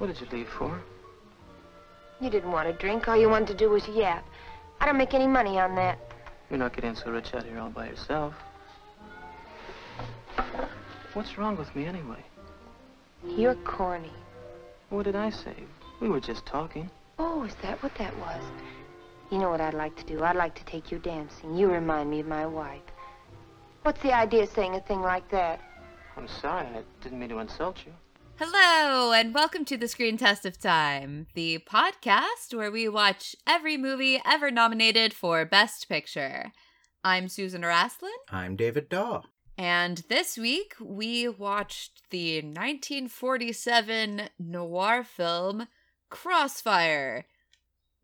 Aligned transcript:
What 0.00 0.06
did 0.06 0.18
you 0.18 0.26
leave 0.32 0.48
for? 0.48 0.80
You 2.22 2.30
didn't 2.30 2.50
want 2.50 2.66
to 2.66 2.72
drink. 2.72 3.06
All 3.06 3.18
you 3.18 3.28
wanted 3.28 3.48
to 3.48 3.54
do 3.54 3.68
was 3.68 3.86
yap. 3.86 4.26
I 4.80 4.86
don't 4.86 4.96
make 4.96 5.12
any 5.12 5.26
money 5.26 5.60
on 5.60 5.74
that. 5.74 5.98
You're 6.48 6.58
not 6.58 6.74
getting 6.74 6.96
so 6.96 7.10
rich 7.10 7.34
out 7.34 7.44
here 7.44 7.58
all 7.58 7.68
by 7.68 7.88
yourself. 7.88 8.32
What's 11.12 11.36
wrong 11.36 11.58
with 11.58 11.76
me 11.76 11.84
anyway? 11.84 12.24
You're 13.26 13.56
corny. 13.56 14.12
What 14.88 15.02
did 15.02 15.16
I 15.16 15.28
say? 15.28 15.54
We 16.00 16.08
were 16.08 16.20
just 16.20 16.46
talking. 16.46 16.88
Oh, 17.18 17.44
is 17.44 17.54
that 17.60 17.82
what 17.82 17.94
that 17.96 18.16
was? 18.20 18.42
You 19.30 19.36
know 19.36 19.50
what 19.50 19.60
I'd 19.60 19.74
like 19.74 19.96
to 19.96 20.04
do? 20.04 20.24
I'd 20.24 20.34
like 20.34 20.54
to 20.54 20.64
take 20.64 20.90
you 20.90 20.98
dancing. 20.98 21.54
You 21.54 21.70
remind 21.70 22.08
me 22.08 22.20
of 22.20 22.26
my 22.26 22.46
wife. 22.46 22.80
What's 23.82 24.00
the 24.00 24.14
idea 24.14 24.44
of 24.44 24.48
saying 24.48 24.76
a 24.76 24.80
thing 24.80 25.02
like 25.02 25.30
that? 25.30 25.60
I'm 26.16 26.26
sorry. 26.26 26.66
I 26.68 26.82
didn't 27.02 27.18
mean 27.18 27.28
to 27.28 27.38
insult 27.40 27.84
you. 27.84 27.92
Hello, 28.42 29.12
and 29.12 29.34
welcome 29.34 29.66
to 29.66 29.76
the 29.76 29.86
Screen 29.86 30.16
Test 30.16 30.46
of 30.46 30.58
Time, 30.58 31.26
the 31.34 31.58
podcast 31.70 32.54
where 32.54 32.70
we 32.70 32.88
watch 32.88 33.36
every 33.46 33.76
movie 33.76 34.18
ever 34.24 34.50
nominated 34.50 35.12
for 35.12 35.44
Best 35.44 35.90
Picture. 35.90 36.50
I'm 37.04 37.28
Susan 37.28 37.60
Raslin, 37.60 38.08
I'm 38.30 38.56
David 38.56 38.88
Daw. 38.88 39.24
and 39.58 39.98
this 40.08 40.38
week 40.38 40.74
we 40.80 41.28
watched 41.28 42.08
the 42.08 42.36
1947 42.36 44.30
noir 44.38 45.04
film 45.04 45.68
Crossfire, 46.08 47.26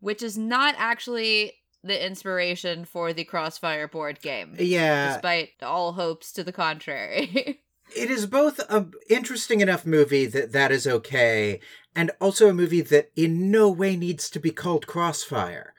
which 0.01 0.21
is 0.21 0.37
not 0.37 0.75
actually 0.77 1.53
the 1.83 2.05
inspiration 2.05 2.85
for 2.85 3.11
the 3.11 3.23
Crossfire 3.23 3.87
board 3.87 4.21
game, 4.21 4.53
Yeah, 4.59 5.13
despite 5.13 5.53
all 5.63 5.93
hopes 5.93 6.31
to 6.33 6.43
the 6.43 6.53
contrary. 6.53 7.63
it 7.95 8.09
is 8.09 8.25
both 8.25 8.59
a 8.59 8.87
interesting 9.09 9.61
enough 9.61 9.85
movie 9.85 10.25
that 10.25 10.51
that 10.51 10.71
is 10.71 10.87
okay, 10.87 11.59
and 11.95 12.11
also 12.19 12.49
a 12.49 12.53
movie 12.53 12.81
that 12.81 13.11
in 13.15 13.49
no 13.51 13.69
way 13.69 13.95
needs 13.95 14.29
to 14.29 14.39
be 14.39 14.51
called 14.51 14.87
Crossfire. 14.87 15.73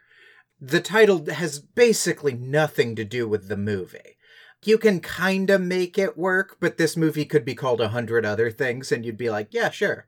The 0.60 0.80
title 0.80 1.24
has 1.30 1.60
basically 1.60 2.34
nothing 2.34 2.96
to 2.96 3.04
do 3.04 3.28
with 3.28 3.48
the 3.48 3.56
movie. 3.56 4.16
You 4.64 4.78
can 4.78 5.00
kinda 5.00 5.58
make 5.58 5.96
it 5.98 6.18
work, 6.18 6.56
but 6.58 6.78
this 6.78 6.96
movie 6.96 7.24
could 7.24 7.44
be 7.44 7.54
called 7.54 7.80
a 7.80 7.90
hundred 7.90 8.26
other 8.26 8.50
things, 8.50 8.90
and 8.90 9.04
you'd 9.04 9.16
be 9.16 9.30
like, 9.30 9.48
yeah, 9.52 9.70
sure. 9.70 10.06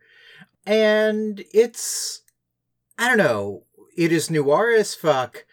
And 0.66 1.44
it's, 1.54 2.22
I 2.98 3.08
don't 3.08 3.18
know, 3.18 3.64
it 3.96 4.10
is 4.10 4.30
noir 4.30 4.72
as 4.72 4.94
fuck, 4.94 5.44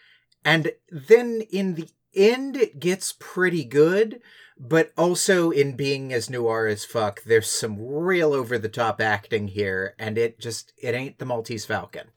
and 0.44 0.72
then 0.90 1.42
in 1.50 1.74
the 1.74 1.88
end, 2.14 2.56
it 2.56 2.80
gets 2.80 3.14
pretty 3.18 3.64
good 3.64 4.20
but 4.58 4.92
also 4.96 5.50
in 5.50 5.76
being 5.76 6.12
as 6.12 6.28
noir 6.28 6.66
as 6.66 6.84
fuck 6.84 7.22
there's 7.24 7.50
some 7.50 7.76
real 7.80 8.32
over 8.32 8.58
the 8.58 8.68
top 8.68 9.00
acting 9.00 9.48
here 9.48 9.94
and 9.98 10.18
it 10.18 10.38
just 10.40 10.72
it 10.76 10.94
ain't 10.94 11.18
the 11.18 11.24
maltese 11.24 11.64
falcon 11.64 12.08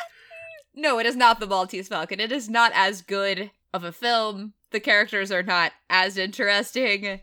No, 0.74 1.00
it 1.00 1.06
is 1.06 1.16
not 1.16 1.40
the 1.40 1.48
Maltese 1.48 1.90
Falcon. 1.90 2.20
It 2.20 2.32
is 2.32 2.50
not 2.50 2.72
as 2.74 3.02
good 3.02 3.52
of 3.74 3.84
a 3.84 3.92
film. 3.92 4.54
The 4.72 4.80
characters 4.80 5.32
are 5.32 5.44
not 5.44 5.74
as 5.90 6.18
interesting. 6.18 7.20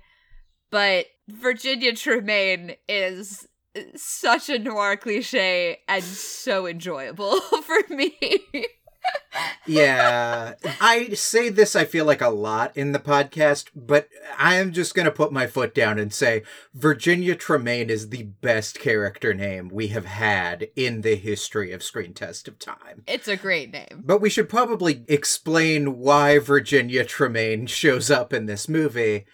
But 0.70 1.06
Virginia 1.28 1.94
Tremaine 1.94 2.77
is 2.89 3.48
such 3.96 4.50
a 4.50 4.58
noir 4.58 4.96
cliche 4.96 5.78
and 5.89 6.05
so 6.05 6.66
enjoyable 6.66 7.41
for 7.62 7.78
me. 7.89 8.14
Yeah 9.67 10.55
i 10.81 11.09
say 11.11 11.48
this 11.48 11.77
i 11.77 11.84
feel 11.84 12.05
like 12.05 12.23
a 12.23 12.28
lot 12.28 12.75
in 12.77 12.92
the 12.92 12.98
podcast 12.98 13.67
but 13.75 14.09
i 14.39 14.55
am 14.55 14.73
just 14.73 14.95
gonna 14.95 15.11
put 15.11 15.33
my 15.33 15.47
foot 15.47 15.75
down 15.75 15.98
and 15.98 16.12
say 16.12 16.42
virginia 16.75 17.34
tremaine 17.34 17.91
is 17.91 18.09
the 18.09 18.23
best 18.23 18.81
character 18.81 19.34
name 19.34 19.69
we 19.69 19.89
have 19.89 20.06
had 20.06 20.69
in 20.75 21.03
the 21.03 21.17
history 21.17 21.73
of 21.73 21.83
screen 21.83 22.14
test 22.14 22.48
of 22.48 22.59
time 22.59 23.05
it's 23.09 23.29
a 23.29 23.36
great 23.36 23.73
name. 23.73 24.02
But 24.05 24.20
we 24.20 24.30
should 24.30 24.48
probably 24.48 25.05
explain 25.08 25.98
why 25.98 26.39
Virginia 26.39 27.05
Tremaine 27.05 27.67
shows 27.67 28.11
up 28.11 28.33
in 28.33 28.46
this 28.46 28.69
movie 28.69 29.27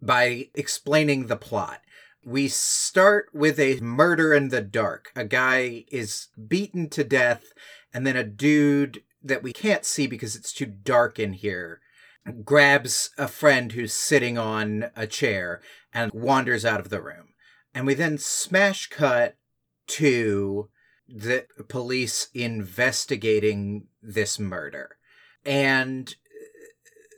by 0.00 0.48
explaining 0.54 1.26
the 1.26 1.36
plot. 1.36 1.80
We 2.24 2.48
start 2.48 3.28
with 3.32 3.58
a 3.58 3.80
murder 3.80 4.34
in 4.34 4.48
the 4.48 4.60
dark. 4.60 5.10
A 5.14 5.24
guy 5.24 5.84
is 5.90 6.28
beaten 6.48 6.88
to 6.90 7.04
death, 7.04 7.52
and 7.94 8.06
then 8.06 8.16
a 8.16 8.24
dude 8.24 9.02
that 9.22 9.42
we 9.42 9.52
can't 9.52 9.84
see 9.84 10.06
because 10.06 10.36
it's 10.36 10.52
too 10.52 10.66
dark 10.66 11.18
in 11.18 11.32
here 11.34 11.80
grabs 12.44 13.10
a 13.18 13.28
friend 13.28 13.72
who's 13.72 13.92
sitting 13.92 14.38
on 14.38 14.90
a 14.96 15.06
chair 15.06 15.60
and 15.92 16.12
wanders 16.12 16.64
out 16.64 16.80
of 16.80 16.88
the 16.88 17.02
room. 17.02 17.34
And 17.74 17.86
we 17.86 17.94
then 17.94 18.18
smash 18.18 18.88
cut 18.88 19.36
to 19.88 20.68
the 21.08 21.46
police 21.68 22.28
investigating 22.32 23.88
this 24.02 24.38
murder. 24.38 24.96
And 25.44 26.14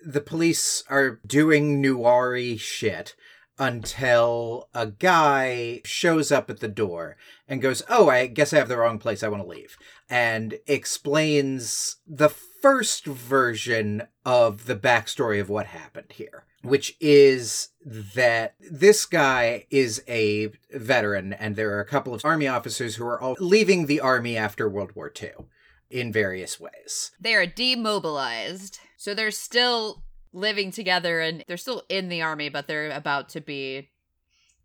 the 0.04 0.21
police 0.21 0.84
are 0.88 1.21
doing 1.26 1.81
noir 1.81 2.56
shit 2.56 3.15
until 3.59 4.69
a 4.75 4.87
guy 4.87 5.81
shows 5.84 6.32
up 6.32 6.50
at 6.50 6.60
the 6.60 6.69
door 6.69 7.16
and 7.48 7.62
goes, 7.62 7.82
Oh, 7.88 8.09
I 8.09 8.26
guess 8.26 8.53
I 8.53 8.59
have 8.59 8.69
the 8.69 8.76
wrong 8.76 8.98
place. 8.98 9.22
I 9.22 9.28
want 9.28 9.42
to 9.42 9.48
leave. 9.48 9.76
And 10.09 10.59
explains 10.66 11.97
the 12.06 12.28
first 12.28 13.04
version 13.04 14.03
of 14.25 14.66
the 14.66 14.76
backstory 14.76 15.41
of 15.41 15.48
what 15.48 15.66
happened 15.66 16.12
here, 16.12 16.44
which 16.62 16.97
is 17.00 17.69
that 17.84 18.54
this 18.59 19.06
guy 19.06 19.66
is 19.71 20.03
a 20.09 20.50
veteran 20.72 21.32
and 21.32 21.56
there 21.56 21.76
are 21.76 21.81
a 21.81 21.86
couple 21.86 22.15
of 22.15 22.25
army 22.25 22.48
officers 22.48 22.97
who 22.97 23.04
are 23.04 23.21
all 23.21 23.36
leaving 23.38 23.86
the 23.86 24.00
army 24.00 24.36
after 24.36 24.69
World 24.69 24.92
War 24.94 25.12
II 25.22 25.47
in 25.91 26.12
various 26.12 26.59
ways. 26.59 27.12
They 27.21 27.34
are 27.34 27.47
demobilized. 27.47 28.81
So 28.97 29.15
they're 29.15 29.31
still 29.31 30.03
living 30.34 30.71
together 30.71 31.21
and 31.21 31.45
they're 31.49 31.56
still 31.56 31.83
in 31.89 32.09
the 32.09 32.21
army, 32.21 32.49
but 32.50 32.67
they're 32.67 32.91
about 32.91 33.28
to 33.31 33.41
be 33.41 33.89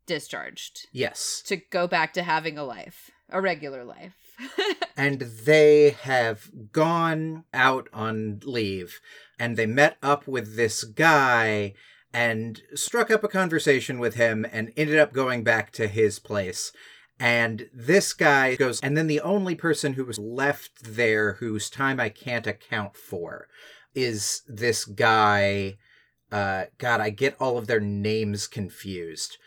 discharged 0.06 0.88
Yes. 0.92 1.42
to 1.46 1.58
go 1.58 1.88
back 1.88 2.14
to 2.14 2.24
having 2.24 2.58
a 2.58 2.64
life, 2.64 3.12
a 3.30 3.40
regular 3.40 3.86
life. 3.86 4.16
and 4.98 5.20
they 5.22 5.92
have 6.02 6.50
gone 6.72 7.44
out 7.54 7.88
on 7.94 8.40
leave 8.44 9.00
and 9.38 9.56
they 9.56 9.66
met 9.66 9.98
up 10.02 10.28
with 10.28 10.56
this 10.56 10.84
guy 10.84 11.74
and 12.14 12.62
struck 12.74 13.12
up 13.12 13.24
a 13.24 13.28
conversation 13.28 14.00
with 14.00 14.16
him 14.16 14.46
and 14.52 14.74
ended 14.76 14.98
up 14.98 15.14
going 15.14 15.44
back 15.44 15.72
to 15.72 15.88
his 15.88 16.20
place 16.20 16.72
and 17.20 17.70
this 17.74 18.14
guy 18.14 18.56
goes 18.56 18.80
and 18.80 18.96
then 18.98 19.08
the 19.08 19.20
only 19.20 19.54
person 19.54 19.94
who 19.94 20.06
was 20.06 20.18
left 20.18 20.96
there 20.96 21.34
whose 21.34 21.70
time 21.70 22.00
i 22.00 22.08
can't 22.10 22.48
account 22.48 22.96
for 22.96 23.48
is 23.96 24.42
this 24.48 24.86
guy 24.86 25.78
uh 26.32 26.66
god 26.78 27.02
i 27.02 27.10
get 27.10 27.36
all 27.40 27.58
of 27.58 27.68
their 27.68 27.80
names 27.80 28.48
confused 28.48 29.38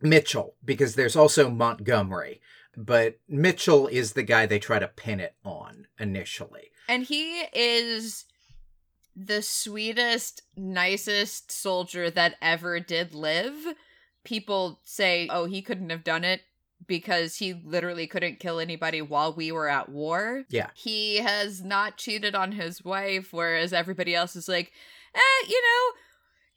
mitchell 0.00 0.54
because 0.64 0.94
there's 0.94 1.16
also 1.16 1.48
montgomery 1.48 2.40
but 2.76 3.18
Mitchell 3.28 3.86
is 3.86 4.12
the 4.12 4.22
guy 4.22 4.46
they 4.46 4.58
try 4.58 4.78
to 4.78 4.88
pin 4.88 5.20
it 5.20 5.34
on 5.44 5.86
initially. 5.98 6.70
And 6.88 7.04
he 7.04 7.42
is 7.52 8.24
the 9.14 9.42
sweetest, 9.42 10.42
nicest 10.56 11.52
soldier 11.52 12.10
that 12.10 12.36
ever 12.40 12.80
did 12.80 13.14
live. 13.14 13.54
People 14.24 14.80
say, 14.84 15.28
oh, 15.30 15.44
he 15.44 15.62
couldn't 15.62 15.90
have 15.90 16.04
done 16.04 16.24
it 16.24 16.42
because 16.86 17.36
he 17.36 17.54
literally 17.54 18.06
couldn't 18.06 18.40
kill 18.40 18.58
anybody 18.60 19.00
while 19.02 19.32
we 19.32 19.52
were 19.52 19.68
at 19.68 19.88
war. 19.88 20.44
Yeah. 20.48 20.70
He 20.74 21.16
has 21.16 21.62
not 21.62 21.96
cheated 21.96 22.34
on 22.34 22.52
his 22.52 22.84
wife, 22.84 23.32
whereas 23.32 23.72
everybody 23.72 24.14
else 24.14 24.36
is 24.36 24.48
like, 24.48 24.72
eh, 25.14 25.46
you 25.48 25.60
know, 25.62 25.98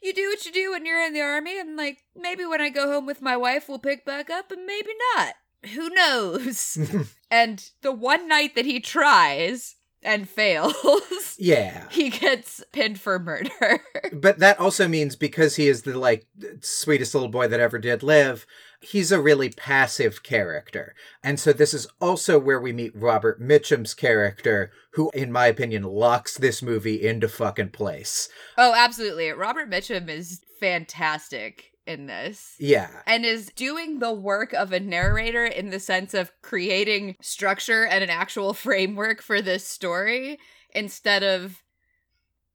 you 0.02 0.14
do 0.14 0.28
what 0.30 0.46
you 0.46 0.52
do 0.52 0.72
when 0.72 0.85
you're 0.85 1.03
in 1.06 1.14
the 1.14 1.22
army, 1.22 1.59
and 1.59 1.75
like, 1.75 2.03
maybe 2.16 2.46
when 2.46 2.62
I 2.62 2.69
go 2.69 2.88
home 2.91 3.06
with 3.06 3.22
my 3.22 3.35
wife, 3.38 3.67
we'll 3.67 3.79
pick 3.79 4.05
back 4.05 4.29
up, 4.29 4.52
and 4.52 4.66
maybe 4.66 4.90
not. 5.16 5.35
Who 5.73 5.90
knows? 5.90 6.78
and 7.32 7.67
the 7.82 7.91
one 7.91 8.28
night 8.28 8.53
that 8.55 8.66
he 8.66 8.79
tries 8.79 9.76
and 10.03 10.29
fails, 10.29 11.35
Yeah. 11.40 11.88
he 11.90 12.11
gets 12.11 12.64
pinned 12.72 13.00
for 13.00 13.17
murder. 13.17 13.50
But 14.14 14.38
that 14.40 14.59
also 14.59 14.88
means 14.88 15.16
because 15.16 15.55
he 15.55 15.67
is 15.67 15.82
the 15.82 15.97
like 15.97 16.28
sweetest 16.61 17.16
little 17.16 17.29
boy 17.29 17.47
that 17.47 17.59
ever 17.59 17.79
did 17.79 18.03
live, 18.03 18.46
he's 18.82 19.12
a 19.12 19.22
really 19.22 19.50
passive 19.50 20.24
character. 20.24 20.96
And 21.24 21.40
so 21.40 21.54
this 21.54 21.74
is 21.74 21.88
also 22.00 22.40
where 22.40 22.60
we 22.60 22.72
meet 22.74 22.96
Robert 22.96 23.42
Mitchum's 23.42 23.94
character, 23.94 24.72
who 24.92 25.10
in 25.12 25.32
my 25.32 25.48
opinion 25.48 25.84
locks 25.84 26.38
this 26.38 26.62
movie 26.62 27.06
into 27.06 27.28
fucking 27.28 27.70
place. 27.70 28.30
oh, 28.58 28.74
absolutely. 28.76 29.30
Robert 29.32 29.70
Mitchum 29.70 30.10
is 30.10 30.42
fantastic 30.60 31.72
in 31.88 32.08
this. 32.08 32.56
Yeah. 32.60 32.90
and 33.06 33.26
is 33.26 33.52
doing 33.56 34.00
the 34.00 34.14
work 34.14 34.54
of 34.54 34.72
a 34.72 34.80
narrator 34.80 35.46
in 35.46 35.70
the 35.70 35.80
sense 35.80 36.14
of 36.14 36.32
creating 36.42 37.16
structure 37.22 37.86
and 37.86 38.04
an 38.04 38.10
actual 38.10 38.54
framework 38.66 39.22
for 39.22 39.42
this 39.42 39.68
story 39.68 40.40
instead 40.74 41.24
of 41.24 41.62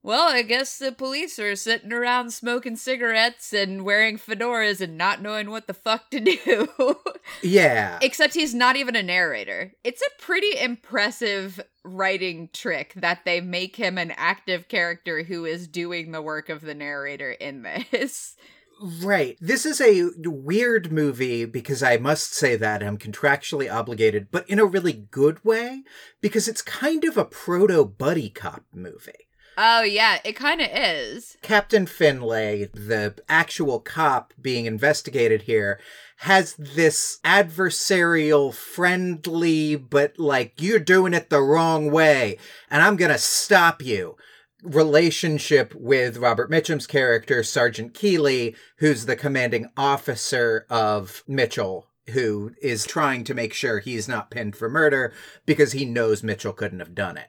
well, 0.03 0.29
I 0.31 0.43
guess 0.43 0.79
the 0.79 0.93
police 0.93 1.39
are 1.39 1.55
sitting 1.57 1.93
around 1.93 2.33
smoking 2.33 2.77
cigarettes 2.77 3.53
and 3.53 3.85
wearing 3.85 4.17
fedoras 4.19 4.81
and 4.81 4.97
not 4.97 5.21
knowing 5.21 5.51
what 5.51 5.67
the 5.67 5.75
fuck 5.75 6.11
to 6.11 6.21
do. 6.21 6.69
Yeah. 7.43 7.99
Except 8.03 8.35
he's 8.35 8.55
not 8.55 8.77
even 8.77 8.97
a 8.97 9.03
narrator. 9.03 9.73
It's 9.85 10.03
a 10.03 10.23
pretty 10.23 10.59
impressive 10.59 11.61
writing 11.85 12.49
trick 12.53 12.93
that 12.97 13.25
they 13.25 13.41
make 13.41 13.77
him 13.77 13.99
an 13.99 14.13
active 14.17 14.69
character 14.69 15.23
who 15.23 15.45
is 15.45 15.69
doing 15.69 16.11
the 16.11 16.23
work 16.23 16.49
of 16.49 16.61
the 16.61 16.75
narrator 16.75 17.31
in 17.31 17.63
this. 17.63 18.37
Right. 18.83 19.37
This 19.41 19.65
is 19.65 19.81
a 19.81 20.09
weird 20.25 20.91
movie 20.91 21.45
because 21.45 21.83
I 21.83 21.99
must 21.99 22.35
say 22.35 22.57
that 22.57 22.83
I'm 22.83 22.99
contractually 22.99 23.73
obligated, 23.73 24.29
but 24.31 24.49
in 24.49 24.59
a 24.59 24.65
really 24.65 24.95
good 24.95 25.45
way 25.45 25.85
because 26.21 26.49
it's 26.49 26.63
kind 26.63 27.05
of 27.05 27.17
a 27.17 27.25
proto 27.25 27.85
buddy 27.85 28.29
cop 28.31 28.65
movie. 28.75 29.29
Oh, 29.63 29.83
yeah, 29.83 30.21
it 30.25 30.37
kind 30.37 30.63
of 30.63 30.69
is. 30.73 31.37
Captain 31.43 31.85
Finlay, 31.85 32.71
the 32.73 33.15
actual 33.29 33.79
cop 33.79 34.33
being 34.41 34.65
investigated 34.65 35.43
here, 35.43 35.79
has 36.21 36.55
this 36.55 37.19
adversarial, 37.27 38.55
friendly, 38.55 39.77
but 39.77 40.19
like, 40.19 40.55
you're 40.57 40.79
doing 40.79 41.13
it 41.13 41.29
the 41.29 41.43
wrong 41.43 41.91
way, 41.91 42.39
and 42.71 42.81
I'm 42.81 42.97
gonna 42.97 43.19
stop 43.19 43.83
you 43.83 44.17
relationship 44.63 45.75
with 45.75 46.17
Robert 46.17 46.51
Mitchum's 46.51 46.87
character, 46.87 47.43
Sergeant 47.43 47.93
Keeley, 47.93 48.57
who's 48.79 49.05
the 49.05 49.17
commanding 49.17 49.69
officer 49.77 50.65
of 50.71 51.23
Mitchell, 51.29 51.87
who 52.13 52.53
is 52.63 52.87
trying 52.87 53.25
to 53.25 53.35
make 53.35 53.53
sure 53.53 53.79
he's 53.79 54.09
not 54.09 54.31
pinned 54.31 54.57
for 54.57 54.71
murder 54.71 55.13
because 55.45 55.73
he 55.73 55.85
knows 55.85 56.23
Mitchell 56.23 56.55
couldn't 56.55 56.81
have 56.81 56.95
done 56.95 57.19
it. 57.19 57.29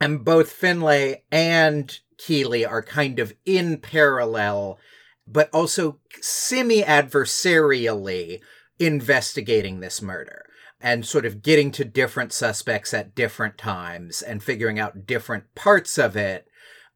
And 0.00 0.24
both 0.24 0.52
Finlay 0.52 1.24
and 1.30 1.98
Keeley 2.18 2.64
are 2.64 2.82
kind 2.82 3.18
of 3.18 3.32
in 3.44 3.78
parallel, 3.78 4.78
but 5.26 5.50
also 5.52 5.98
semi 6.20 6.82
adversarially 6.82 8.40
investigating 8.78 9.80
this 9.80 10.00
murder 10.00 10.44
and 10.80 11.04
sort 11.04 11.26
of 11.26 11.42
getting 11.42 11.72
to 11.72 11.84
different 11.84 12.32
suspects 12.32 12.94
at 12.94 13.14
different 13.14 13.58
times 13.58 14.22
and 14.22 14.42
figuring 14.42 14.78
out 14.78 15.06
different 15.06 15.52
parts 15.54 15.98
of 15.98 16.16
it. 16.16 16.46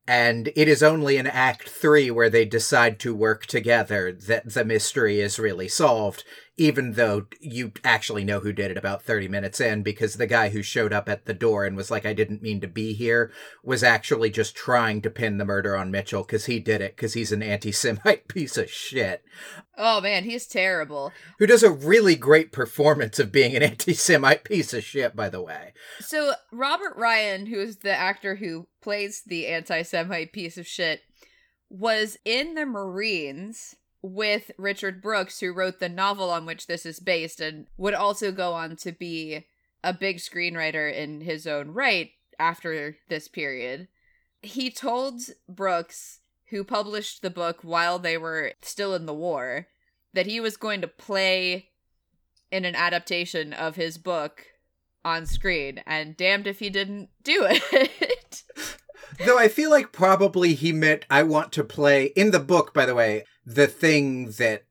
And 0.06 0.52
it 0.56 0.68
is 0.68 0.82
only 0.82 1.16
in 1.16 1.26
Act 1.26 1.68
3 1.68 2.10
where 2.10 2.30
they 2.30 2.44
decide 2.44 2.98
to 3.00 3.14
work 3.14 3.46
together 3.46 4.12
that 4.12 4.54
the 4.54 4.64
mystery 4.64 5.20
is 5.20 5.38
really 5.38 5.68
solved, 5.68 6.24
even 6.58 6.92
though 6.92 7.26
you 7.40 7.72
actually 7.82 8.24
know 8.24 8.40
who 8.40 8.52
did 8.52 8.70
it 8.70 8.76
about 8.76 9.02
30 9.02 9.26
minutes 9.28 9.58
in, 9.58 9.82
because 9.82 10.14
the 10.14 10.26
guy 10.26 10.50
who 10.50 10.62
showed 10.62 10.92
up 10.92 11.08
at 11.08 11.24
the 11.24 11.32
door 11.32 11.64
and 11.64 11.76
was 11.76 11.90
like, 11.90 12.04
I 12.04 12.12
didn't 12.12 12.42
mean 12.42 12.60
to 12.60 12.68
be 12.68 12.92
here, 12.92 13.32
was 13.62 13.82
actually 13.82 14.30
just 14.30 14.54
trying 14.54 15.00
to 15.02 15.10
pin 15.10 15.38
the 15.38 15.46
murder 15.46 15.74
on 15.74 15.90
Mitchell 15.90 16.22
because 16.22 16.44
he 16.44 16.60
did 16.60 16.82
it 16.82 16.94
because 16.94 17.14
he's 17.14 17.32
an 17.32 17.42
anti 17.42 17.72
Semite 17.72 18.28
piece 18.28 18.58
of 18.58 18.70
shit. 18.70 19.24
Oh, 19.78 20.02
man, 20.02 20.24
he's 20.24 20.46
terrible. 20.46 21.10
Who 21.38 21.46
does 21.46 21.62
a 21.62 21.70
really 21.70 22.16
great 22.16 22.52
performance 22.52 23.18
of 23.18 23.32
being 23.32 23.56
an 23.56 23.62
anti 23.62 23.94
Semite 23.94 24.44
piece 24.44 24.74
of 24.74 24.84
shit, 24.84 25.16
by 25.16 25.30
the 25.30 25.42
way. 25.42 25.72
So, 26.00 26.34
Robert 26.52 26.94
Ryan, 26.96 27.46
who 27.46 27.60
is 27.60 27.78
the 27.78 27.96
actor 27.96 28.36
who 28.36 28.68
plays 28.82 29.22
the 29.24 29.46
anti 29.46 29.82
Semite 29.82 30.32
piece 30.32 30.58
of 30.58 30.66
shit, 30.66 31.00
was 31.70 32.18
in 32.26 32.54
the 32.54 32.66
Marines 32.66 33.74
with 34.02 34.50
Richard 34.58 35.00
Brooks, 35.00 35.40
who 35.40 35.52
wrote 35.52 35.78
the 35.78 35.88
novel 35.88 36.30
on 36.30 36.44
which 36.44 36.66
this 36.66 36.84
is 36.84 37.00
based, 37.00 37.40
and 37.40 37.66
would 37.76 37.94
also 37.94 38.32
go 38.32 38.52
on 38.52 38.76
to 38.76 38.92
be 38.92 39.46
a 39.84 39.92
big 39.92 40.18
screenwriter 40.18 40.92
in 40.92 41.20
his 41.20 41.46
own 41.46 41.70
right 41.70 42.10
after 42.38 42.96
this 43.08 43.28
period. 43.28 43.88
He 44.42 44.70
told 44.70 45.20
Brooks, 45.48 46.20
who 46.50 46.64
published 46.64 47.22
the 47.22 47.30
book 47.30 47.60
while 47.62 47.98
they 47.98 48.18
were 48.18 48.52
still 48.60 48.94
in 48.94 49.06
the 49.06 49.14
war, 49.14 49.68
that 50.12 50.26
he 50.26 50.40
was 50.40 50.56
going 50.56 50.80
to 50.80 50.88
play 50.88 51.68
in 52.50 52.64
an 52.64 52.74
adaptation 52.74 53.52
of 53.52 53.76
his 53.76 53.96
book 53.96 54.44
on 55.04 55.26
screen, 55.26 55.80
and 55.86 56.16
damned 56.16 56.46
if 56.46 56.58
he 56.58 56.70
didn't 56.70 57.08
do 57.22 57.46
it. 57.48 58.42
Though 59.24 59.38
I 59.38 59.48
feel 59.48 59.70
like 59.70 59.92
probably 59.92 60.54
he 60.54 60.72
meant 60.72 61.06
I 61.10 61.22
want 61.22 61.52
to 61.52 61.64
play 61.64 62.06
in 62.16 62.30
the 62.30 62.40
book, 62.40 62.74
by 62.74 62.86
the 62.86 62.94
way, 62.94 63.24
the 63.44 63.66
thing 63.66 64.30
that 64.38 64.62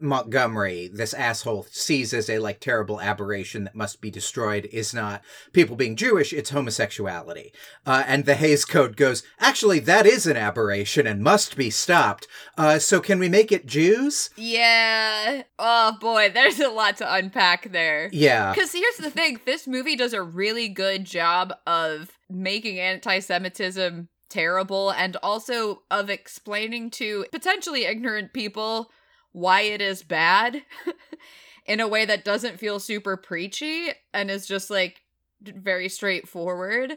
Montgomery, 0.00 0.88
this 0.92 1.14
asshole, 1.14 1.66
sees 1.70 2.12
as 2.12 2.28
a 2.28 2.40
like 2.40 2.58
terrible 2.58 3.00
aberration 3.00 3.64
that 3.64 3.74
must 3.74 4.00
be 4.00 4.10
destroyed 4.10 4.68
is 4.72 4.92
not 4.92 5.22
people 5.52 5.76
being 5.76 5.94
Jewish, 5.94 6.32
it's 6.32 6.50
homosexuality. 6.50 7.52
Uh, 7.86 8.02
and 8.06 8.24
the 8.24 8.34
Hays 8.34 8.64
Code 8.64 8.96
goes, 8.96 9.22
actually, 9.38 9.78
that 9.80 10.06
is 10.06 10.26
an 10.26 10.36
aberration 10.36 11.06
and 11.06 11.22
must 11.22 11.56
be 11.56 11.70
stopped. 11.70 12.26
Uh, 12.56 12.78
so 12.78 13.00
can 13.00 13.18
we 13.18 13.28
make 13.28 13.52
it 13.52 13.66
Jews? 13.66 14.30
yeah. 14.36 15.42
Oh 15.58 15.96
boy, 16.00 16.30
there's 16.32 16.60
a 16.60 16.68
lot 16.68 16.96
to 16.98 17.14
unpack 17.14 17.70
there. 17.72 18.08
Yeah. 18.12 18.52
Because 18.52 18.72
here's 18.72 18.96
the 18.96 19.10
thing 19.10 19.40
this 19.44 19.66
movie 19.66 19.96
does 19.96 20.12
a 20.12 20.22
really 20.22 20.68
good 20.68 21.04
job 21.04 21.52
of 21.66 22.10
making 22.28 22.78
anti 22.78 23.20
Semitism 23.20 24.08
terrible 24.28 24.90
and 24.90 25.16
also 25.22 25.82
of 25.90 26.10
explaining 26.10 26.90
to 26.90 27.26
potentially 27.32 27.84
ignorant 27.84 28.32
people 28.32 28.90
why 29.32 29.62
it 29.62 29.80
is 29.80 30.02
bad 30.02 30.62
in 31.66 31.80
a 31.80 31.88
way 31.88 32.04
that 32.04 32.24
doesn't 32.24 32.58
feel 32.58 32.80
super 32.80 33.16
preachy 33.16 33.88
and 34.12 34.30
is 34.30 34.46
just 34.46 34.70
like 34.70 35.02
very 35.42 35.88
straightforward. 35.88 36.96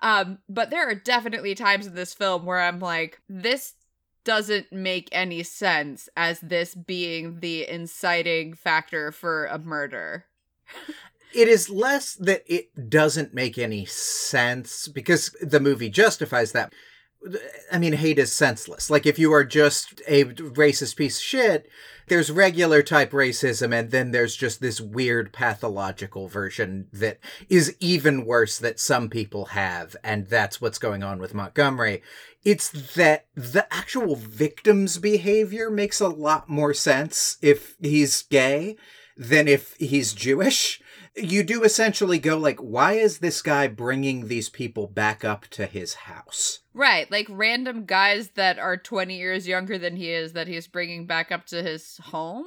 Um, 0.00 0.38
but 0.48 0.70
there 0.70 0.88
are 0.88 0.94
definitely 0.94 1.54
times 1.54 1.86
in 1.86 1.94
this 1.94 2.14
film 2.14 2.44
where 2.44 2.60
I'm 2.60 2.80
like, 2.80 3.20
this 3.28 3.74
doesn't 4.24 4.72
make 4.72 5.08
any 5.12 5.42
sense 5.42 6.08
as 6.16 6.40
this 6.40 6.74
being 6.74 7.40
the 7.40 7.68
inciting 7.68 8.54
factor 8.54 9.12
for 9.12 9.46
a 9.46 9.58
murder. 9.58 10.26
It 11.34 11.48
is 11.48 11.70
less 11.70 12.14
that 12.14 12.42
it 12.46 12.90
doesn't 12.90 13.34
make 13.34 13.58
any 13.58 13.84
sense 13.86 14.88
because 14.88 15.34
the 15.40 15.60
movie 15.60 15.90
justifies 15.90 16.52
that. 16.52 16.72
I 17.70 17.78
mean, 17.78 17.92
hate 17.92 18.18
is 18.18 18.32
senseless. 18.32 18.90
Like, 18.90 19.06
if 19.06 19.16
you 19.18 19.32
are 19.32 19.44
just 19.44 20.02
a 20.08 20.24
racist 20.24 20.96
piece 20.96 21.18
of 21.18 21.22
shit, 21.22 21.68
there's 22.08 22.32
regular 22.32 22.82
type 22.82 23.12
racism, 23.12 23.72
and 23.72 23.92
then 23.92 24.10
there's 24.10 24.34
just 24.34 24.60
this 24.60 24.80
weird 24.80 25.32
pathological 25.32 26.26
version 26.26 26.88
that 26.92 27.18
is 27.48 27.76
even 27.78 28.26
worse 28.26 28.58
that 28.58 28.80
some 28.80 29.08
people 29.08 29.46
have, 29.46 29.94
and 30.02 30.26
that's 30.26 30.60
what's 30.60 30.78
going 30.78 31.04
on 31.04 31.20
with 31.20 31.32
Montgomery. 31.32 32.02
It's 32.44 32.70
that 32.96 33.26
the 33.36 33.72
actual 33.72 34.16
victim's 34.16 34.98
behavior 34.98 35.70
makes 35.70 36.00
a 36.00 36.08
lot 36.08 36.48
more 36.48 36.74
sense 36.74 37.36
if 37.40 37.76
he's 37.80 38.22
gay 38.22 38.76
than 39.16 39.46
if 39.46 39.76
he's 39.76 40.12
Jewish 40.12 40.81
you 41.16 41.42
do 41.42 41.62
essentially 41.62 42.18
go 42.18 42.36
like 42.36 42.58
why 42.58 42.94
is 42.94 43.18
this 43.18 43.42
guy 43.42 43.68
bringing 43.68 44.28
these 44.28 44.48
people 44.48 44.86
back 44.86 45.24
up 45.24 45.46
to 45.48 45.66
his 45.66 45.94
house 45.94 46.60
Right, 46.74 47.10
like 47.10 47.26
random 47.28 47.84
guys 47.84 48.30
that 48.30 48.58
are 48.58 48.78
20 48.78 49.14
years 49.14 49.46
younger 49.46 49.76
than 49.76 49.96
he 49.96 50.10
is 50.10 50.32
that 50.32 50.48
he's 50.48 50.66
bringing 50.66 51.06
back 51.06 51.30
up 51.30 51.44
to 51.46 51.62
his 51.62 51.98
home 51.98 52.46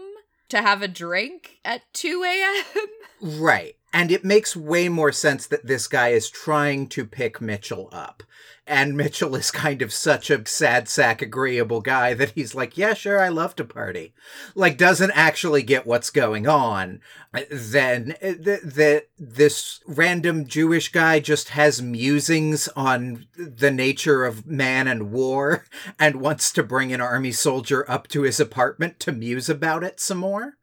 to 0.49 0.61
have 0.61 0.81
a 0.81 0.87
drink 0.87 1.59
at 1.63 1.81
2 1.93 2.23
a.m. 2.23 3.39
right 3.39 3.75
and 3.95 4.11
it 4.11 4.25
makes 4.25 4.57
way 4.57 4.89
more 4.89 5.13
sense 5.13 5.47
that 5.47 5.67
this 5.67 5.87
guy 5.87 6.09
is 6.09 6.29
trying 6.29 6.85
to 6.89 7.05
pick 7.05 7.39
mitchell 7.39 7.87
up. 7.93 8.23
And 8.67 8.97
mitchell 8.97 9.35
is 9.37 9.51
kind 9.51 9.81
of 9.81 9.93
such 9.93 10.29
a 10.29 10.45
sad 10.45 10.89
sack 10.89 11.21
agreeable 11.21 11.79
guy 11.79 12.13
that 12.13 12.31
he's 12.31 12.53
like 12.53 12.77
yeah 12.77 12.93
sure 12.93 13.21
i 13.21 13.29
love 13.29 13.55
to 13.55 13.63
party. 13.63 14.13
Like 14.53 14.77
doesn't 14.77 15.11
actually 15.11 15.63
get 15.63 15.87
what's 15.87 16.09
going 16.09 16.45
on. 16.45 16.99
Then 17.49 18.17
th- 18.21 19.03
this 19.17 19.79
random 19.87 20.45
jewish 20.45 20.91
guy 20.91 21.21
just 21.21 21.49
has 21.49 21.81
musings 21.81 22.67
on 22.75 23.27
the 23.37 23.71
nature 23.71 24.25
of 24.25 24.45
man 24.45 24.89
and 24.89 25.09
war 25.09 25.63
and 25.97 26.19
wants 26.19 26.51
to 26.51 26.63
bring 26.63 26.91
an 26.91 26.99
army 26.99 27.31
soldier 27.31 27.89
up 27.89 28.09
to 28.09 28.23
his 28.23 28.41
apartment 28.41 28.99
to 28.99 29.13
muse 29.13 29.47
about 29.47 29.85
it 29.85 30.01
some 30.01 30.17
more. 30.17 30.57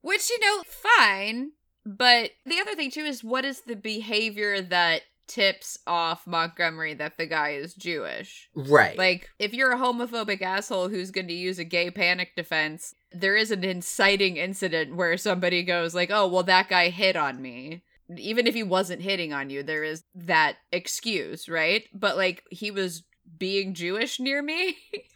Which, 0.00 0.28
you 0.28 0.40
know, 0.40 0.64
fine. 0.66 1.52
But 1.84 2.30
the 2.46 2.60
other 2.60 2.74
thing, 2.74 2.90
too, 2.90 3.02
is 3.02 3.22
what 3.22 3.44
is 3.44 3.62
the 3.62 3.76
behavior 3.76 4.60
that 4.60 5.02
tips 5.26 5.78
off 5.86 6.26
Montgomery 6.26 6.94
that 6.94 7.16
the 7.16 7.26
guy 7.26 7.50
is 7.50 7.74
Jewish? 7.74 8.48
right 8.54 8.96
Like, 8.96 9.30
if 9.38 9.52
you're 9.54 9.72
a 9.72 9.78
homophobic 9.78 10.42
asshole 10.42 10.88
who's 10.88 11.10
going 11.10 11.28
to 11.28 11.34
use 11.34 11.58
a 11.58 11.64
gay 11.64 11.90
panic 11.90 12.36
defense, 12.36 12.94
there 13.12 13.36
is 13.36 13.50
an 13.50 13.64
inciting 13.64 14.36
incident 14.36 14.96
where 14.96 15.16
somebody 15.16 15.62
goes, 15.62 15.94
like, 15.94 16.10
oh, 16.10 16.26
well, 16.28 16.42
that 16.44 16.68
guy 16.68 16.88
hit 16.88 17.16
on 17.16 17.40
me. 17.40 17.82
Even 18.16 18.46
if 18.46 18.54
he 18.54 18.62
wasn't 18.62 19.00
hitting 19.00 19.32
on 19.32 19.48
you, 19.50 19.62
there 19.62 19.84
is 19.84 20.04
that 20.14 20.56
excuse, 20.72 21.48
right? 21.48 21.84
But, 21.94 22.16
like, 22.16 22.44
he 22.50 22.70
was 22.70 23.04
being 23.38 23.74
Jewish 23.74 24.20
near 24.20 24.42
me. 24.42 24.76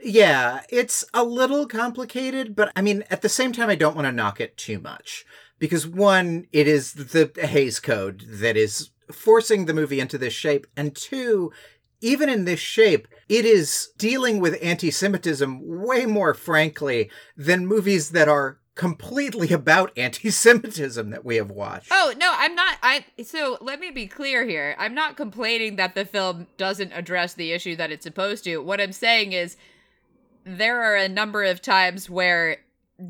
Yeah, 0.00 0.60
it's 0.68 1.04
a 1.14 1.24
little 1.24 1.66
complicated, 1.66 2.54
but 2.54 2.70
I 2.76 2.82
mean, 2.82 3.04
at 3.10 3.22
the 3.22 3.28
same 3.28 3.52
time, 3.52 3.70
I 3.70 3.76
don't 3.76 3.96
want 3.96 4.06
to 4.06 4.12
knock 4.12 4.40
it 4.40 4.56
too 4.56 4.78
much. 4.78 5.24
Because 5.58 5.86
one, 5.86 6.46
it 6.52 6.68
is 6.68 6.92
the 6.92 7.30
Hays 7.46 7.80
Code 7.80 8.24
that 8.28 8.56
is 8.56 8.90
forcing 9.10 9.66
the 9.66 9.74
movie 9.74 10.00
into 10.00 10.18
this 10.18 10.34
shape, 10.34 10.66
and 10.76 10.94
two, 10.94 11.52
even 12.00 12.28
in 12.28 12.44
this 12.44 12.60
shape, 12.60 13.08
it 13.28 13.44
is 13.44 13.90
dealing 13.96 14.38
with 14.38 14.58
anti 14.62 14.90
Semitism 14.90 15.60
way 15.62 16.06
more 16.06 16.34
frankly 16.34 17.10
than 17.36 17.66
movies 17.66 18.10
that 18.10 18.28
are 18.28 18.58
completely 18.74 19.52
about 19.52 19.90
anti 19.96 20.30
Semitism 20.30 21.10
that 21.10 21.24
we 21.24 21.36
have 21.36 21.50
watched. 21.50 21.88
Oh, 21.90 22.12
no, 22.16 22.32
I'm 22.34 22.54
not 22.54 22.76
I 22.82 23.04
so 23.24 23.58
let 23.60 23.80
me 23.80 23.90
be 23.90 24.06
clear 24.06 24.46
here. 24.46 24.76
I'm 24.78 24.94
not 24.94 25.16
complaining 25.16 25.76
that 25.76 25.94
the 25.94 26.04
film 26.04 26.46
doesn't 26.56 26.92
address 26.92 27.34
the 27.34 27.52
issue 27.52 27.74
that 27.76 27.90
it's 27.90 28.04
supposed 28.04 28.44
to. 28.44 28.58
What 28.58 28.80
I'm 28.80 28.92
saying 28.92 29.32
is 29.32 29.56
there 30.44 30.82
are 30.82 30.96
a 30.96 31.08
number 31.08 31.42
of 31.42 31.60
times 31.60 32.08
where 32.08 32.58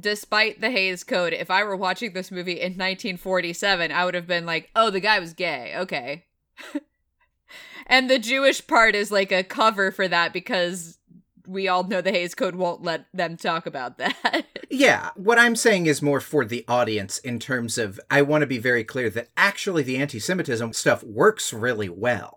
despite 0.00 0.60
the 0.60 0.70
Hays 0.70 1.04
Code, 1.04 1.32
if 1.32 1.50
I 1.50 1.64
were 1.64 1.76
watching 1.76 2.12
this 2.12 2.30
movie 2.30 2.60
in 2.60 2.72
1947, 2.72 3.92
I 3.92 4.04
would 4.04 4.14
have 4.14 4.26
been 4.26 4.46
like, 4.46 4.70
"Oh, 4.74 4.90
the 4.90 5.00
guy 5.00 5.18
was 5.18 5.32
gay." 5.32 5.74
Okay. 5.76 6.24
and 7.86 8.10
the 8.10 8.18
Jewish 8.18 8.66
part 8.66 8.94
is 8.94 9.10
like 9.10 9.32
a 9.32 9.44
cover 9.44 9.90
for 9.90 10.08
that 10.08 10.32
because 10.32 10.98
we 11.46 11.68
all 11.68 11.84
know 11.84 12.00
the 12.00 12.10
Hays 12.10 12.34
Code 12.34 12.56
won't 12.56 12.82
let 12.82 13.06
them 13.14 13.36
talk 13.36 13.66
about 13.66 13.98
that. 13.98 14.46
Yeah, 14.68 15.10
what 15.14 15.38
I'm 15.38 15.54
saying 15.54 15.86
is 15.86 16.02
more 16.02 16.20
for 16.20 16.44
the 16.44 16.64
audience 16.66 17.18
in 17.18 17.38
terms 17.38 17.78
of 17.78 18.00
I 18.10 18.22
want 18.22 18.42
to 18.42 18.48
be 18.48 18.58
very 18.58 18.82
clear 18.82 19.08
that 19.10 19.28
actually 19.36 19.84
the 19.84 19.96
anti 19.96 20.18
Semitism 20.18 20.72
stuff 20.72 21.04
works 21.04 21.52
really 21.52 21.88
well. 21.88 22.35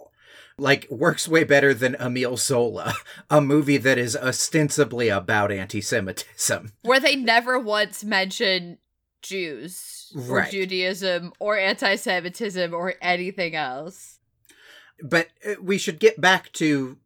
Like, 0.60 0.88
works 0.90 1.28
way 1.28 1.44
better 1.44 1.74
than 1.74 1.96
Emile 1.96 2.38
Zola, 2.38 2.94
a 3.30 3.42
movie 3.42 3.78
that 3.78 3.98
is 3.98 4.16
ostensibly 4.16 5.10
about 5.10 5.52
anti 5.52 5.82
Semitism. 5.82 6.74
Where 6.82 7.00
they 7.00 7.16
never 7.16 7.58
once 7.60 8.04
mention 8.04 8.78
Jews 9.22 10.12
or 10.16 10.38
Right. 10.38 10.52
Judaism 10.52 11.34
or 11.40 11.58
anti 11.58 11.96
Semitism 11.96 12.74
or 12.74 12.96
anything 13.02 13.56
else. 13.56 14.20
But 15.02 15.30
uh, 15.46 15.56
we 15.62 15.78
should 15.78 16.00
get 16.00 16.20
back 16.20 16.52
to 16.54 16.98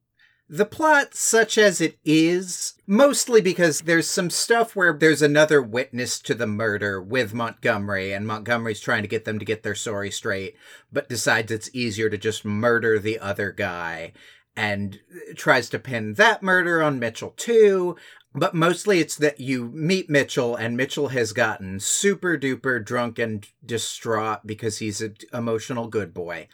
the 0.50 0.66
plot 0.66 1.16
such 1.16 1.58
as 1.58 1.80
it 1.80 1.98
is, 2.04 2.74
mostly 2.86 3.42
because 3.42 3.82
there's 3.82 4.10
some 4.10 4.30
stuff 4.30 4.76
where 4.76 4.94
there's 4.94 5.22
another 5.22 5.62
witness 5.62 6.20
to 6.20 6.34
the 6.34 6.48
murder 6.48 7.02
with 7.02 7.34
Montgomery, 7.34 8.14
and 8.14 8.28
Montgomery's 8.28 8.82
trying 8.82 9.04
to 9.04 9.08
get 9.08 9.26
them 9.26 9.40
to 9.40 9.46
get 9.46 9.64
their 9.64 9.76
story 9.76 10.12
straight, 10.12 10.56
but 10.92 11.10
decides 11.10 11.52
it's 11.52 11.74
easier 11.74 12.10
to 12.10 12.18
just 12.18 12.46
murder 12.46 13.00
the 13.00 13.20
other 13.20 13.52
guy, 13.52 14.12
and 14.56 15.00
tries 15.36 15.70
to 15.70 15.80
pin 15.80 16.16
that 16.16 16.44
murder 16.44 16.84
on 16.84 17.00
Mitchell 17.00 17.34
too. 17.36 17.96
But 18.36 18.56
mostly 18.56 19.00
it's 19.00 19.16
that 19.18 19.40
you 19.40 19.66
meet 19.74 20.10
Mitchell, 20.10 20.56
and 20.56 20.76
Mitchell 20.76 21.10
has 21.10 21.34
gotten 21.34 21.80
super 21.80 22.38
duper 22.38 22.84
drunk 22.84 23.18
and 23.18 23.48
distraught 23.66 24.46
because 24.46 24.80
he's 24.80 25.02
an 25.02 25.16
emotional 25.32 25.88
good 25.88 26.14
boy 26.14 26.48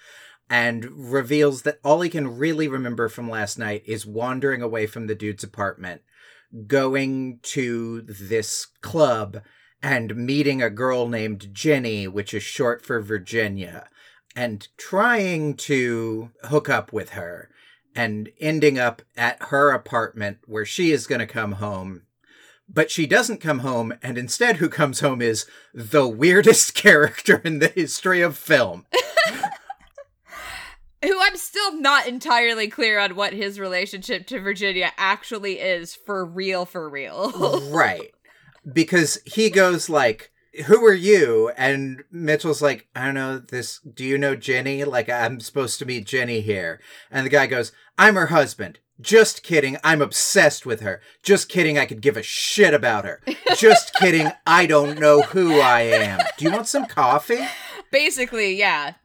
and 0.50 1.12
reveals 1.12 1.62
that 1.62 1.80
all 1.84 2.02
he 2.02 2.10
can 2.10 2.38
really 2.38 2.68
remember 2.68 3.08
from 3.08 3.30
last 3.30 3.60
night 3.60 3.84
is 3.86 4.06
wandering 4.06 4.62
away 4.62 4.88
from 4.88 5.08
the 5.08 5.16
dude's 5.16 5.44
apartment, 5.44 6.02
going 6.66 7.40
to 7.44 8.02
this 8.02 8.68
club 8.82 9.42
and 9.82 10.16
meeting 10.16 10.62
a 10.62 10.70
girl 10.70 11.08
named 11.08 11.54
Jenny, 11.54 12.08
which 12.08 12.34
is 12.34 12.44
short 12.44 12.84
for 12.84 13.00
Virginia, 13.00 13.90
and 14.36 14.68
trying 14.78 15.56
to 15.56 16.32
hook 16.44 16.68
up 16.68 16.92
with 16.92 17.12
her 17.12 17.50
and 17.96 18.30
ending 18.40 18.80
up 18.80 19.02
at 19.18 19.42
her 19.44 19.72
apartment 19.72 20.40
where 20.46 20.66
she 20.66 20.92
is 20.92 21.08
going 21.08 21.20
to 21.20 21.28
come 21.28 21.54
home. 21.54 22.04
But 22.72 22.92
she 22.92 23.08
doesn't 23.08 23.42
come 23.42 23.60
home, 23.60 23.94
and 24.04 24.16
instead, 24.16 24.58
who 24.58 24.70
comes 24.70 25.00
home 25.00 25.22
is 25.22 25.48
the 25.74 26.08
weirdest 26.08 26.74
character 26.76 27.42
in 27.44 27.60
the 27.60 27.70
history 27.70 28.22
of 28.22 28.38
film. 28.38 28.86
Who 31.04 31.18
I'm 31.22 31.38
still 31.38 31.80
not 31.80 32.08
entirely 32.08 32.68
clear 32.68 33.00
on 33.00 33.16
what 33.16 33.34
his 33.34 33.60
relationship 33.60 34.28
to 34.28 34.40
Virginia 34.40 34.92
actually 34.98 35.60
is 35.60 35.96
for 35.96 36.26
real, 36.26 36.66
for 36.66 36.90
real. 36.90 37.62
right. 37.72 38.12
Because 38.72 39.20
he 39.26 39.50
goes 39.50 39.90
like, 39.90 40.32
"Who 40.66 40.84
are 40.86 40.94
you?" 40.94 41.52
And 41.58 42.04
Mitchell's 42.12 42.62
like, 42.62 42.88
"I 42.96 43.06
don't 43.06 43.14
know 43.14 43.40
this. 43.40 43.80
Do 43.80 44.04
you 44.04 44.18
know 44.18 44.36
Jenny? 44.36 44.84
Like, 44.84 45.10
I'm 45.10 45.40
supposed 45.40 45.80
to 45.80 45.86
meet 45.86 46.06
Jenny 46.06 46.42
here." 46.42 46.82
And 47.10 47.26
the 47.26 47.30
guy 47.32 47.48
goes, 47.48 47.72
"I'm 47.98 48.16
her 48.16 48.28
husband." 48.28 48.80
Just 49.02 49.44
kidding. 49.44 49.78
I'm 49.82 50.02
obsessed 50.02 50.66
with 50.66 50.82
her. 50.82 51.02
Just 51.24 51.48
kidding. 51.48 51.78
I 51.78 51.86
could 51.86 52.02
give 52.02 52.18
a 52.18 52.24
shit 52.24 52.74
about 52.74 53.06
her. 53.06 53.22
Just 53.56 53.94
kidding. 53.96 54.30
I 54.46 54.66
don't 54.66 55.00
know 55.00 55.22
who 55.22 55.62
I 55.62 55.82
am. 55.82 56.20
Do 56.38 56.44
you 56.44 56.52
want 56.52 56.68
some 56.68 56.86
coffee? 56.86 57.48
Basically, 57.92 58.58
yeah. 58.58 58.96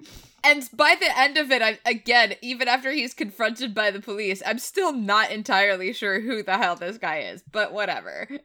And 0.44 0.68
by 0.74 0.94
the 1.00 1.18
end 1.18 1.38
of 1.38 1.50
it, 1.50 1.62
I 1.62 1.78
again, 1.86 2.34
even 2.42 2.68
after 2.68 2.90
he's 2.92 3.14
confronted 3.14 3.74
by 3.74 3.90
the 3.90 4.00
police, 4.00 4.42
I'm 4.44 4.58
still 4.58 4.92
not 4.92 5.30
entirely 5.30 5.92
sure 5.94 6.20
who 6.20 6.42
the 6.42 6.58
hell 6.58 6.76
this 6.76 6.98
guy 6.98 7.20
is, 7.20 7.42
but 7.50 7.72
whatever. 7.72 8.28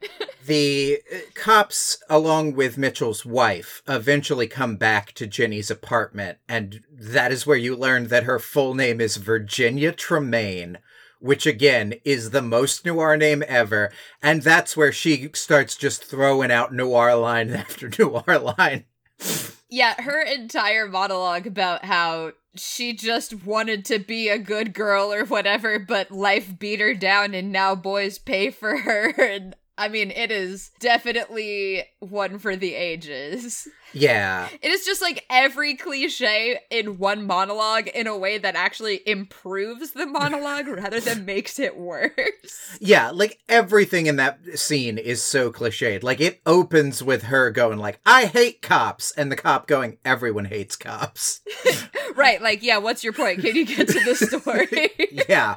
The 0.46 1.00
uh, 1.14 1.18
cops, 1.36 2.02
along 2.10 2.54
with 2.54 2.78
Mitchell's 2.78 3.24
wife, 3.24 3.84
eventually 3.88 4.48
come 4.48 4.78
back 4.78 5.12
to 5.14 5.28
Jenny's 5.28 5.70
apartment, 5.70 6.40
and 6.48 6.82
that 6.92 7.32
is 7.32 7.46
where 7.46 7.58
you 7.58 7.76
learn 7.76 8.08
that 8.08 8.24
her 8.24 8.40
full 8.40 8.74
name 8.74 9.00
is 9.00 9.18
Virginia 9.18 9.92
Tremaine, 9.92 10.80
which 11.20 11.46
again 11.46 11.96
is 12.04 12.32
the 12.32 12.42
most 12.42 12.84
noir 12.84 13.16
name 13.16 13.44
ever, 13.48 13.92
and 14.24 14.42
that's 14.42 14.76
where 14.76 14.92
she 14.92 15.30
starts 15.34 15.76
just 15.76 16.04
throwing 16.04 16.52
out 16.52 16.74
noir 16.74 17.14
line 17.16 17.50
after 17.54 17.92
noir 18.00 18.40
line. 18.58 18.86
yeah, 19.70 20.02
her 20.02 20.22
entire 20.22 20.88
monologue 20.88 21.46
about 21.46 21.86
how 21.86 22.32
she 22.56 22.94
just 22.94 23.46
wanted 23.46 23.86
to 23.86 24.00
be 24.00 24.28
a 24.28 24.40
good 24.40 24.74
girl 24.74 25.14
or 25.14 25.26
whatever, 25.26 25.78
but 25.78 26.12
life 26.12 26.58
beat 26.58 26.80
her 26.80 26.94
down 26.94 27.34
and 27.34 27.52
now 27.52 27.76
boys 27.76 28.18
pay 28.18 28.50
for 28.50 28.78
her. 28.78 29.14
And 29.20 29.56
I 29.80 29.88
mean, 29.88 30.12
it 30.12 30.30
is 30.30 30.72
definitely 30.82 31.86
one 32.00 32.38
for 32.38 32.56
the 32.58 32.76
ages. 32.76 33.66
Yeah, 33.92 34.50
It 34.62 34.70
is 34.70 34.86
just 34.86 35.02
like 35.02 35.26
every 35.32 35.74
cliche 35.76 36.60
in 36.70 37.00
one 37.00 37.26
monologue 37.26 37.88
in 37.88 38.06
a 38.06 38.16
way 38.16 38.38
that 38.38 38.56
actually 38.56 39.02
improves 39.08 39.94
the 39.94 40.06
monologue 40.06 40.68
rather 40.68 41.00
than 41.00 41.26
makes 41.26 41.58
it 41.58 41.76
worse. 41.76 42.78
yeah, 42.80 43.10
like 43.10 43.40
everything 43.50 44.06
in 44.06 44.18
that 44.18 44.40
scene 44.60 45.00
is 45.00 45.24
so 45.24 45.52
cliched. 45.52 46.04
Like 46.04 46.22
it 46.22 46.40
opens 46.46 47.02
with 47.02 47.24
her 47.24 47.50
going 47.50 47.80
like, 47.80 48.00
"I 48.06 48.26
hate 48.26 48.62
cops," 48.62 49.12
and 49.14 49.32
the 49.32 49.36
cop 49.36 49.66
going, 49.66 49.98
"Everyone 50.06 50.46
hates 50.46 50.76
cops." 50.76 51.42
right, 52.16 52.42
like, 52.44 52.62
yeah, 52.62 52.78
what's 52.78 53.04
your 53.04 53.14
point? 53.14 53.40
Can 53.40 53.56
you 53.56 53.66
get 53.66 53.88
to 53.88 54.00
the 54.02 54.14
story? 54.42 54.92
yeah. 55.28 55.56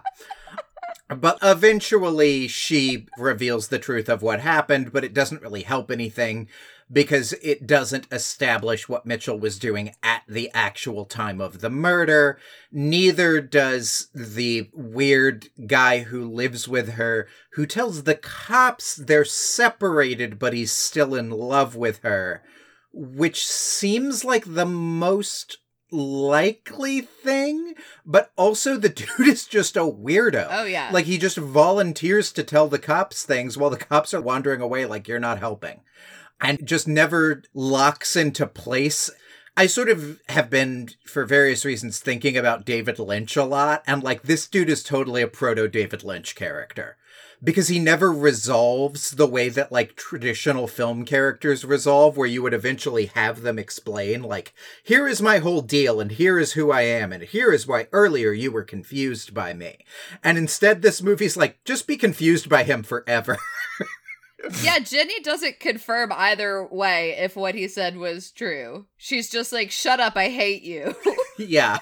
But 1.20 1.38
eventually 1.42 2.48
she 2.48 3.06
reveals 3.18 3.68
the 3.68 3.78
truth 3.78 4.08
of 4.08 4.22
what 4.22 4.40
happened, 4.40 4.92
but 4.92 5.04
it 5.04 5.14
doesn't 5.14 5.42
really 5.42 5.62
help 5.62 5.90
anything 5.90 6.48
because 6.92 7.32
it 7.42 7.66
doesn't 7.66 8.06
establish 8.12 8.88
what 8.88 9.06
Mitchell 9.06 9.38
was 9.38 9.58
doing 9.58 9.94
at 10.02 10.22
the 10.28 10.50
actual 10.52 11.04
time 11.06 11.40
of 11.40 11.60
the 11.60 11.70
murder. 11.70 12.38
Neither 12.70 13.40
does 13.40 14.08
the 14.14 14.68
weird 14.74 15.48
guy 15.66 16.00
who 16.00 16.30
lives 16.30 16.68
with 16.68 16.90
her, 16.90 17.26
who 17.52 17.64
tells 17.64 18.02
the 18.02 18.14
cops 18.14 18.94
they're 18.94 19.24
separated, 19.24 20.38
but 20.38 20.52
he's 20.52 20.72
still 20.72 21.14
in 21.14 21.30
love 21.30 21.74
with 21.76 22.00
her, 22.02 22.42
which 22.92 23.46
seems 23.46 24.24
like 24.24 24.44
the 24.46 24.66
most 24.66 25.58
likely 25.92 27.00
thing, 27.00 27.74
but 28.04 28.32
also 28.36 28.76
the 28.76 28.88
dude 29.18 29.28
is 29.28 29.46
just 29.46 29.76
a 29.76 29.80
weirdo. 29.80 30.48
oh, 30.50 30.64
yeah. 30.64 30.90
Like 30.92 31.04
he 31.04 31.18
just 31.18 31.36
volunteers 31.36 32.32
to 32.32 32.42
tell 32.42 32.68
the 32.68 32.78
cops 32.78 33.24
things 33.24 33.56
while 33.56 33.70
the 33.70 33.76
cops 33.76 34.14
are 34.14 34.20
wandering 34.20 34.60
away 34.60 34.86
like 34.86 35.06
you're 35.06 35.20
not 35.20 35.38
helping. 35.38 35.80
And 36.40 36.66
just 36.66 36.88
never 36.88 37.42
locks 37.54 38.16
into 38.16 38.46
place. 38.46 39.10
I 39.56 39.66
sort 39.66 39.90
of 39.90 40.18
have 40.28 40.48
been, 40.50 40.88
for 41.04 41.24
various 41.24 41.64
reasons, 41.64 42.00
thinking 42.00 42.36
about 42.36 42.64
David 42.64 42.98
Lynch 42.98 43.36
a 43.36 43.44
lot, 43.44 43.82
and 43.86 44.02
like 44.02 44.22
this 44.22 44.48
dude 44.48 44.70
is 44.70 44.82
totally 44.82 45.22
a 45.22 45.28
proto 45.28 45.68
David 45.68 46.02
Lynch 46.02 46.34
character. 46.34 46.96
Because 47.44 47.68
he 47.68 47.78
never 47.78 48.12
resolves 48.12 49.12
the 49.12 49.26
way 49.26 49.48
that 49.48 49.72
like 49.72 49.96
traditional 49.96 50.68
film 50.68 51.04
characters 51.04 51.64
resolve, 51.64 52.16
where 52.16 52.28
you 52.28 52.42
would 52.42 52.54
eventually 52.54 53.06
have 53.06 53.42
them 53.42 53.58
explain, 53.58 54.22
like, 54.22 54.54
here 54.82 55.08
is 55.08 55.20
my 55.20 55.38
whole 55.38 55.62
deal, 55.62 56.00
and 56.00 56.12
here 56.12 56.38
is 56.38 56.52
who 56.52 56.70
I 56.70 56.82
am, 56.82 57.12
and 57.12 57.22
here 57.22 57.52
is 57.52 57.66
why 57.66 57.88
earlier 57.92 58.32
you 58.32 58.52
were 58.52 58.62
confused 58.62 59.34
by 59.34 59.52
me. 59.52 59.84
And 60.22 60.38
instead, 60.38 60.82
this 60.82 61.02
movie's 61.02 61.36
like, 61.36 61.62
just 61.64 61.86
be 61.86 61.96
confused 61.96 62.48
by 62.48 62.62
him 62.62 62.82
forever. 62.82 63.38
Yeah, 64.62 64.80
Jenny 64.80 65.20
doesn't 65.20 65.60
confirm 65.60 66.12
either 66.12 66.66
way 66.66 67.12
if 67.12 67.36
what 67.36 67.54
he 67.54 67.68
said 67.68 67.96
was 67.96 68.30
true. 68.30 68.86
She's 68.96 69.30
just 69.30 69.52
like, 69.52 69.70
shut 69.70 70.00
up, 70.00 70.16
I 70.16 70.30
hate 70.30 70.62
you. 70.62 70.96
yeah. 71.38 71.78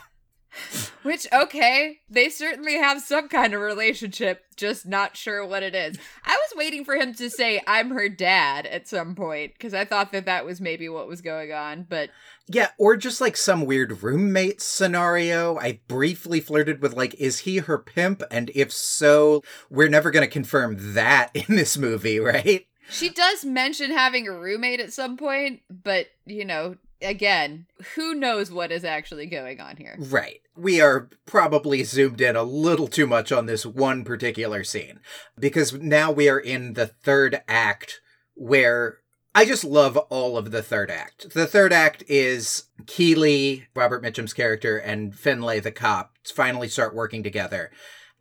Which, 1.03 1.27
okay, 1.33 1.99
they 2.09 2.29
certainly 2.29 2.77
have 2.77 3.01
some 3.01 3.29
kind 3.29 3.55
of 3.55 3.61
relationship, 3.61 4.45
just 4.57 4.87
not 4.87 5.17
sure 5.17 5.47
what 5.47 5.63
it 5.63 5.75
is. 5.75 5.97
I 6.25 6.33
was 6.33 6.57
waiting 6.57 6.85
for 6.85 6.95
him 6.95 7.15
to 7.15 7.31
say, 7.31 7.63
I'm 7.67 7.91
her 7.91 8.09
dad 8.09 8.67
at 8.67 8.89
some 8.89 9.15
point, 9.15 9.53
because 9.55 9.75
I 9.75 9.85
thought 9.85 10.13
that 10.13 10.27
that 10.27 10.45
was 10.45 10.61
maybe 10.61 10.89
what 10.89 11.09
was 11.09 11.21
going 11.23 11.53
on, 11.53 11.87
but 11.89 12.11
Yeah, 12.49 12.69
or 12.79 12.97
just 12.97 13.21
like 13.21 13.37
some 13.37 13.65
weird 13.65 14.03
roommate 14.03 14.61
scenario. 14.61 15.57
I 15.57 15.81
briefly 15.89 16.41
flirted 16.41 16.83
with 16.83 16.95
like, 16.95 17.15
is 17.15 17.41
he 17.41 17.59
her 17.59 17.79
pimp? 17.79 18.23
And 18.31 18.51
if 18.55 18.73
so, 18.73 19.43
we're 19.71 19.89
never 19.89 20.11
going 20.11 20.27
to 20.27 20.33
confirm 20.33 20.95
that 20.95 21.31
in 21.35 21.57
this 21.57 21.79
movie, 21.79 22.19
right? 22.19 22.67
she 22.91 23.09
does 23.09 23.45
mention 23.45 23.93
having 23.93 24.27
a 24.27 24.33
roommate 24.33 24.81
at 24.81 24.93
some 24.93 25.17
point, 25.17 25.61
but, 25.71 26.09
you 26.27 26.45
know, 26.45 26.75
again, 27.03 27.67
who 27.95 28.15
knows 28.15 28.51
what 28.51 28.73
is 28.73 28.85
actually 28.85 29.27
going 29.27 29.61
on 29.61 29.77
here? 29.77 29.97
Right. 29.99 30.41
We 30.57 30.81
are 30.81 31.09
probably 31.27 31.83
zoomed 31.85 32.21
in 32.21 32.37
a 32.37 32.43
little 32.43 32.89
too 32.89 33.07
much 33.07 33.33
on 33.33 33.47
this 33.47 33.65
one 33.65 34.05
particular 34.05 34.65
scene 34.65 35.01
because 35.39 35.73
now 35.73 36.11
we 36.11 36.29
are 36.29 36.39
in 36.39 36.75
the 36.75 36.87
third 36.87 37.43
act 37.49 38.01
where 38.35 38.99
I 39.35 39.45
just 39.45 39.65
love 39.65 39.97
all 39.97 40.37
of 40.37 40.51
the 40.51 40.63
third 40.63 40.91
act. 40.91 41.35
The 41.35 41.47
third 41.47 41.73
act 41.73 42.03
is 42.09 42.65
Keeley, 42.87 43.69
Robert 43.75 44.03
Mitchum's 44.03 44.33
character, 44.33 44.77
and 44.77 45.15
Finlay 45.15 45.61
the 45.61 45.71
cop 45.71 46.17
finally 46.35 46.69
start 46.69 46.95
working 46.95 47.23
together. 47.23 47.71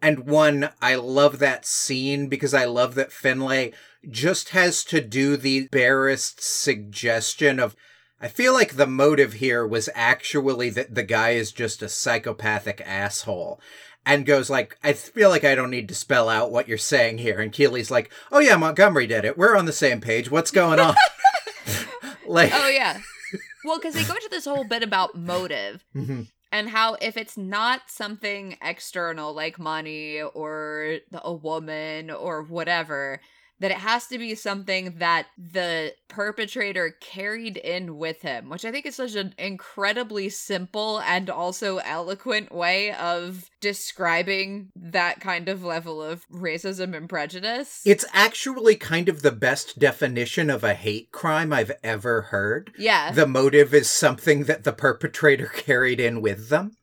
And 0.01 0.27
one, 0.27 0.69
I 0.81 0.95
love 0.95 1.39
that 1.39 1.65
scene 1.65 2.27
because 2.27 2.53
I 2.53 2.65
love 2.65 2.95
that 2.95 3.11
Finlay 3.11 3.73
just 4.09 4.49
has 4.49 4.83
to 4.85 5.01
do 5.01 5.35
the 5.35 5.67
barest 5.67 6.41
suggestion 6.41 7.59
of 7.59 7.75
I 8.21 8.27
feel 8.27 8.53
like 8.53 8.75
the 8.75 8.87
motive 8.87 9.33
here 9.33 9.65
was 9.65 9.89
actually 9.95 10.69
that 10.71 10.93
the 10.95 11.03
guy 11.03 11.31
is 11.31 11.51
just 11.51 11.81
a 11.81 11.89
psychopathic 11.89 12.81
asshole 12.85 13.61
and 14.05 14.25
goes 14.25 14.49
like, 14.49 14.77
I 14.83 14.93
feel 14.93 15.29
like 15.29 15.43
I 15.43 15.55
don't 15.55 15.69
need 15.71 15.87
to 15.89 15.95
spell 15.95 16.27
out 16.29 16.51
what 16.51 16.67
you're 16.67 16.77
saying 16.77 17.19
here. 17.19 17.39
And 17.39 17.51
Keeley's 17.51 17.91
like, 17.91 18.11
oh 18.31 18.39
yeah, 18.39 18.57
Montgomery 18.57 19.07
did 19.07 19.23
it. 19.25 19.37
We're 19.37 19.55
on 19.57 19.65
the 19.65 19.71
same 19.73 20.01
page. 20.01 20.29
What's 20.31 20.51
going 20.51 20.79
on? 20.79 20.95
like, 22.27 22.51
Oh, 22.53 22.67
yeah. 22.69 22.99
Well, 23.65 23.77
because 23.77 23.93
they 23.93 24.03
go 24.03 24.13
into 24.15 24.29
this 24.29 24.45
whole 24.45 24.63
bit 24.63 24.83
about 24.83 25.15
motive. 25.15 25.83
Mhm. 25.95 26.27
and 26.51 26.69
how 26.69 26.95
if 27.01 27.15
it's 27.17 27.37
not 27.37 27.81
something 27.87 28.57
external 28.61 29.33
like 29.33 29.59
money 29.59 30.21
or 30.21 30.97
a 31.13 31.33
woman 31.33 32.09
or 32.09 32.43
whatever 32.43 33.21
that 33.59 33.71
it 33.71 33.77
has 33.77 34.07
to 34.07 34.17
be 34.17 34.35
something 34.35 34.95
that 34.97 35.27
the 35.37 35.93
perpetrator 36.07 36.95
carried 36.99 37.57
in 37.57 37.97
with 37.97 38.21
him 38.21 38.49
which 38.49 38.65
i 38.65 38.71
think 38.71 38.85
is 38.85 38.95
such 38.95 39.15
an 39.15 39.33
incredibly 39.37 40.29
simple 40.29 40.99
and 41.01 41.29
also 41.29 41.77
eloquent 41.77 42.51
way 42.51 42.91
of 42.93 43.49
describing 43.61 44.69
that 44.75 45.19
kind 45.19 45.49
of 45.49 45.63
level 45.63 46.01
of 46.01 46.27
racism 46.29 46.95
and 46.95 47.09
prejudice 47.09 47.81
it's 47.85 48.05
actually 48.13 48.75
kind 48.75 49.09
of 49.09 49.21
the 49.21 49.31
best 49.31 49.79
definition 49.79 50.49
of 50.49 50.63
a 50.63 50.73
hate 50.73 51.11
crime 51.11 51.51
I've 51.51 51.71
ever 51.83 52.23
heard. 52.23 52.71
yeah 52.77 53.11
The 53.11 53.27
motive 53.27 53.73
is 53.73 53.89
something 53.89 54.43
that 54.45 54.63
the 54.63 54.73
perpetrator 54.73 55.47
carried 55.53 55.99
in 55.99 56.21
with 56.21 56.49
them. 56.49 56.77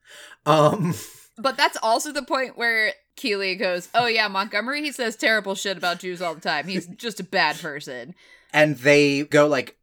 Um, 0.44 0.94
But 1.38 1.56
that's 1.56 1.76
also 1.82 2.12
the 2.12 2.24
point 2.24 2.56
where 2.56 2.92
Keeley 3.16 3.54
goes, 3.56 3.88
Oh, 3.94 4.06
yeah, 4.06 4.28
Montgomery, 4.28 4.82
he 4.82 4.92
says 4.92 5.16
terrible 5.16 5.54
shit 5.54 5.76
about 5.76 5.98
Jews 6.00 6.22
all 6.22 6.34
the 6.34 6.40
time. 6.40 6.66
He's 6.68 6.86
just 6.96 7.20
a 7.20 7.24
bad 7.24 7.58
person. 7.58 8.14
and 8.52 8.76
they 8.78 9.24
go 9.24 9.46
like 9.46 9.76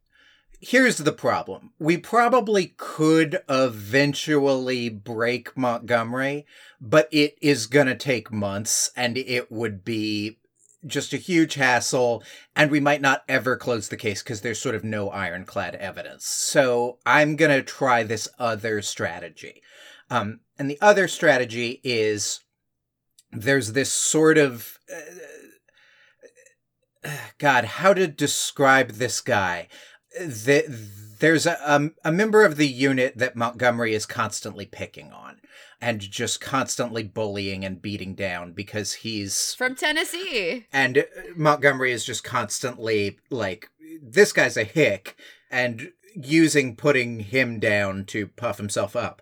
here's 0.60 0.96
the 0.96 1.12
problem 1.12 1.72
we 1.78 1.98
probably 1.98 2.74
could 2.78 3.42
eventually 3.50 4.88
break 4.88 5.56
montgomery 5.56 6.46
but 6.80 7.06
it 7.12 7.34
is 7.42 7.66
going 7.66 7.86
to 7.86 7.94
take 7.94 8.32
months 8.32 8.90
and 8.96 9.18
it 9.18 9.52
would 9.52 9.84
be 9.84 10.38
just 10.86 11.12
a 11.12 11.18
huge 11.18 11.54
hassle 11.54 12.22
and 12.56 12.70
we 12.70 12.80
might 12.80 13.00
not 13.02 13.22
ever 13.28 13.56
close 13.56 13.88
the 13.88 13.96
case 13.96 14.22
because 14.22 14.40
there's 14.40 14.60
sort 14.60 14.74
of 14.74 14.84
no 14.84 15.10
ironclad 15.10 15.74
evidence 15.76 16.24
so 16.26 16.98
i'm 17.04 17.36
going 17.36 17.50
to 17.50 17.62
try 17.62 18.02
this 18.02 18.28
other 18.38 18.80
strategy 18.80 19.60
um, 20.10 20.40
and 20.58 20.70
the 20.70 20.78
other 20.80 21.08
strategy 21.08 21.80
is 21.84 22.40
there's 23.34 23.72
this 23.72 23.92
sort 23.92 24.38
of 24.38 24.78
uh, 24.92 25.00
God, 27.38 27.64
how 27.64 27.94
to 27.94 28.06
describe 28.06 28.92
this 28.92 29.20
guy? 29.20 29.68
The, 30.18 30.64
there's 31.18 31.46
a, 31.46 31.58
um, 31.70 31.94
a 32.04 32.12
member 32.12 32.44
of 32.44 32.56
the 32.56 32.68
unit 32.68 33.18
that 33.18 33.36
Montgomery 33.36 33.94
is 33.94 34.06
constantly 34.06 34.66
picking 34.66 35.12
on 35.12 35.40
and 35.80 36.00
just 36.00 36.40
constantly 36.40 37.02
bullying 37.02 37.64
and 37.64 37.82
beating 37.82 38.14
down 38.14 38.52
because 38.52 38.94
he's 38.94 39.54
From 39.54 39.74
Tennessee. 39.74 40.66
and 40.72 40.98
uh, 40.98 41.02
Montgomery 41.36 41.92
is 41.92 42.04
just 42.04 42.24
constantly 42.24 43.18
like 43.30 43.68
this 44.02 44.32
guy's 44.32 44.56
a 44.56 44.64
hick 44.64 45.16
and 45.50 45.92
using 46.14 46.76
putting 46.76 47.20
him 47.20 47.58
down 47.60 48.04
to 48.06 48.28
puff 48.28 48.56
himself 48.56 48.96
up. 48.96 49.20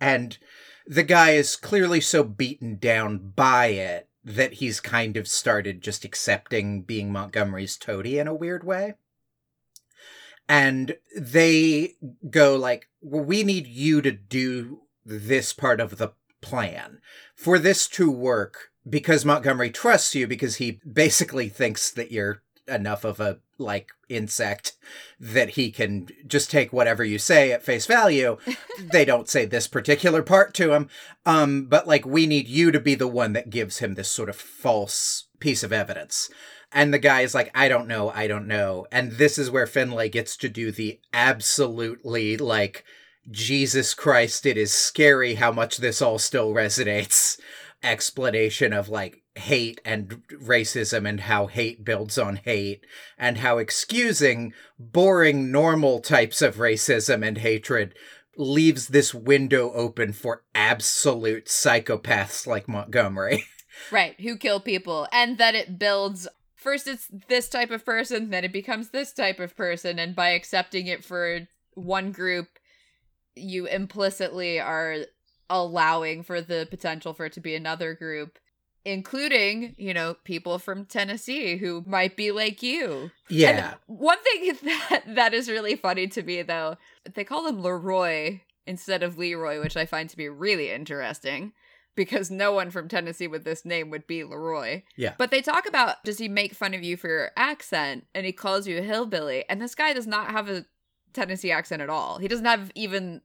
And 0.00 0.38
the 0.88 1.02
guy 1.02 1.32
is 1.32 1.54
clearly 1.54 2.00
so 2.00 2.24
beaten 2.24 2.76
down 2.76 3.32
by 3.36 3.66
it 3.66 4.08
that 4.24 4.54
he's 4.54 4.80
kind 4.80 5.18
of 5.18 5.28
started 5.28 5.82
just 5.82 6.04
accepting 6.04 6.82
being 6.82 7.12
Montgomery's 7.12 7.76
toady 7.76 8.18
in 8.18 8.26
a 8.26 8.34
weird 8.34 8.64
way. 8.64 8.94
And 10.48 10.96
they 11.14 11.96
go 12.30 12.56
like, 12.56 12.88
well, 13.02 13.22
we 13.22 13.42
need 13.42 13.66
you 13.66 14.00
to 14.00 14.10
do 14.10 14.80
this 15.04 15.52
part 15.52 15.78
of 15.78 15.98
the 15.98 16.12
plan. 16.40 17.00
For 17.34 17.58
this 17.58 17.86
to 17.88 18.10
work, 18.10 18.70
because 18.88 19.26
Montgomery 19.26 19.70
trusts 19.70 20.14
you 20.14 20.26
because 20.26 20.56
he 20.56 20.80
basically 20.90 21.50
thinks 21.50 21.90
that 21.90 22.10
you're 22.10 22.42
enough 22.68 23.04
of 23.04 23.20
a 23.20 23.38
like 23.58 23.90
insect 24.08 24.74
that 25.18 25.50
he 25.50 25.70
can 25.70 26.08
just 26.26 26.50
take 26.50 26.72
whatever 26.72 27.04
you 27.04 27.18
say 27.18 27.52
at 27.52 27.62
face 27.62 27.86
value. 27.86 28.38
They 28.80 29.04
don't 29.04 29.28
say 29.28 29.44
this 29.44 29.66
particular 29.66 30.22
part 30.22 30.54
to 30.54 30.72
him. 30.72 30.88
Um 31.26 31.66
but 31.66 31.88
like 31.88 32.06
we 32.06 32.26
need 32.26 32.46
you 32.46 32.70
to 32.70 32.80
be 32.80 32.94
the 32.94 33.08
one 33.08 33.32
that 33.32 33.50
gives 33.50 33.78
him 33.78 33.94
this 33.94 34.10
sort 34.10 34.28
of 34.28 34.36
false 34.36 35.26
piece 35.40 35.64
of 35.64 35.72
evidence. 35.72 36.30
And 36.70 36.94
the 36.94 36.98
guy 36.98 37.22
is 37.22 37.34
like 37.34 37.50
i 37.54 37.68
don't 37.68 37.88
know 37.88 38.10
i 38.10 38.26
don't 38.28 38.46
know. 38.46 38.86
And 38.92 39.12
this 39.12 39.36
is 39.38 39.50
where 39.50 39.66
finlay 39.66 40.08
gets 40.08 40.36
to 40.38 40.48
do 40.48 40.70
the 40.70 41.00
absolutely 41.12 42.36
like 42.36 42.84
jesus 43.30 43.92
christ 43.92 44.46
it 44.46 44.56
is 44.56 44.72
scary 44.72 45.34
how 45.34 45.52
much 45.52 45.78
this 45.78 46.00
all 46.00 46.18
still 46.18 46.54
resonates. 46.54 47.38
Explanation 47.82 48.72
of 48.72 48.88
like 48.88 49.22
hate 49.38 49.80
and 49.84 50.22
racism 50.30 51.08
and 51.08 51.20
how 51.20 51.46
hate 51.46 51.84
builds 51.84 52.18
on 52.18 52.36
hate 52.36 52.84
and 53.16 53.38
how 53.38 53.58
excusing 53.58 54.52
boring 54.78 55.50
normal 55.50 56.00
types 56.00 56.42
of 56.42 56.56
racism 56.56 57.26
and 57.26 57.38
hatred 57.38 57.94
leaves 58.36 58.88
this 58.88 59.12
window 59.12 59.72
open 59.72 60.12
for 60.12 60.42
absolute 60.54 61.46
psychopaths 61.46 62.46
like 62.46 62.68
Montgomery. 62.68 63.44
Right, 63.92 64.18
who 64.20 64.36
kill 64.36 64.58
people. 64.58 65.06
And 65.12 65.38
that 65.38 65.54
it 65.54 65.78
builds 65.78 66.26
first 66.56 66.88
it's 66.88 67.08
this 67.28 67.48
type 67.48 67.70
of 67.70 67.84
person, 67.84 68.30
then 68.30 68.44
it 68.44 68.52
becomes 68.52 68.90
this 68.90 69.12
type 69.12 69.40
of 69.40 69.56
person, 69.56 69.98
and 69.98 70.14
by 70.14 70.30
accepting 70.30 70.86
it 70.88 71.04
for 71.04 71.48
one 71.74 72.12
group, 72.12 72.48
you 73.34 73.66
implicitly 73.66 74.58
are 74.60 74.96
allowing 75.48 76.22
for 76.22 76.40
the 76.40 76.66
potential 76.68 77.14
for 77.14 77.26
it 77.26 77.32
to 77.34 77.40
be 77.40 77.54
another 77.54 77.94
group. 77.94 78.38
Including, 78.88 79.74
you 79.76 79.92
know, 79.92 80.14
people 80.24 80.58
from 80.58 80.86
Tennessee 80.86 81.58
who 81.58 81.84
might 81.86 82.16
be 82.16 82.30
like 82.30 82.62
you. 82.62 83.10
yeah. 83.28 83.74
And 83.88 83.98
one 83.98 84.18
thing 84.22 84.56
that 84.62 85.02
that 85.06 85.34
is 85.34 85.50
really 85.50 85.76
funny 85.76 86.06
to 86.08 86.22
me 86.22 86.42
though, 86.42 86.76
they 87.14 87.24
call 87.24 87.46
him 87.46 87.62
Leroy 87.62 88.40
instead 88.66 89.02
of 89.02 89.18
Leroy, 89.18 89.60
which 89.60 89.76
I 89.76 89.84
find 89.84 90.08
to 90.08 90.16
be 90.16 90.28
really 90.28 90.70
interesting 90.70 91.52
because 91.96 92.30
no 92.30 92.52
one 92.52 92.70
from 92.70 92.88
Tennessee 92.88 93.26
with 93.26 93.44
this 93.44 93.64
name 93.64 93.90
would 93.90 94.06
be 94.06 94.24
Leroy. 94.24 94.82
Yeah. 94.96 95.14
But 95.18 95.30
they 95.30 95.42
talk 95.42 95.68
about 95.68 96.02
does 96.04 96.18
he 96.18 96.28
make 96.28 96.54
fun 96.54 96.72
of 96.72 96.82
you 96.82 96.96
for 96.96 97.08
your 97.08 97.30
accent 97.36 98.06
and 98.14 98.24
he 98.24 98.32
calls 98.32 98.66
you 98.66 98.78
a 98.78 98.82
hillbilly 98.82 99.44
and 99.50 99.60
this 99.60 99.74
guy 99.74 99.92
does 99.92 100.06
not 100.06 100.30
have 100.30 100.48
a 100.48 100.64
Tennessee 101.12 101.50
accent 101.50 101.82
at 101.82 101.90
all. 101.90 102.18
He 102.18 102.28
doesn't 102.28 102.46
have 102.46 102.70
even 102.74 103.20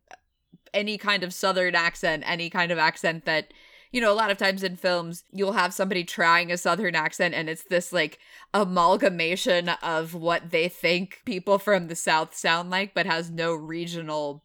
any 0.74 0.98
kind 0.98 1.24
of 1.24 1.34
southern 1.34 1.76
accent, 1.76 2.24
any 2.26 2.50
kind 2.50 2.72
of 2.72 2.78
accent 2.78 3.26
that 3.26 3.54
you 3.94 4.02
know, 4.02 4.12
a 4.12 4.16
lot 4.16 4.32
of 4.32 4.38
times 4.38 4.64
in 4.64 4.76
films, 4.76 5.24
you'll 5.32 5.54
have 5.54 5.72
somebody 5.72 6.04
trying 6.04 6.52
a 6.52 6.58
southern 6.58 6.96
accent 6.96 7.36
and 7.36 7.48
it's 7.48 7.64
this 7.66 7.94
like 7.94 8.18
amalgamation 8.52 9.70
of 9.70 10.16
what 10.16 10.50
they 10.50 10.68
think 10.68 11.22
people 11.26 11.60
from 11.60 11.88
the 11.88 11.96
south 11.96 12.36
sound 12.36 12.72
like, 12.72 12.96
but 12.96 13.06
has 13.06 13.30
no 13.30 13.54
regional 13.54 14.44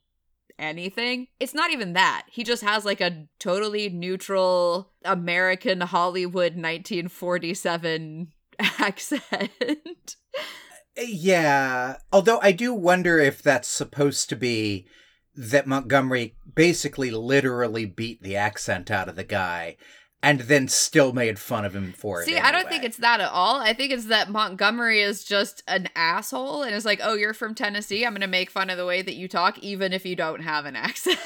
anything. 0.59 1.29
It's 1.41 1.55
not 1.55 1.71
even 1.71 1.95
that. 1.95 2.27
He 2.31 2.45
just 2.45 2.63
has 2.63 2.85
like 2.85 3.01
a 3.01 3.27
totally 3.39 3.89
neutral 3.89 4.93
American 5.03 5.81
Hollywood 5.81 6.53
1947 6.53 8.29
accent. 8.79 10.17
Yeah. 10.99 11.97
Although 12.13 12.41
I 12.43 12.53
do 12.53 12.75
wonder 12.75 13.19
if 13.19 13.43
that's 13.43 13.69
supposed 13.69 14.29
to 14.29 14.37
be 14.37 14.87
that 15.39 15.69
Montgomery 15.69 16.35
basically 16.53 17.13
literally 17.13 17.87
beat 17.87 18.23
the 18.23 18.35
accent 18.35 18.91
out 18.91 19.09
of 19.09 19.15
the 19.15 19.23
guy 19.23 19.77
and 20.21 20.41
then 20.41 20.67
still 20.67 21.13
made 21.13 21.39
fun 21.39 21.65
of 21.65 21.77
him 21.77 21.93
for 21.93 22.21
it. 22.21 22.25
See, 22.25 22.37
I 22.37 22.51
don't 22.51 22.69
think 22.69 22.83
it's 22.83 22.97
that 22.97 23.21
at 23.21 23.31
all. 23.31 23.61
I 23.61 23.73
think 23.73 23.93
it's 23.93 24.07
that 24.07 24.31
Montgomery 24.31 25.01
is 25.01 25.23
just 25.23 25.63
an 25.69 25.89
asshole 25.95 26.65
and 26.65 26.75
is 26.75 26.85
like, 26.85 26.99
oh, 27.01 27.15
you're 27.15 27.35
from 27.35 27.55
Tennessee. 27.55 28.05
I'm 28.05 28.15
going 28.15 28.23
to 28.23 28.27
make 28.27 28.51
fun 28.51 28.69
of 28.69 28.77
the 28.77 28.85
way 28.85 29.01
that 29.01 29.15
you 29.15 29.29
talk, 29.29 29.61
even 29.61 29.93
if 29.93 30.05
you 30.05 30.17
don't 30.17 30.41
have 30.41 30.67
an 30.67 30.75
accent. 30.77 31.21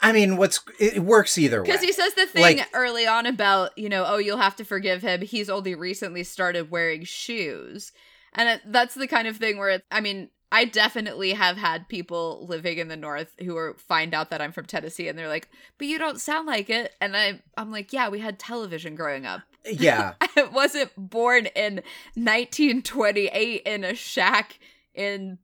I 0.00 0.10
mean, 0.10 0.36
what's 0.36 0.58
it 0.80 1.04
works 1.04 1.38
either 1.38 1.62
way. 1.62 1.66
Because 1.66 1.82
he 1.82 1.92
says 1.92 2.14
the 2.14 2.26
thing 2.26 2.42
Like- 2.42 2.68
early 2.74 3.06
on 3.06 3.26
about, 3.26 3.78
you 3.78 3.88
know, 3.88 4.04
oh, 4.08 4.18
you'll 4.18 4.38
have 4.38 4.56
to 4.56 4.64
forgive 4.64 5.02
him. 5.02 5.22
He's 5.22 5.48
only 5.48 5.76
recently 5.76 6.24
started 6.24 6.68
wearing 6.68 7.04
shoes. 7.04 7.92
And 8.32 8.48
it, 8.48 8.62
that's 8.66 8.94
the 8.96 9.06
kind 9.06 9.28
of 9.28 9.36
thing 9.36 9.58
where, 9.58 9.82
I 9.92 10.00
mean, 10.00 10.30
I 10.52 10.66
definitely 10.66 11.32
have 11.32 11.56
had 11.56 11.88
people 11.88 12.46
living 12.46 12.76
in 12.76 12.88
the 12.88 12.96
North 12.96 13.34
who 13.40 13.56
are 13.56 13.74
find 13.78 14.12
out 14.12 14.28
that 14.30 14.42
I'm 14.42 14.52
from 14.52 14.66
Tennessee 14.66 15.08
and 15.08 15.18
they're 15.18 15.26
like, 15.26 15.48
but 15.78 15.86
you 15.86 15.98
don't 15.98 16.20
sound 16.20 16.46
like 16.46 16.68
it. 16.68 16.94
And 17.00 17.16
I, 17.16 17.40
I'm 17.56 17.72
like, 17.72 17.90
yeah, 17.90 18.10
we 18.10 18.20
had 18.20 18.38
television 18.38 18.94
growing 18.94 19.24
up. 19.24 19.40
Uh, 19.66 19.70
yeah. 19.70 20.12
I 20.20 20.42
wasn't 20.52 20.90
born 20.96 21.46
in 21.46 21.76
1928 22.16 23.62
in 23.64 23.82
a 23.82 23.94
shack 23.94 24.58
in 24.94 25.38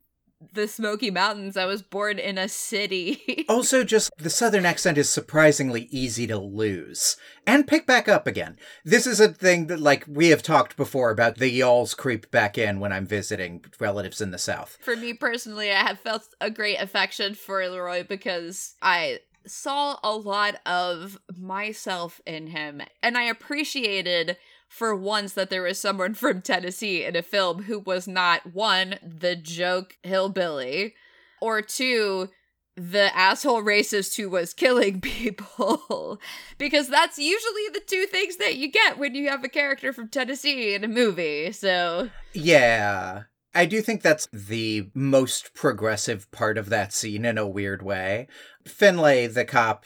the 0.53 0.69
Smoky 0.69 1.11
Mountains. 1.11 1.57
I 1.57 1.65
was 1.65 1.83
born 1.83 2.19
in 2.19 2.39
a 2.39 2.49
city. 2.49 3.45
Also, 3.59 3.83
just 3.83 4.11
the 4.19 4.31
southern 4.31 4.67
accent 4.67 4.99
is 4.99 5.09
surprisingly 5.09 5.89
easy 5.91 6.27
to 6.27 6.37
lose 6.39 7.17
and 7.47 7.67
pick 7.67 7.87
back 7.87 8.07
up 8.07 8.27
again. 8.27 8.59
This 8.85 9.07
is 9.07 9.21
a 9.21 9.29
thing 9.29 9.69
that, 9.69 9.81
like, 9.81 10.05
we 10.07 10.29
have 10.29 10.43
talked 10.43 10.77
before 10.77 11.11
about 11.11 11.37
the 11.37 11.49
y'alls 11.49 11.95
creep 11.95 12.31
back 12.31 12.59
in 12.59 12.79
when 12.79 12.93
I'm 12.93 13.07
visiting 13.07 13.65
relatives 13.81 14.21
in 14.21 14.31
the 14.31 14.39
south. 14.39 14.77
For 14.83 14.97
me 14.97 15.15
personally, 15.15 15.71
I 15.71 15.87
have 15.87 15.99
felt 15.99 16.29
a 16.41 16.51
great 16.51 16.77
affection 16.77 17.35
for 17.35 17.67
Leroy 17.67 18.05
because 18.07 18.75
I 18.83 19.21
saw 19.47 19.99
a 20.03 20.15
lot 20.15 20.57
of 20.67 21.19
myself 21.37 22.21
in 22.27 22.49
him 22.49 22.83
and 23.03 23.17
I 23.17 23.25
appreciated 23.25 24.37
for 24.69 24.95
once 24.95 25.33
that 25.33 25.51
there 25.51 25.63
was 25.63 25.81
someone 25.81 26.15
from 26.15 26.43
Tennessee 26.43 27.05
in 27.05 27.17
a 27.17 27.23
film 27.23 27.65
who 27.65 27.79
was 27.79 28.07
not 28.07 28.55
one, 28.55 28.97
the 29.03 29.35
joke 29.35 29.97
hillbilly, 30.03 30.95
or 31.41 31.63
two, 31.63 32.29
the 32.77 33.11
asshole 33.17 33.63
racist 33.63 34.17
who 34.17 34.29
was 34.31 34.53
killing 34.55 35.01
people. 35.03 36.21
because 36.59 36.89
that's 36.89 37.19
usually 37.19 37.69
the 37.73 37.83
two 37.87 38.07
things 38.07 38.37
that 38.37 38.57
you 38.57 38.71
get 38.71 38.99
when 38.99 39.15
you 39.15 39.29
have 39.29 39.43
a 39.43 39.49
character 39.49 39.93
from 39.93 40.09
Tennessee 40.09 40.75
in 40.75 40.85
a 40.85 40.89
movie. 40.89 41.51
So, 41.53 42.11
Yeah. 42.33 43.23
I 43.55 43.65
do 43.65 43.81
think 43.81 44.03
that's 44.03 44.29
the 44.33 44.91
most 44.95 45.55
progressive 45.55 46.31
part 46.31 46.59
of 46.59 46.69
that 46.69 46.93
scene 46.93 47.25
in 47.25 47.39
a 47.39 47.49
weird 47.49 47.83
way. 47.83 48.29
Finlay, 48.67 49.27
the 49.27 49.45
cop, 49.47 49.85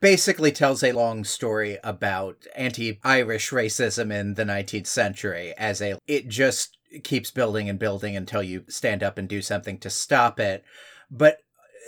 basically 0.00 0.52
tells 0.52 0.82
a 0.82 0.92
long 0.92 1.24
story 1.24 1.78
about 1.84 2.46
anti-Irish 2.56 3.50
racism 3.50 4.12
in 4.12 4.34
the 4.34 4.44
19th 4.44 4.86
century 4.86 5.54
as 5.56 5.80
a 5.80 5.98
it 6.06 6.28
just 6.28 6.76
keeps 7.04 7.30
building 7.30 7.68
and 7.68 7.78
building 7.78 8.16
until 8.16 8.42
you 8.42 8.64
stand 8.68 9.02
up 9.02 9.18
and 9.18 9.28
do 9.28 9.40
something 9.40 9.78
to 9.78 9.90
stop 9.90 10.38
it. 10.38 10.64
But 11.10 11.38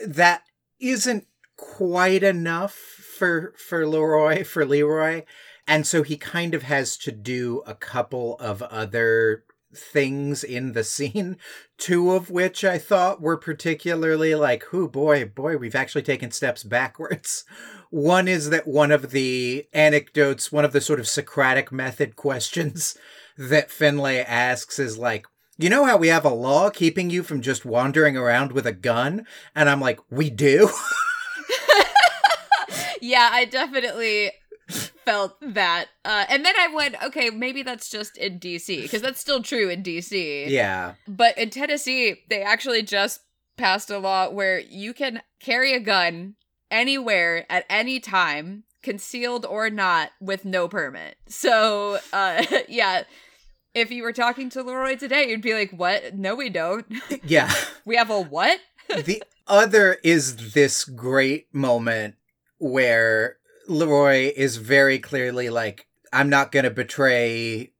that 0.06 0.42
isn't 0.80 1.26
quite 1.56 2.22
enough 2.22 2.74
for 2.74 3.54
for 3.56 3.86
Leroy 3.86 4.44
for 4.44 4.64
Leroy. 4.64 5.24
And 5.66 5.86
so 5.86 6.02
he 6.02 6.16
kind 6.16 6.54
of 6.54 6.62
has 6.64 6.96
to 6.98 7.12
do 7.12 7.62
a 7.66 7.74
couple 7.74 8.36
of 8.38 8.60
other 8.62 9.44
things 9.76 10.44
in 10.44 10.72
the 10.72 10.84
scene, 10.84 11.36
two 11.78 12.12
of 12.12 12.30
which 12.30 12.64
I 12.64 12.78
thought 12.78 13.20
were 13.20 13.36
particularly 13.36 14.34
like, 14.34 14.72
oh 14.72 14.88
boy, 14.88 15.24
boy, 15.24 15.56
we've 15.56 15.74
actually 15.74 16.02
taken 16.02 16.30
steps 16.30 16.62
backwards. 16.62 17.44
One 17.94 18.26
is 18.26 18.50
that 18.50 18.66
one 18.66 18.90
of 18.90 19.12
the 19.12 19.68
anecdotes, 19.72 20.50
one 20.50 20.64
of 20.64 20.72
the 20.72 20.80
sort 20.80 20.98
of 20.98 21.06
Socratic 21.06 21.70
method 21.70 22.16
questions 22.16 22.98
that 23.38 23.70
Finlay 23.70 24.18
asks 24.18 24.80
is 24.80 24.98
like, 24.98 25.28
you 25.58 25.70
know 25.70 25.84
how 25.84 25.96
we 25.96 26.08
have 26.08 26.24
a 26.24 26.30
law 26.30 26.70
keeping 26.70 27.08
you 27.08 27.22
from 27.22 27.40
just 27.40 27.64
wandering 27.64 28.16
around 28.16 28.50
with 28.50 28.66
a 28.66 28.72
gun? 28.72 29.28
And 29.54 29.70
I'm 29.70 29.80
like, 29.80 30.00
we 30.10 30.28
do? 30.28 30.70
yeah, 33.00 33.28
I 33.30 33.44
definitely 33.44 34.32
felt 35.04 35.36
that. 35.40 35.86
Uh, 36.04 36.24
and 36.28 36.44
then 36.44 36.54
I 36.58 36.74
went, 36.74 36.96
okay, 37.00 37.30
maybe 37.30 37.62
that's 37.62 37.88
just 37.88 38.16
in 38.16 38.40
DC, 38.40 38.82
because 38.82 39.02
that's 39.02 39.20
still 39.20 39.40
true 39.40 39.68
in 39.68 39.84
DC. 39.84 40.48
yeah. 40.48 40.94
But 41.06 41.38
in 41.38 41.50
Tennessee, 41.50 42.24
they 42.28 42.42
actually 42.42 42.82
just 42.82 43.20
passed 43.56 43.88
a 43.88 43.98
law 43.98 44.30
where 44.30 44.58
you 44.58 44.92
can 44.92 45.22
carry 45.38 45.74
a 45.74 45.78
gun 45.78 46.34
anywhere 46.74 47.46
at 47.48 47.64
any 47.70 48.00
time, 48.00 48.64
concealed 48.82 49.46
or 49.46 49.70
not, 49.70 50.10
with 50.20 50.44
no 50.44 50.68
permit. 50.68 51.16
So, 51.28 51.98
uh, 52.12 52.44
yeah. 52.68 53.04
If 53.72 53.90
you 53.90 54.04
were 54.04 54.12
talking 54.12 54.50
to 54.50 54.62
Leroy 54.62 54.96
today, 54.96 55.28
you'd 55.28 55.42
be 55.42 55.54
like, 55.54 55.72
"What? 55.72 56.14
No, 56.14 56.34
we 56.34 56.50
don't. 56.50 56.86
Yeah. 57.24 57.52
We 57.84 57.96
have 57.96 58.10
a 58.10 58.20
what?" 58.20 58.60
the 58.88 59.22
other 59.46 59.98
is 60.04 60.52
this 60.52 60.84
great 60.84 61.52
moment 61.52 62.16
where 62.58 63.38
Leroy 63.66 64.32
is 64.36 64.58
very 64.58 64.98
clearly 64.98 65.50
like, 65.50 65.86
I'm 66.12 66.28
not 66.28 66.52
going 66.52 66.64
to 66.64 66.70
betray 66.70 67.72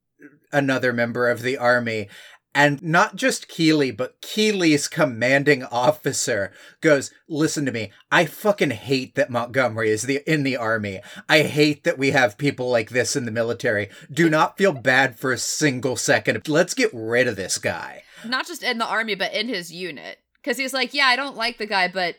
another 0.51 0.93
member 0.93 1.29
of 1.29 1.41
the 1.41 1.57
army. 1.57 2.09
And 2.55 2.81
not 2.81 3.17
just 3.17 3.49
Keeley, 3.49 3.91
but 3.91 4.21
Keeley's 4.21 4.87
commanding 4.87 5.65
officer 5.65 6.53
goes, 6.79 7.11
listen 7.27 7.65
to 7.65 7.71
me. 7.73 7.91
I 8.09 8.25
fucking 8.25 8.71
hate 8.71 9.15
that 9.15 9.29
Montgomery 9.29 9.89
is 9.89 10.03
the 10.03 10.23
in 10.25 10.43
the 10.43 10.55
army. 10.55 11.01
I 11.27 11.41
hate 11.41 11.83
that 11.83 11.97
we 11.97 12.11
have 12.11 12.37
people 12.37 12.69
like 12.69 12.91
this 12.91 13.17
in 13.17 13.25
the 13.25 13.31
military. 13.31 13.89
Do 14.09 14.29
not 14.29 14.57
feel 14.57 14.71
bad 14.71 15.19
for 15.19 15.33
a 15.33 15.37
single 15.37 15.97
second. 15.97 16.47
Let's 16.47 16.73
get 16.73 16.91
rid 16.93 17.27
of 17.27 17.35
this 17.35 17.57
guy. 17.57 18.03
Not 18.25 18.47
just 18.47 18.63
in 18.63 18.77
the 18.77 18.87
army, 18.87 19.15
but 19.15 19.33
in 19.33 19.49
his 19.49 19.73
unit. 19.73 20.19
Because 20.41 20.57
he's 20.57 20.73
like, 20.73 20.93
"Yeah, 20.93 21.07
I 21.07 21.17
don't 21.17 21.35
like 21.35 21.57
the 21.57 21.65
guy, 21.65 21.89
but." 21.89 22.15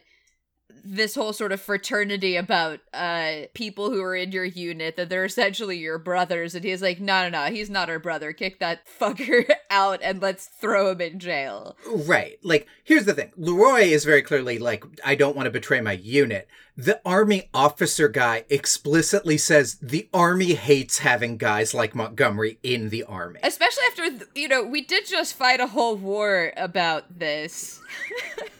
This 0.88 1.14
whole 1.14 1.32
sort 1.32 1.52
of 1.52 1.60
fraternity 1.60 2.36
about 2.36 2.80
uh 2.94 3.42
people 3.54 3.90
who 3.90 4.00
are 4.02 4.14
in 4.14 4.30
your 4.32 4.44
unit 4.44 4.96
that 4.96 5.08
they're 5.08 5.24
essentially 5.24 5.76
your 5.78 5.98
brothers 5.98 6.54
and 6.54 6.64
he's 6.64 6.80
like 6.82 7.00
no 7.00 7.28
no 7.28 7.28
no 7.46 7.52
he's 7.52 7.68
not 7.70 7.90
our 7.90 7.98
brother 7.98 8.32
kick 8.32 8.60
that 8.60 8.80
fucker 9.00 9.44
out 9.70 9.98
and 10.02 10.22
let's 10.22 10.46
throw 10.46 10.90
him 10.90 11.00
in 11.00 11.18
jail 11.18 11.76
Right. 11.86 12.38
Like, 12.42 12.66
here's 12.84 13.04
the 13.04 13.14
thing. 13.14 13.32
Leroy 13.36 13.80
is 13.82 14.04
very 14.04 14.22
clearly 14.22 14.58
like, 14.58 14.84
I 15.04 15.14
don't 15.14 15.34
want 15.36 15.46
to 15.46 15.50
betray 15.50 15.80
my 15.80 15.92
unit. 15.92 16.48
The 16.76 17.00
army 17.04 17.48
officer 17.54 18.08
guy 18.08 18.44
explicitly 18.50 19.38
says 19.38 19.76
the 19.80 20.08
army 20.12 20.54
hates 20.54 20.98
having 20.98 21.36
guys 21.36 21.72
like 21.74 21.94
Montgomery 21.94 22.58
in 22.62 22.90
the 22.90 23.02
army. 23.04 23.40
especially 23.42 23.82
after 23.90 24.10
th- 24.10 24.30
you 24.34 24.46
know 24.48 24.62
we 24.62 24.82
did 24.82 25.06
just 25.06 25.34
fight 25.34 25.58
a 25.60 25.66
whole 25.68 25.96
war 25.96 26.52
about 26.56 27.18
this 27.18 27.80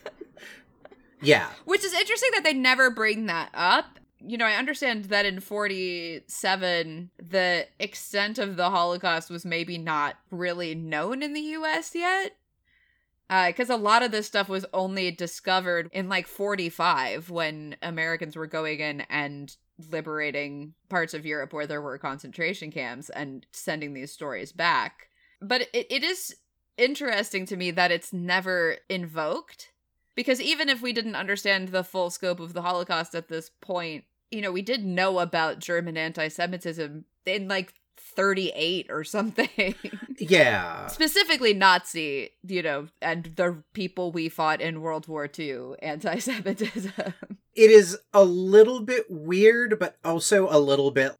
Yeah. 1.27 1.49
Which 1.65 1.85
is 1.85 1.93
interesting 1.93 2.31
that 2.35 2.45
they 2.45 2.55
never 2.55 2.91
bring 2.91 3.27
that 3.27 3.51
up. 3.55 3.99
You 4.21 4.39
know, 4.39 4.47
I 4.47 4.55
understand 4.55 5.07
that 5.07 5.27
in 5.27 5.41
47, 5.41 7.11
the 7.19 7.67
extent 7.79 8.39
of 8.39 8.57
the 8.57 8.71
Holocaust 8.71 9.31
was 9.31 9.45
maybe 9.45 9.79
not 9.79 10.17
really 10.31 10.75
known 10.75 11.23
in 11.23 11.33
the 11.33 11.41
US 11.41 11.95
yet. 11.95 12.37
Uh, 13.29 13.49
because 13.49 13.71
a 13.71 13.77
lot 13.77 14.05
of 14.05 14.12
this 14.12 14.27
stuff 14.27 14.49
was 14.49 14.65
only 14.73 15.11
discovered 15.11 15.91
in 15.93 16.09
like 16.09 16.29
45 16.29 17.29
when 17.29 17.77
Americans 17.83 18.37
were 18.37 18.47
going 18.47 18.79
in 18.79 19.01
and 19.03 19.57
liberating 19.91 20.75
parts 20.89 21.12
of 21.12 21.27
Europe 21.27 21.53
where 21.53 21.67
there 21.67 21.83
were 21.83 21.99
concentration 21.99 22.71
camps 22.71 23.11
and 23.11 23.45
sending 23.51 23.95
these 23.95 24.12
stories 24.12 24.53
back. 24.53 25.09
But 25.43 25.62
it, 25.73 25.87
it 25.91 26.05
is 26.05 26.37
interesting 26.79 27.47
to 27.47 27.57
me 27.57 27.73
that 27.73 27.91
it's 27.91 28.12
never 28.12 28.77
invoked 28.89 29.73
because 30.17 30.41
even 30.41 30.69
if 30.69 30.83
we 30.83 30.93
didn't 30.93 31.15
understand 31.15 31.69
the 31.69 31.85
full 31.85 32.11
scope 32.11 32.41
of 32.41 32.55
the 32.55 32.63
Holocaust 32.63 33.15
at 33.15 33.29
this 33.29 33.51
point, 33.61 34.05
you 34.33 34.43
know, 34.43 34.51
we 34.51 34.63
did 34.63 34.85
know 34.85 35.21
about 35.21 35.61
German 35.61 35.97
anti 35.97 36.27
Semitism 36.27 37.05
in 37.25 37.49
like 37.49 37.75
38 37.97 38.87
or 38.91 39.05
something. 39.05 39.75
Yeah. 40.19 40.87
Specifically 40.87 41.53
Nazi, 41.53 42.31
you 42.43 42.63
know, 42.63 42.89
and 43.03 43.33
the 43.37 43.63
people 43.75 44.13
we 44.13 44.31
fought 44.31 44.63
in 44.63 44.81
World 44.81 45.07
War 45.09 45.29
II 45.39 45.75
anti 45.81 46.19
Semitism. 46.21 46.93
It 47.55 47.71
is 47.71 47.99
a 48.15 48.25
little 48.25 48.81
bit 48.81 49.11
weird, 49.11 49.79
but 49.79 49.99
also 50.03 50.49
a 50.51 50.59
little 50.59 50.91
bit. 50.91 51.15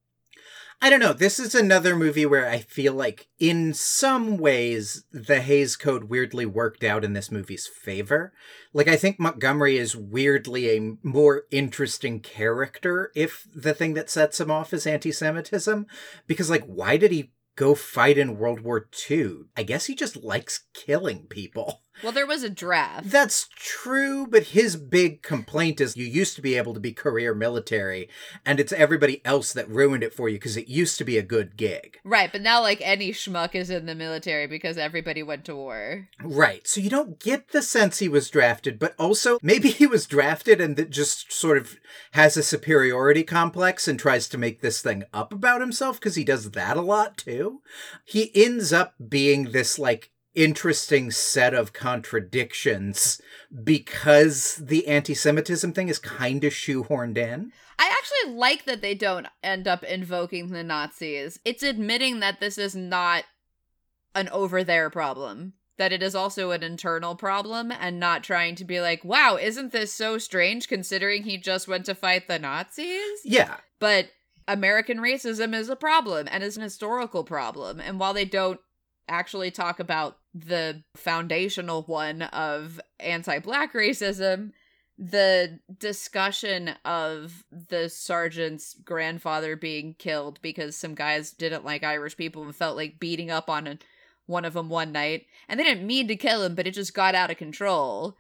I 0.81 0.91
don't 0.91 1.01
know. 1.01 1.15
This 1.15 1.41
is 1.41 1.55
another 1.55 1.97
movie 1.97 2.27
where 2.27 2.49
I 2.49 2.59
feel 2.59 2.93
like, 2.93 3.29
in 3.39 3.73
some 3.73 4.37
ways, 4.37 5.05
the 5.11 5.41
Hays 5.41 5.75
Code 5.75 6.05
weirdly 6.05 6.45
worked 6.45 6.85
out 6.85 7.03
in 7.03 7.15
this 7.15 7.31
movie's 7.31 7.67
favor. 7.67 8.33
Like, 8.75 8.87
I 8.87 8.97
think 8.97 9.19
Montgomery 9.19 9.79
is 9.79 9.97
weirdly 9.97 10.71
a 10.71 10.97
more 11.03 11.45
interesting 11.51 12.21
character 12.21 13.11
if 13.17 13.49
the 13.55 13.73
thing 13.73 13.95
that 13.95 14.11
sets 14.11 14.39
him 14.39 14.51
off 14.51 14.75
is 14.75 14.87
anti 14.87 15.13
Semitism. 15.13 15.87
Because, 16.27 16.51
like, 16.51 16.65
why 16.67 16.99
did 16.99 17.11
he 17.11 17.33
go 17.57 17.75
fight 17.75 18.19
in 18.19 18.37
World 18.37 18.61
War 18.61 18.87
II? 19.11 19.45
I 19.57 19.63
guess 19.63 19.87
he 19.87 19.95
just 19.95 20.23
likes 20.23 20.67
killing 20.75 21.27
people. 21.27 21.81
Well, 22.03 22.13
there 22.13 22.27
was 22.27 22.43
a 22.43 22.51
draft. 22.51 23.11
That's 23.11 23.49
true, 23.55 24.27
but 24.27 24.49
his 24.49 24.77
big 24.77 25.23
complaint 25.23 25.81
is 25.81 25.97
you 25.97 26.05
used 26.05 26.37
to 26.37 26.43
be 26.43 26.57
able 26.57 26.75
to 26.75 26.81
be 26.81 26.93
career 26.93 27.35
military, 27.35 28.09
and 28.45 28.61
it's 28.61 28.73
everybody 28.73 29.25
else 29.25 29.53
that 29.53 29.69
ruined 29.69 30.03
it 30.03 30.15
for 30.15 30.29
you 30.29 30.37
because 30.37 30.57
it 30.57 30.69
used 30.69 30.99
to 30.99 31.05
be 31.05 31.19
a 31.19 31.23
good 31.23 31.57
gig. 31.57 31.99
Right, 32.05 32.31
but 32.31 32.43
now 32.43 32.61
like 32.61 32.81
any 32.83 33.13
schmuck 33.13 33.55
is 33.55 33.71
in 33.71 33.87
the 33.87 33.95
military 33.95 34.47
because 34.47 34.79
everybody 34.79 35.23
went 35.23 35.45
to 35.47 35.57
war. 35.57 36.09
Right. 36.23 36.67
So 36.67 36.81
you 36.81 36.91
don't 36.91 37.19
get 37.19 37.49
the 37.49 37.63
sense 37.63 37.99
he 37.99 38.09
was 38.09 38.31
drafted, 38.31 38.79
but 38.79 38.95
also 38.99 39.39
maybe 39.43 39.71
he 39.71 39.87
was 39.87 40.07
drafted 40.07 40.61
and 40.61 40.77
that 40.77 40.91
just 40.91 41.33
sort 41.33 41.59
of 41.59 41.77
has 42.13 42.37
a 42.37 42.43
superiority 42.43 43.23
complex 43.23 43.89
and 43.89 43.99
tries 43.99 44.29
to 44.29 44.39
make 44.39 44.61
this 44.61 44.81
thing 44.83 45.05
up 45.13 45.33
about 45.33 45.61
himself 45.61 45.99
because 45.99 46.17
he 46.17 46.25
does 46.25 46.51
that 46.53 46.77
a 46.77 46.83
lot 46.83 47.17
too. 47.17 47.63
He 48.05 48.31
ends 48.35 48.73
up 48.73 48.95
being 49.09 49.53
this 49.53 49.79
like 49.79 50.11
interesting 50.37 51.11
set 51.11 51.55
of 51.55 51.73
contradictions 51.73 53.21
because 53.65 54.57
the 54.57 54.87
anti-Semitism 54.87 55.73
thing 55.73 55.89
is 55.89 55.99
kind 55.99 56.45
of 56.45 56.53
shoehorned 56.53 57.19
in. 57.19 57.53
I 57.79 57.93
actually 57.99 58.35
like 58.35 58.65
that 58.67 58.81
they 58.83 58.95
don't 58.95 59.27
end 59.43 59.67
up 59.67 59.83
invoking 59.83 60.49
the 60.49 60.63
Nazis. 60.63 61.41
It's 61.45 61.63
admitting 61.63 62.21
that 62.21 62.39
this 62.39 62.59
is 62.59 62.77
not 62.77 63.25
an 64.15 64.29
over 64.31 64.63
there 64.63 64.89
problem, 64.89 65.55
that 65.77 65.93
it 65.93 66.03
is 66.03 66.15
also 66.15 66.53
an 66.53 66.63
internal 66.63 67.17
problem, 67.17 67.71
and 67.71 68.01
not 68.01 68.25
trying 68.25 68.55
to 68.57 68.65
be 68.65 68.81
like, 68.81 69.05
wow, 69.05 69.37
isn't 69.37 69.73
this 69.73 69.93
so 69.93 70.17
strange 70.17 70.69
considering 70.69 71.25
he 71.25 71.37
just 71.37 71.69
went 71.69 71.85
to 71.87 71.95
fight 71.95 72.29
the 72.29 72.39
Nazis? 72.39 73.21
Yeah. 73.25 73.57
But 73.79 74.11
American 74.49 74.99
racism 74.99 75.55
is 75.55 75.69
a 75.69 75.77
problem 75.77 76.29
and 76.31 76.43
is 76.43 76.57
an 76.57 76.63
historical 76.63 77.25
problem. 77.25 77.81
And 77.81 77.99
while 78.01 78.15
they 78.15 78.25
don't 78.25 78.61
actually 79.09 79.51
talk 79.51 79.81
about 79.81 80.19
the 80.35 80.83
foundational 80.95 81.83
one 81.83 82.23
of 82.23 82.81
anti 83.01 83.39
black 83.39 83.73
racism, 83.73 84.53
the 84.99 85.61
discussion 85.79 86.71
of 86.85 87.45
the 87.51 87.89
sergeant's 87.89 88.75
grandfather 88.75 89.57
being 89.57 89.95
killed 89.99 90.41
because 90.43 90.77
some 90.77 90.95
guys 90.95 91.33
didn't 91.33 91.65
like 91.65 91.85
Irish 91.85 92.17
people 92.17 92.43
and 92.43 92.55
felt 92.55 92.77
like 92.77 93.01
beating 93.01 93.31
up 93.31 93.49
on 93.49 93.79
one 94.27 94.45
of 94.45 94.55
them 94.55 94.69
one 94.69 94.93
night, 94.93 95.27
and 95.49 95.59
they 95.59 95.65
didn't 95.65 95.87
mean 95.87 96.09
to 96.09 96.17
kill 96.17 96.43
him, 96.43 96.55
but 96.55 96.67
it 96.67 96.75
just 96.75 96.95
got 96.95 97.15
out 97.15 97.31
of 97.31 97.37
control, 97.37 98.17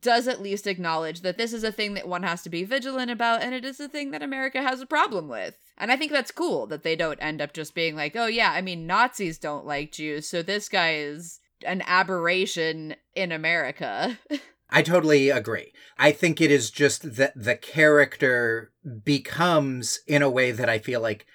does 0.00 0.28
at 0.28 0.42
least 0.42 0.66
acknowledge 0.66 1.22
that 1.22 1.38
this 1.38 1.52
is 1.52 1.64
a 1.64 1.72
thing 1.72 1.94
that 1.94 2.06
one 2.08 2.22
has 2.22 2.42
to 2.42 2.50
be 2.50 2.64
vigilant 2.64 3.10
about, 3.10 3.42
and 3.42 3.54
it 3.54 3.64
is 3.64 3.80
a 3.80 3.88
thing 3.88 4.10
that 4.10 4.22
America 4.22 4.62
has 4.62 4.80
a 4.80 4.86
problem 4.86 5.28
with. 5.28 5.56
And 5.78 5.90
I 5.90 5.96
think 5.96 6.12
that's 6.12 6.30
cool 6.30 6.66
that 6.68 6.82
they 6.82 6.94
don't 6.94 7.18
end 7.20 7.40
up 7.40 7.52
just 7.52 7.74
being 7.74 7.96
like, 7.96 8.14
oh, 8.14 8.26
yeah, 8.26 8.52
I 8.52 8.60
mean, 8.60 8.86
Nazis 8.86 9.38
don't 9.38 9.66
like 9.66 9.92
Jews, 9.92 10.28
so 10.28 10.42
this 10.42 10.68
guy 10.68 10.94
is 10.94 11.40
an 11.64 11.82
aberration 11.86 12.96
in 13.14 13.32
America. 13.32 14.18
I 14.70 14.82
totally 14.82 15.30
agree. 15.30 15.72
I 15.98 16.12
think 16.12 16.40
it 16.40 16.50
is 16.50 16.70
just 16.70 17.16
that 17.16 17.32
the 17.36 17.56
character 17.56 18.72
becomes 19.04 20.00
in 20.06 20.22
a 20.22 20.30
way 20.30 20.50
that 20.50 20.68
I 20.68 20.78
feel 20.78 21.00
like 21.00 21.26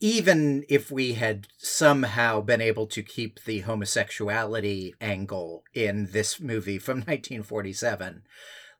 even 0.00 0.64
if 0.68 0.90
we 0.90 1.14
had 1.14 1.48
somehow 1.58 2.40
been 2.40 2.60
able 2.60 2.86
to 2.86 3.02
keep 3.02 3.44
the 3.44 3.60
homosexuality 3.60 4.94
angle 5.00 5.64
in 5.74 6.08
this 6.12 6.40
movie 6.40 6.78
from 6.78 6.98
1947, 6.98 8.22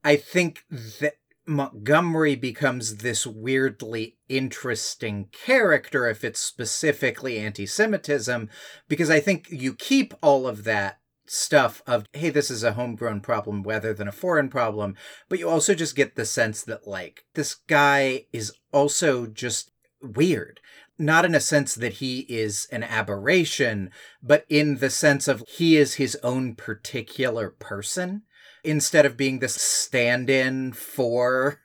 I 0.04 0.16
think 0.16 0.64
that 1.00 1.14
Montgomery 1.46 2.36
becomes 2.36 2.96
this 2.96 3.26
weirdly 3.26 4.18
interesting 4.28 5.28
character 5.32 6.06
if 6.06 6.22
it's 6.22 6.40
specifically 6.40 7.38
anti 7.38 7.66
Semitism, 7.66 8.50
because 8.86 9.08
I 9.08 9.20
think 9.20 9.48
you 9.50 9.74
keep 9.74 10.12
all 10.22 10.46
of 10.46 10.64
that 10.64 11.00
stuff 11.26 11.82
of, 11.86 12.06
hey, 12.12 12.30
this 12.30 12.50
is 12.50 12.62
a 12.62 12.72
homegrown 12.72 13.20
problem 13.20 13.62
rather 13.62 13.94
than 13.94 14.08
a 14.08 14.12
foreign 14.12 14.48
problem, 14.48 14.94
but 15.28 15.38
you 15.38 15.48
also 15.48 15.74
just 15.74 15.96
get 15.96 16.16
the 16.16 16.24
sense 16.24 16.62
that, 16.64 16.86
like, 16.86 17.24
this 17.34 17.54
guy 17.54 18.26
is 18.32 18.52
also 18.72 19.26
just 19.26 19.72
weird. 20.02 20.60
Not 20.98 21.24
in 21.24 21.34
a 21.34 21.40
sense 21.40 21.74
that 21.76 21.94
he 21.94 22.20
is 22.28 22.66
an 22.72 22.82
aberration, 22.82 23.90
but 24.22 24.44
in 24.48 24.78
the 24.78 24.90
sense 24.90 25.28
of 25.28 25.44
he 25.46 25.76
is 25.76 25.94
his 25.94 26.16
own 26.22 26.56
particular 26.56 27.50
person 27.50 28.22
instead 28.64 29.06
of 29.06 29.16
being 29.16 29.38
this 29.38 29.54
stand 29.54 30.28
in 30.28 30.72
for 30.72 31.60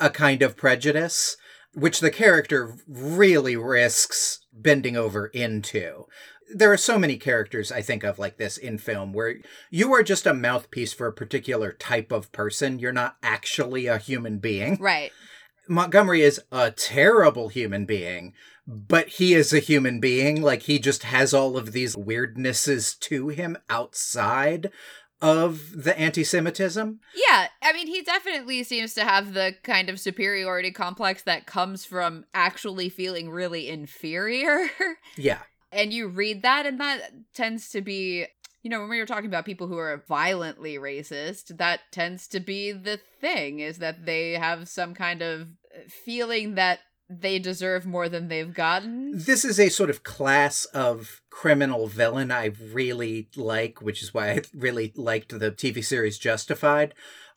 a 0.00 0.10
kind 0.10 0.42
of 0.42 0.56
prejudice, 0.56 1.36
which 1.74 2.00
the 2.00 2.10
character 2.10 2.74
really 2.88 3.56
risks 3.56 4.40
bending 4.52 4.96
over 4.96 5.26
into. 5.28 6.06
There 6.54 6.72
are 6.72 6.76
so 6.76 6.98
many 6.98 7.16
characters 7.16 7.72
I 7.72 7.80
think 7.80 8.02
of 8.02 8.18
like 8.18 8.36
this 8.36 8.58
in 8.58 8.76
film 8.78 9.12
where 9.12 9.36
you 9.70 9.92
are 9.94 10.02
just 10.02 10.26
a 10.26 10.34
mouthpiece 10.34 10.92
for 10.92 11.06
a 11.06 11.12
particular 11.12 11.72
type 11.72 12.12
of 12.12 12.30
person. 12.32 12.78
You're 12.78 12.92
not 12.92 13.16
actually 13.22 13.86
a 13.86 13.98
human 13.98 14.38
being. 14.38 14.76
Right. 14.80 15.12
Montgomery 15.68 16.22
is 16.22 16.40
a 16.50 16.70
terrible 16.70 17.48
human 17.48 17.84
being, 17.84 18.32
but 18.66 19.08
he 19.08 19.34
is 19.34 19.52
a 19.52 19.58
human 19.58 20.00
being. 20.00 20.42
Like 20.42 20.62
he 20.62 20.78
just 20.78 21.04
has 21.04 21.32
all 21.32 21.56
of 21.56 21.72
these 21.72 21.96
weirdnesses 21.96 22.98
to 23.00 23.28
him 23.28 23.56
outside 23.70 24.70
of 25.20 25.84
the 25.84 25.96
anti 25.98 26.24
Semitism. 26.24 26.98
Yeah, 27.14 27.46
I 27.62 27.72
mean, 27.72 27.86
he 27.86 28.02
definitely 28.02 28.64
seems 28.64 28.92
to 28.94 29.04
have 29.04 29.34
the 29.34 29.54
kind 29.62 29.88
of 29.88 30.00
superiority 30.00 30.72
complex 30.72 31.22
that 31.22 31.46
comes 31.46 31.84
from 31.84 32.24
actually 32.34 32.88
feeling 32.88 33.30
really 33.30 33.68
inferior. 33.68 34.68
Yeah. 35.16 35.38
and 35.70 35.92
you 35.92 36.08
read 36.08 36.42
that, 36.42 36.66
and 36.66 36.80
that 36.80 37.12
tends 37.34 37.68
to 37.70 37.80
be. 37.80 38.26
You 38.62 38.70
know, 38.70 38.80
when 38.80 38.90
we 38.90 38.98
were 38.98 39.06
talking 39.06 39.26
about 39.26 39.44
people 39.44 39.66
who 39.66 39.78
are 39.78 40.04
violently 40.06 40.76
racist, 40.76 41.56
that 41.58 41.80
tends 41.90 42.28
to 42.28 42.40
be 42.40 42.72
the 42.72 43.00
thing 43.20 43.58
is 43.60 43.78
that 43.78 44.06
they 44.06 44.32
have 44.32 44.68
some 44.68 44.94
kind 44.94 45.20
of 45.20 45.42
uh, 45.42 45.80
feeling 46.04 46.54
that 46.54 46.80
they 47.20 47.38
deserve 47.38 47.84
more 47.84 48.08
than 48.08 48.28
they've 48.28 48.54
gotten. 48.54 49.12
This 49.14 49.44
is 49.44 49.58
a 49.58 49.68
sort 49.68 49.90
of 49.90 50.02
class 50.02 50.64
of 50.66 51.20
criminal 51.30 51.86
villain 51.86 52.30
I 52.30 52.52
really 52.72 53.28
like, 53.36 53.82
which 53.82 54.02
is 54.02 54.14
why 54.14 54.30
I 54.30 54.42
really 54.54 54.92
liked 54.96 55.38
the 55.38 55.50
TV 55.50 55.84
series 55.84 56.18
Justified, 56.18 56.94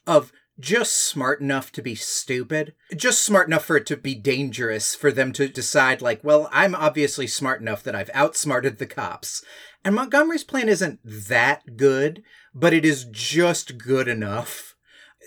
of 0.07 0.31
just 0.59 0.93
smart 0.93 1.41
enough 1.41 1.71
to 1.73 1.81
be 1.81 1.95
stupid, 1.95 2.73
just 2.95 3.21
smart 3.21 3.47
enough 3.47 3.65
for 3.65 3.77
it 3.77 3.85
to 3.87 3.97
be 3.97 4.15
dangerous 4.15 4.95
for 4.95 5.11
them 5.11 5.31
to 5.33 5.47
decide, 5.47 6.01
like, 6.01 6.23
well, 6.23 6.49
I'm 6.51 6.75
obviously 6.75 7.27
smart 7.27 7.61
enough 7.61 7.83
that 7.83 7.95
I've 7.95 8.09
outsmarted 8.13 8.77
the 8.77 8.85
cops. 8.85 9.43
And 9.83 9.95
Montgomery's 9.95 10.43
plan 10.43 10.69
isn't 10.69 10.99
that 11.03 11.77
good, 11.77 12.23
but 12.53 12.73
it 12.73 12.85
is 12.85 13.05
just 13.11 13.77
good 13.77 14.07
enough 14.07 14.75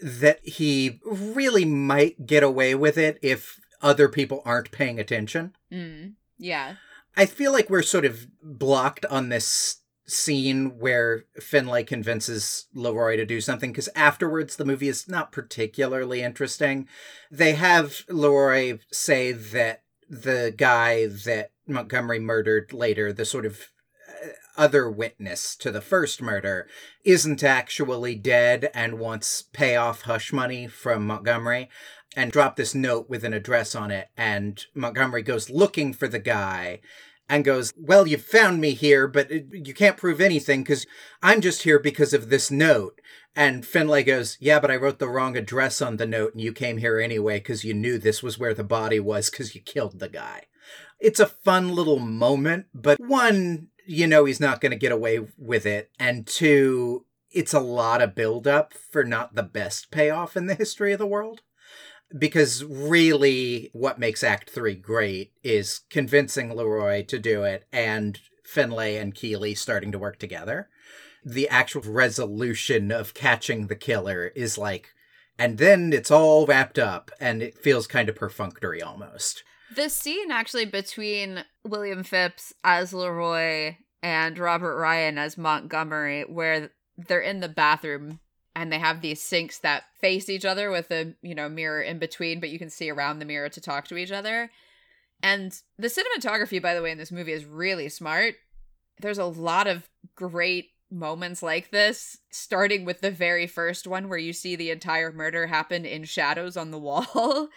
that 0.02 0.40
he 0.42 1.00
really 1.04 1.64
might 1.64 2.26
get 2.26 2.42
away 2.42 2.74
with 2.74 2.96
it 2.96 3.18
if 3.22 3.60
other 3.82 4.08
people 4.08 4.42
aren't 4.44 4.70
paying 4.70 4.98
attention. 4.98 5.54
Mm, 5.72 6.14
yeah. 6.38 6.76
I 7.16 7.26
feel 7.26 7.52
like 7.52 7.68
we're 7.68 7.82
sort 7.82 8.04
of 8.04 8.26
blocked 8.42 9.04
on 9.06 9.28
this 9.28 9.80
scene 10.08 10.78
where 10.78 11.24
Finlay 11.38 11.84
convinces 11.84 12.66
Leroy 12.74 13.16
to 13.16 13.26
do 13.26 13.40
something 13.40 13.70
because 13.70 13.90
afterwards 13.94 14.56
the 14.56 14.64
movie 14.64 14.88
is 14.88 15.08
not 15.08 15.32
particularly 15.32 16.22
interesting. 16.22 16.88
They 17.30 17.52
have 17.52 18.04
Leroy 18.08 18.78
say 18.90 19.32
that 19.32 19.82
the 20.08 20.52
guy 20.56 21.06
that 21.06 21.52
Montgomery 21.66 22.18
murdered 22.18 22.72
later, 22.72 23.12
the 23.12 23.26
sort 23.26 23.44
of 23.44 23.68
uh, 24.08 24.28
other 24.56 24.90
witness 24.90 25.54
to 25.56 25.70
the 25.70 25.82
first 25.82 26.22
murder, 26.22 26.66
isn't 27.04 27.44
actually 27.44 28.14
dead 28.14 28.70
and 28.74 28.98
wants 28.98 29.42
payoff 29.52 30.02
hush 30.02 30.32
money 30.32 30.66
from 30.66 31.06
Montgomery 31.06 31.68
and 32.16 32.32
drop 32.32 32.56
this 32.56 32.74
note 32.74 33.10
with 33.10 33.24
an 33.24 33.34
address 33.34 33.74
on 33.74 33.90
it. 33.90 34.08
And 34.16 34.64
Montgomery 34.74 35.22
goes 35.22 35.50
looking 35.50 35.92
for 35.92 36.08
the 36.08 36.18
guy 36.18 36.80
and 37.28 37.44
goes, 37.44 37.72
Well, 37.76 38.06
you 38.06 38.18
found 38.18 38.60
me 38.60 38.74
here, 38.74 39.06
but 39.06 39.30
it, 39.30 39.46
you 39.52 39.74
can't 39.74 39.96
prove 39.96 40.20
anything 40.20 40.62
because 40.62 40.86
I'm 41.22 41.40
just 41.40 41.62
here 41.62 41.78
because 41.78 42.12
of 42.12 42.30
this 42.30 42.50
note. 42.50 43.00
And 43.36 43.66
Finlay 43.66 44.02
goes, 44.02 44.36
Yeah, 44.40 44.60
but 44.60 44.70
I 44.70 44.76
wrote 44.76 44.98
the 44.98 45.08
wrong 45.08 45.36
address 45.36 45.82
on 45.82 45.96
the 45.96 46.06
note 46.06 46.32
and 46.32 46.40
you 46.40 46.52
came 46.52 46.78
here 46.78 46.98
anyway 46.98 47.38
because 47.38 47.64
you 47.64 47.74
knew 47.74 47.98
this 47.98 48.22
was 48.22 48.38
where 48.38 48.54
the 48.54 48.64
body 48.64 49.00
was 49.00 49.30
because 49.30 49.54
you 49.54 49.60
killed 49.60 49.98
the 49.98 50.08
guy. 50.08 50.44
It's 51.00 51.20
a 51.20 51.26
fun 51.26 51.74
little 51.74 51.98
moment, 51.98 52.66
but 52.74 52.98
one, 53.00 53.68
you 53.86 54.06
know, 54.06 54.24
he's 54.24 54.40
not 54.40 54.60
going 54.60 54.72
to 54.72 54.76
get 54.76 54.92
away 54.92 55.20
with 55.36 55.64
it. 55.64 55.90
And 55.98 56.26
two, 56.26 57.04
it's 57.30 57.54
a 57.54 57.60
lot 57.60 58.02
of 58.02 58.14
buildup 58.14 58.74
for 58.74 59.04
not 59.04 59.34
the 59.34 59.42
best 59.42 59.90
payoff 59.90 60.36
in 60.36 60.46
the 60.46 60.54
history 60.54 60.92
of 60.92 60.98
the 60.98 61.06
world 61.06 61.42
because 62.16 62.64
really 62.64 63.70
what 63.72 63.98
makes 63.98 64.22
act 64.22 64.50
3 64.50 64.74
great 64.76 65.32
is 65.42 65.80
convincing 65.90 66.54
leroy 66.54 67.04
to 67.04 67.18
do 67.18 67.42
it 67.42 67.66
and 67.72 68.20
finlay 68.44 68.96
and 68.96 69.14
keeley 69.14 69.54
starting 69.54 69.92
to 69.92 69.98
work 69.98 70.18
together. 70.18 70.68
The 71.24 71.48
actual 71.48 71.82
resolution 71.82 72.90
of 72.90 73.14
catching 73.14 73.66
the 73.66 73.76
killer 73.76 74.32
is 74.34 74.56
like 74.56 74.94
and 75.38 75.58
then 75.58 75.92
it's 75.92 76.10
all 76.10 76.46
wrapped 76.46 76.78
up 76.78 77.10
and 77.20 77.42
it 77.42 77.58
feels 77.58 77.86
kind 77.86 78.08
of 78.08 78.16
perfunctory 78.16 78.82
almost. 78.82 79.44
The 79.74 79.90
scene 79.90 80.30
actually 80.30 80.64
between 80.64 81.44
william 81.64 82.04
phipps 82.04 82.54
as 82.64 82.94
leroy 82.94 83.76
and 84.02 84.38
robert 84.38 84.76
ryan 84.78 85.18
as 85.18 85.36
montgomery 85.36 86.22
where 86.22 86.70
they're 86.96 87.20
in 87.20 87.40
the 87.40 87.48
bathroom 87.48 88.20
and 88.58 88.72
they 88.72 88.78
have 88.80 89.00
these 89.00 89.22
sinks 89.22 89.60
that 89.60 89.84
face 90.00 90.28
each 90.28 90.44
other 90.44 90.68
with 90.68 90.90
a, 90.90 91.14
you 91.22 91.32
know, 91.32 91.48
mirror 91.48 91.80
in 91.80 92.00
between, 92.00 92.40
but 92.40 92.50
you 92.50 92.58
can 92.58 92.70
see 92.70 92.90
around 92.90 93.20
the 93.20 93.24
mirror 93.24 93.48
to 93.48 93.60
talk 93.60 93.86
to 93.86 93.96
each 93.96 94.10
other. 94.10 94.50
And 95.22 95.56
the 95.78 95.86
cinematography, 95.86 96.60
by 96.60 96.74
the 96.74 96.82
way, 96.82 96.90
in 96.90 96.98
this 96.98 97.12
movie 97.12 97.30
is 97.30 97.44
really 97.44 97.88
smart. 97.88 98.34
There's 99.00 99.18
a 99.18 99.26
lot 99.26 99.68
of 99.68 99.88
great 100.16 100.70
moments 100.90 101.40
like 101.40 101.70
this, 101.70 102.18
starting 102.30 102.84
with 102.84 103.00
the 103.00 103.12
very 103.12 103.46
first 103.46 103.86
one 103.86 104.08
where 104.08 104.18
you 104.18 104.32
see 104.32 104.56
the 104.56 104.72
entire 104.72 105.12
murder 105.12 105.46
happen 105.46 105.86
in 105.86 106.02
shadows 106.02 106.56
on 106.56 106.72
the 106.72 106.78
wall. 106.80 107.50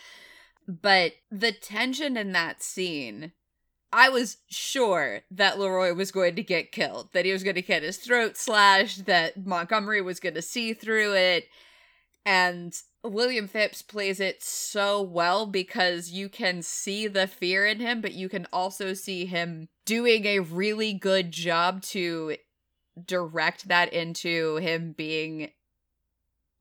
but 0.67 1.13
the 1.31 1.51
tension 1.51 2.15
in 2.15 2.31
that 2.33 2.61
scene, 2.61 3.31
I 3.93 4.09
was 4.09 4.37
sure 4.47 5.21
that 5.31 5.59
Leroy 5.59 5.93
was 5.93 6.11
going 6.11 6.35
to 6.35 6.43
get 6.43 6.71
killed, 6.71 7.09
that 7.13 7.25
he 7.25 7.33
was 7.33 7.43
going 7.43 7.55
to 7.55 7.61
get 7.61 7.83
his 7.83 7.97
throat 7.97 8.37
slashed, 8.37 9.05
that 9.05 9.45
Montgomery 9.45 10.01
was 10.01 10.19
going 10.19 10.35
to 10.35 10.41
see 10.41 10.73
through 10.73 11.13
it. 11.15 11.47
And 12.25 12.73
William 13.03 13.47
Phipps 13.47 13.81
plays 13.81 14.19
it 14.19 14.41
so 14.41 15.01
well 15.01 15.45
because 15.45 16.11
you 16.11 16.29
can 16.29 16.61
see 16.61 17.07
the 17.07 17.27
fear 17.27 17.65
in 17.65 17.79
him, 17.79 17.99
but 17.99 18.13
you 18.13 18.29
can 18.29 18.47
also 18.53 18.93
see 18.93 19.25
him 19.25 19.67
doing 19.85 20.25
a 20.25 20.39
really 20.39 20.93
good 20.93 21.31
job 21.31 21.81
to 21.81 22.37
direct 23.05 23.67
that 23.67 23.91
into 23.91 24.57
him 24.57 24.93
being 24.93 25.51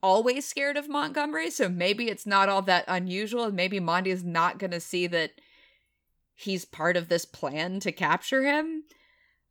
always 0.03 0.47
scared 0.47 0.77
of 0.77 0.89
Montgomery. 0.89 1.51
So 1.51 1.69
maybe 1.69 2.09
it's 2.09 2.27
not 2.27 2.49
all 2.49 2.63
that 2.63 2.85
unusual. 2.89 3.53
Maybe 3.53 3.79
Monty 3.79 4.11
is 4.11 4.25
not 4.25 4.59
going 4.59 4.71
to 4.71 4.81
see 4.81 5.07
that 5.09 5.33
he's 6.41 6.65
part 6.65 6.97
of 6.97 7.09
this 7.09 7.25
plan 7.25 7.81
to 7.81 7.93
capture 7.93 8.43
him. 8.43 8.85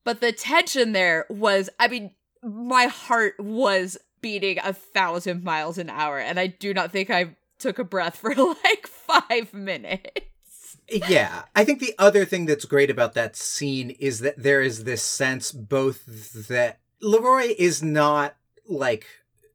But 0.04 0.21
the 0.21 0.32
tension 0.32 0.91
there 0.91 1.25
was, 1.30 1.69
I 1.80 1.88
mean, 1.88 2.12
my 2.41 2.86
heart 2.86 3.36
was 3.39 3.97
beating 4.21 4.58
a 4.63 4.73
thousand 4.73 5.43
miles 5.43 5.78
an 5.78 5.89
hour, 5.89 6.17
and 6.17 6.39
I 6.39 6.47
do 6.47 6.73
not 6.73 6.91
think 6.91 7.10
I 7.10 7.36
took 7.60 7.80
a 7.80 7.84
breath 7.84 8.17
for 8.17 8.34
like 8.63 8.88
five 8.88 9.54
minutes. 9.54 10.78
yeah, 10.89 11.43
I 11.56 11.63
think 11.63 11.80
the 11.80 11.95
other 11.99 12.25
thing 12.25 12.45
that's 12.45 12.65
great 12.65 12.89
about 12.89 13.13
that 13.13 13.36
scene 13.36 13.91
is 13.91 14.19
that 14.19 14.41
there 14.41 14.62
is 14.62 14.84
this 14.84 15.04
sense 15.04 15.52
both 15.52 16.06
that 16.47 16.80
Leroy 17.02 17.54
is 17.58 17.84
not 17.84 18.36
like 18.67 19.06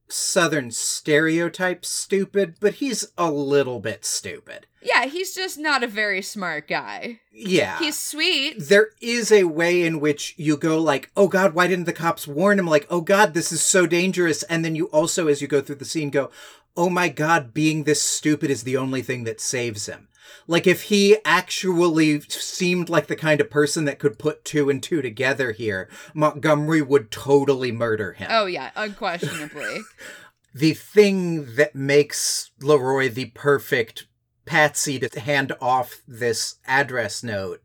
southern 0.09 0.71
stereotype 0.71 1.85
stupid, 1.85 2.57
but 2.61 2.75
he's 2.75 3.09
a 3.17 3.31
little 3.31 3.81
bit 3.81 4.05
stupid. 4.05 4.67
Yeah, 4.83 5.07
he's 5.07 5.35
just 5.35 5.59
not 5.59 5.83
a 5.83 5.87
very 5.87 6.21
smart 6.21 6.69
guy. 6.69 7.21
Yeah. 7.33 7.79
He's 7.79 7.99
sweet. 7.99 8.57
There 8.59 8.89
is 9.01 9.33
a 9.33 9.45
way 9.45 9.83
in 9.83 9.99
which 9.99 10.35
you 10.37 10.59
go 10.59 10.79
like, 10.79 11.11
"Oh 11.17 11.27
god, 11.27 11.55
why 11.55 11.67
didn't 11.67 11.87
the 11.87 11.93
cops 11.95 12.29
warn 12.29 12.59
him?" 12.59 12.67
like, 12.67 12.87
"Oh 12.91 13.01
god, 13.01 13.33
this 13.33 13.51
is 13.51 13.63
so 13.63 13.87
dangerous." 13.87 14.43
And 14.45 14.63
then 14.63 14.77
you 14.77 14.87
also 14.87 15.27
as 15.29 15.41
you 15.41 15.49
go 15.49 15.63
through 15.63 15.77
the 15.77 15.87
scene 15.87 16.11
go, 16.11 16.31
"Oh 16.77 16.91
my 16.91 17.09
god, 17.09 17.55
being 17.55 17.85
this 17.85 18.03
stupid 18.03 18.51
is 18.51 18.65
the 18.65 18.77
only 18.77 19.03
thing 19.03 19.25
that 19.25 19.41
saves 19.41 19.87
him." 19.87 20.09
Like 20.47 20.67
if 20.67 20.83
he 20.85 21.17
actually 21.25 22.21
seemed 22.21 22.89
like 22.89 23.07
the 23.07 23.17
kind 23.17 23.41
of 23.41 23.51
person 23.51 23.85
that 23.87 23.99
could 23.99 24.19
put 24.19 24.45
two 24.45 24.69
and 24.69 24.83
two 24.83 25.01
together 25.01 25.53
here, 25.53 25.89
Montgomery 26.13 26.83
would 26.83 27.11
totally 27.11 27.73
murder 27.73 28.13
him. 28.13 28.29
Oh 28.31 28.47
yeah, 28.47 28.71
unquestionably. 28.77 29.81
the 30.55 30.75
thing 30.75 31.55
that 31.57 31.75
makes 31.75 32.51
Leroy 32.61 33.09
the 33.09 33.27
perfect 33.27 34.07
patsy 34.45 34.99
to 34.99 35.21
hand 35.21 35.53
off 35.61 36.03
this 36.07 36.57
address 36.67 37.23
note 37.23 37.63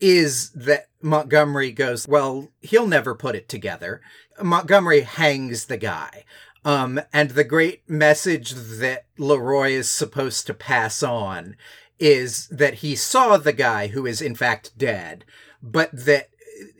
is 0.00 0.50
that 0.50 0.88
Montgomery 1.02 1.72
goes, 1.72 2.06
Well, 2.06 2.50
he'll 2.60 2.86
never 2.86 3.14
put 3.14 3.34
it 3.34 3.48
together. 3.48 4.00
Montgomery 4.42 5.02
hangs 5.02 5.66
the 5.66 5.76
guy. 5.76 6.24
Um, 6.64 7.00
and 7.12 7.30
the 7.30 7.44
great 7.44 7.88
message 7.88 8.52
that 8.52 9.06
Leroy 9.18 9.72
is 9.72 9.90
supposed 9.90 10.46
to 10.46 10.54
pass 10.54 11.02
on 11.02 11.56
is 11.98 12.48
that 12.48 12.74
he 12.74 12.96
saw 12.96 13.36
the 13.36 13.52
guy 13.52 13.88
who 13.88 14.06
is 14.06 14.22
in 14.22 14.34
fact 14.34 14.76
dead, 14.76 15.24
but 15.62 15.90
that 15.92 16.28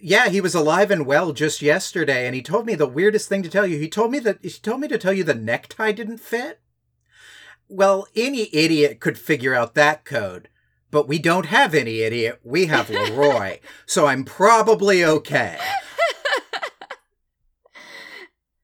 yeah, 0.01 0.29
he 0.29 0.41
was 0.41 0.55
alive 0.55 0.91
and 0.91 1.07
well 1.07 1.33
just 1.33 1.63
yesterday, 1.63 2.27
and 2.27 2.35
he 2.35 2.43
told 2.43 2.67
me 2.67 2.75
the 2.75 2.87
weirdest 2.87 3.29
thing 3.29 3.43
to 3.43 3.49
tell 3.49 3.67
you. 3.67 3.79
He 3.79 3.89
told 3.89 4.11
me 4.11 4.19
that 4.21 4.39
he 4.43 4.51
told 4.51 4.81
me 4.81 4.89
to 4.89 4.99
tell 4.99 5.13
you 5.13 5.25
the 5.25 5.35
necktie 5.35 5.93
didn't 5.93 6.19
fit. 6.19 6.61
Well, 7.69 8.07
any 8.15 8.55
idiot 8.55 9.01
could 9.01 9.19
figure 9.19 9.55
out 9.55 9.75
that 9.75 10.05
code, 10.05 10.49
but 10.91 11.09
we 11.09 11.19
don't 11.19 11.47
have 11.47 11.75
any 11.75 12.01
idiot. 12.01 12.41
We 12.45 12.67
have 12.67 12.91
Leroy, 12.91 13.59
so 13.87 14.07
I'm 14.07 14.25
probably 14.25 15.05
okay. 15.05 15.59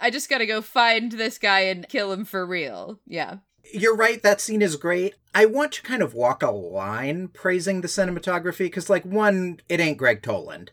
I 0.00 0.10
just 0.10 0.28
gotta 0.28 0.46
go 0.46 0.62
find 0.62 1.12
this 1.12 1.38
guy 1.38 1.60
and 1.60 1.88
kill 1.88 2.12
him 2.12 2.24
for 2.24 2.46
real. 2.46 3.00
Yeah. 3.06 3.38
You're 3.72 3.96
right, 3.96 4.22
that 4.22 4.40
scene 4.40 4.62
is 4.62 4.76
great. 4.76 5.14
I 5.34 5.46
want 5.46 5.72
to 5.72 5.82
kind 5.82 6.02
of 6.02 6.14
walk 6.14 6.42
a 6.42 6.50
line 6.50 7.28
praising 7.28 7.82
the 7.82 7.88
cinematography 7.88 8.58
because, 8.60 8.90
like, 8.90 9.04
one, 9.04 9.60
it 9.68 9.80
ain't 9.80 9.98
Gregg 9.98 10.22
Toland, 10.22 10.70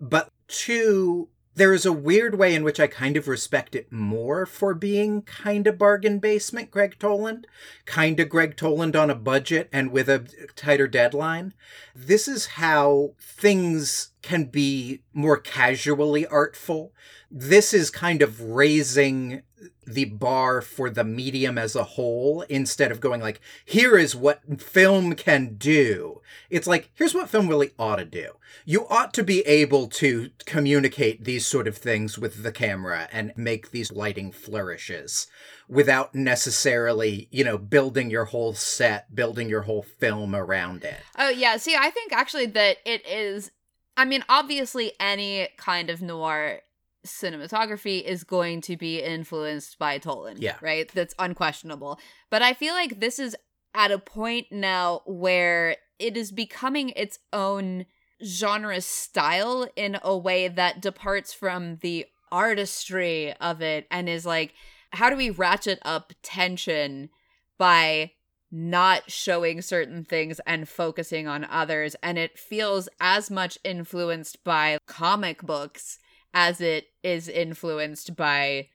but 0.00 0.30
two, 0.46 1.28
there 1.56 1.72
is 1.72 1.86
a 1.86 1.92
weird 1.92 2.38
way 2.38 2.54
in 2.54 2.62
which 2.64 2.78
I 2.78 2.86
kind 2.86 3.16
of 3.16 3.26
respect 3.26 3.74
it 3.74 3.90
more 3.90 4.44
for 4.44 4.74
being 4.74 5.22
kind 5.22 5.66
of 5.66 5.78
bargain 5.78 6.18
basement 6.18 6.70
Gregg 6.70 6.98
Toland, 6.98 7.46
kind 7.86 8.20
of 8.20 8.28
Gregg 8.28 8.56
Toland 8.56 8.94
on 8.94 9.08
a 9.08 9.14
budget 9.14 9.70
and 9.72 9.90
with 9.90 10.08
a 10.08 10.26
tighter 10.54 10.86
deadline. 10.86 11.54
This 11.94 12.28
is 12.28 12.46
how 12.46 13.14
things 13.18 14.10
can 14.20 14.44
be 14.44 15.00
more 15.14 15.38
casually 15.38 16.26
artful. 16.26 16.92
This 17.30 17.72
is 17.72 17.90
kind 17.90 18.20
of 18.20 18.40
raising 18.42 19.42
the 19.86 20.04
bar 20.04 20.60
for 20.60 20.90
the 20.90 21.04
medium 21.04 21.56
as 21.56 21.76
a 21.76 21.84
whole 21.84 22.42
instead 22.42 22.90
of 22.90 23.00
going 23.00 23.20
like 23.20 23.40
here 23.64 23.96
is 23.96 24.16
what 24.16 24.60
film 24.60 25.14
can 25.14 25.54
do. 25.54 26.20
It's 26.50 26.66
like 26.66 26.90
here's 26.94 27.14
what 27.14 27.28
film 27.28 27.48
really 27.48 27.70
ought 27.78 27.96
to 27.96 28.04
do. 28.04 28.32
You 28.64 28.86
ought 28.88 29.14
to 29.14 29.22
be 29.22 29.40
able 29.42 29.86
to 29.88 30.30
communicate 30.44 31.24
these 31.24 31.46
sort 31.46 31.68
of 31.68 31.76
things 31.76 32.18
with 32.18 32.42
the 32.42 32.52
camera 32.52 33.08
and 33.12 33.32
make 33.36 33.70
these 33.70 33.92
lighting 33.92 34.32
flourishes 34.32 35.28
without 35.68 36.14
necessarily 36.14 37.28
you 37.30 37.44
know 37.44 37.58
building 37.58 38.10
your 38.10 38.26
whole 38.26 38.54
set 38.54 39.14
building 39.14 39.48
your 39.48 39.62
whole 39.62 39.82
film 39.82 40.34
around 40.34 40.84
it. 40.84 41.00
Oh 41.16 41.30
yeah, 41.30 41.56
see 41.58 41.76
I 41.76 41.90
think 41.90 42.12
actually 42.12 42.46
that 42.46 42.78
it 42.84 43.06
is 43.06 43.52
I 43.96 44.04
mean 44.04 44.24
obviously 44.28 44.92
any 44.98 45.48
kind 45.56 45.90
of 45.90 46.02
noir 46.02 46.60
cinematography 47.06 48.02
is 48.02 48.24
going 48.24 48.60
to 48.62 48.76
be 48.76 49.00
influenced 49.00 49.78
by 49.78 49.98
Toland. 49.98 50.40
Yeah. 50.40 50.56
Right? 50.60 50.90
That's 50.92 51.14
unquestionable. 51.18 51.98
But 52.30 52.42
I 52.42 52.54
feel 52.54 52.74
like 52.74 53.00
this 53.00 53.18
is 53.18 53.36
at 53.74 53.90
a 53.90 53.98
point 53.98 54.46
now 54.50 55.02
where 55.06 55.76
it 55.98 56.16
is 56.16 56.32
becoming 56.32 56.90
its 56.90 57.18
own 57.32 57.86
genre 58.24 58.80
style 58.80 59.68
in 59.76 59.98
a 60.02 60.16
way 60.16 60.48
that 60.48 60.80
departs 60.80 61.32
from 61.32 61.76
the 61.82 62.06
artistry 62.32 63.32
of 63.40 63.60
it 63.60 63.86
and 63.90 64.08
is 64.08 64.26
like, 64.26 64.54
how 64.90 65.10
do 65.10 65.16
we 65.16 65.30
ratchet 65.30 65.78
up 65.82 66.12
tension 66.22 67.10
by 67.58 68.12
not 68.50 69.10
showing 69.10 69.60
certain 69.60 70.04
things 70.04 70.40
and 70.46 70.68
focusing 70.68 71.26
on 71.26 71.44
others? 71.44 71.96
And 72.02 72.16
it 72.18 72.38
feels 72.38 72.88
as 73.00 73.30
much 73.30 73.58
influenced 73.64 74.42
by 74.44 74.78
comic 74.86 75.42
books 75.42 75.98
as 76.36 76.60
it 76.60 76.88
is 77.02 77.28
influenced 77.28 78.14
by 78.14 78.68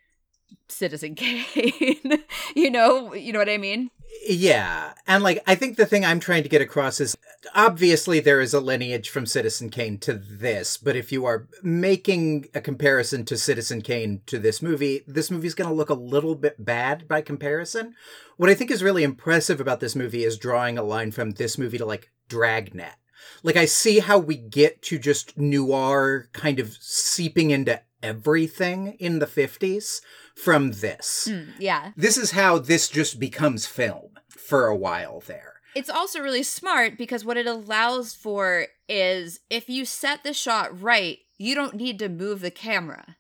Citizen 0.68 1.14
Kane. 1.16 2.24
you 2.56 2.72
know, 2.72 3.14
you 3.14 3.32
know 3.32 3.40
what 3.40 3.50
I 3.50 3.58
mean? 3.58 3.92
Yeah. 4.28 4.94
And 5.08 5.24
like 5.24 5.42
I 5.46 5.54
think 5.54 5.78
the 5.78 5.86
thing 5.86 6.04
I'm 6.04 6.20
trying 6.20 6.42
to 6.42 6.50
get 6.50 6.62
across 6.62 7.00
is 7.00 7.16
obviously 7.54 8.20
there 8.20 8.42
is 8.42 8.56
a 8.56 8.60
lineage 8.60 9.10
from 9.10 9.28
Citizen 9.28 9.70
Kane 9.70 10.00
to 10.00 10.16
this, 10.16 10.76
but 10.76 10.96
if 10.96 11.12
you 11.12 11.24
are 11.26 11.48
making 11.62 12.48
a 12.56 12.62
comparison 12.62 13.26
to 13.26 13.38
Citizen 13.38 13.82
Kane 13.84 14.22
to 14.26 14.40
this 14.40 14.64
movie, 14.64 15.04
this 15.08 15.30
movie's 15.30 15.56
going 15.56 15.70
to 15.70 15.76
look 15.76 15.92
a 15.92 15.94
little 15.94 16.36
bit 16.36 16.66
bad 16.66 17.08
by 17.08 17.22
comparison. 17.22 17.94
What 18.38 18.50
I 18.50 18.56
think 18.56 18.72
is 18.72 18.84
really 18.84 19.04
impressive 19.04 19.62
about 19.62 19.80
this 19.80 19.96
movie 19.96 20.24
is 20.24 20.38
drawing 20.38 20.80
a 20.80 20.84
line 20.84 21.12
from 21.12 21.32
this 21.32 21.60
movie 21.60 21.78
to 21.78 21.86
like 21.86 22.10
Dragnet. 22.28 22.96
Like 23.44 23.58
I 23.58 23.66
see 23.66 24.00
how 24.00 24.18
we 24.18 24.36
get 24.36 24.82
to 24.84 25.00
just 25.00 25.38
noir 25.38 26.28
kind 26.34 26.60
of 26.60 26.78
seeping 26.80 27.52
into 27.52 27.82
everything 28.04 28.96
in 29.00 29.20
the 29.20 29.26
50s 29.26 30.02
from 30.36 30.72
this. 30.72 31.28
Mm, 31.30 31.50
yeah. 31.60 31.92
This 31.96 32.18
is 32.18 32.32
how 32.32 32.58
this 32.58 32.90
just 32.90 33.20
becomes 33.20 33.66
film 33.66 34.12
for 34.30 34.68
a 34.68 34.76
while 34.76 35.22
there. 35.26 35.62
It's 35.76 35.90
also 35.90 36.20
really 36.20 36.44
smart 36.44 36.98
because 36.98 37.24
what 37.24 37.38
it 37.38 37.48
allows 37.48 38.14
for 38.14 38.68
is 38.90 39.40
if 39.50 39.70
you 39.70 39.86
set 39.86 40.24
the 40.24 40.34
shot 40.34 40.82
right, 40.82 41.20
you 41.38 41.56
don't 41.56 41.76
need 41.76 41.98
to 42.00 42.10
move 42.10 42.42
the 42.42 42.52
camera. 42.52 43.18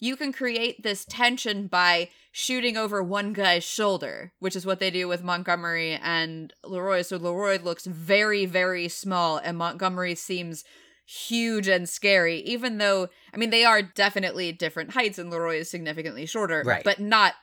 You 0.00 0.16
can 0.16 0.32
create 0.32 0.82
this 0.82 1.06
tension 1.06 1.66
by 1.66 2.10
shooting 2.36 2.76
over 2.76 3.00
one 3.00 3.32
guy's 3.32 3.62
shoulder, 3.62 4.32
which 4.40 4.56
is 4.56 4.66
what 4.66 4.80
they 4.80 4.90
do 4.90 5.06
with 5.06 5.22
Montgomery 5.22 5.92
and 6.02 6.52
Leroy. 6.64 7.02
So 7.02 7.16
Leroy 7.16 7.60
looks 7.62 7.86
very, 7.86 8.44
very 8.44 8.88
small, 8.88 9.36
and 9.36 9.56
Montgomery 9.56 10.16
seems 10.16 10.64
huge 11.06 11.68
and 11.68 11.88
scary, 11.88 12.38
even 12.40 12.78
though, 12.78 13.08
I 13.32 13.36
mean, 13.36 13.50
they 13.50 13.64
are 13.64 13.82
definitely 13.82 14.50
different 14.50 14.90
heights, 14.94 15.16
and 15.16 15.30
Leroy 15.30 15.58
is 15.58 15.70
significantly 15.70 16.26
shorter, 16.26 16.64
Right. 16.66 16.82
but 16.82 16.98
not 16.98 17.34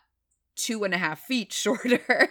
two 0.58 0.84
and 0.84 0.94
a 0.94 0.98
half 0.98 1.22
feet 1.22 1.54
shorter. 1.54 2.30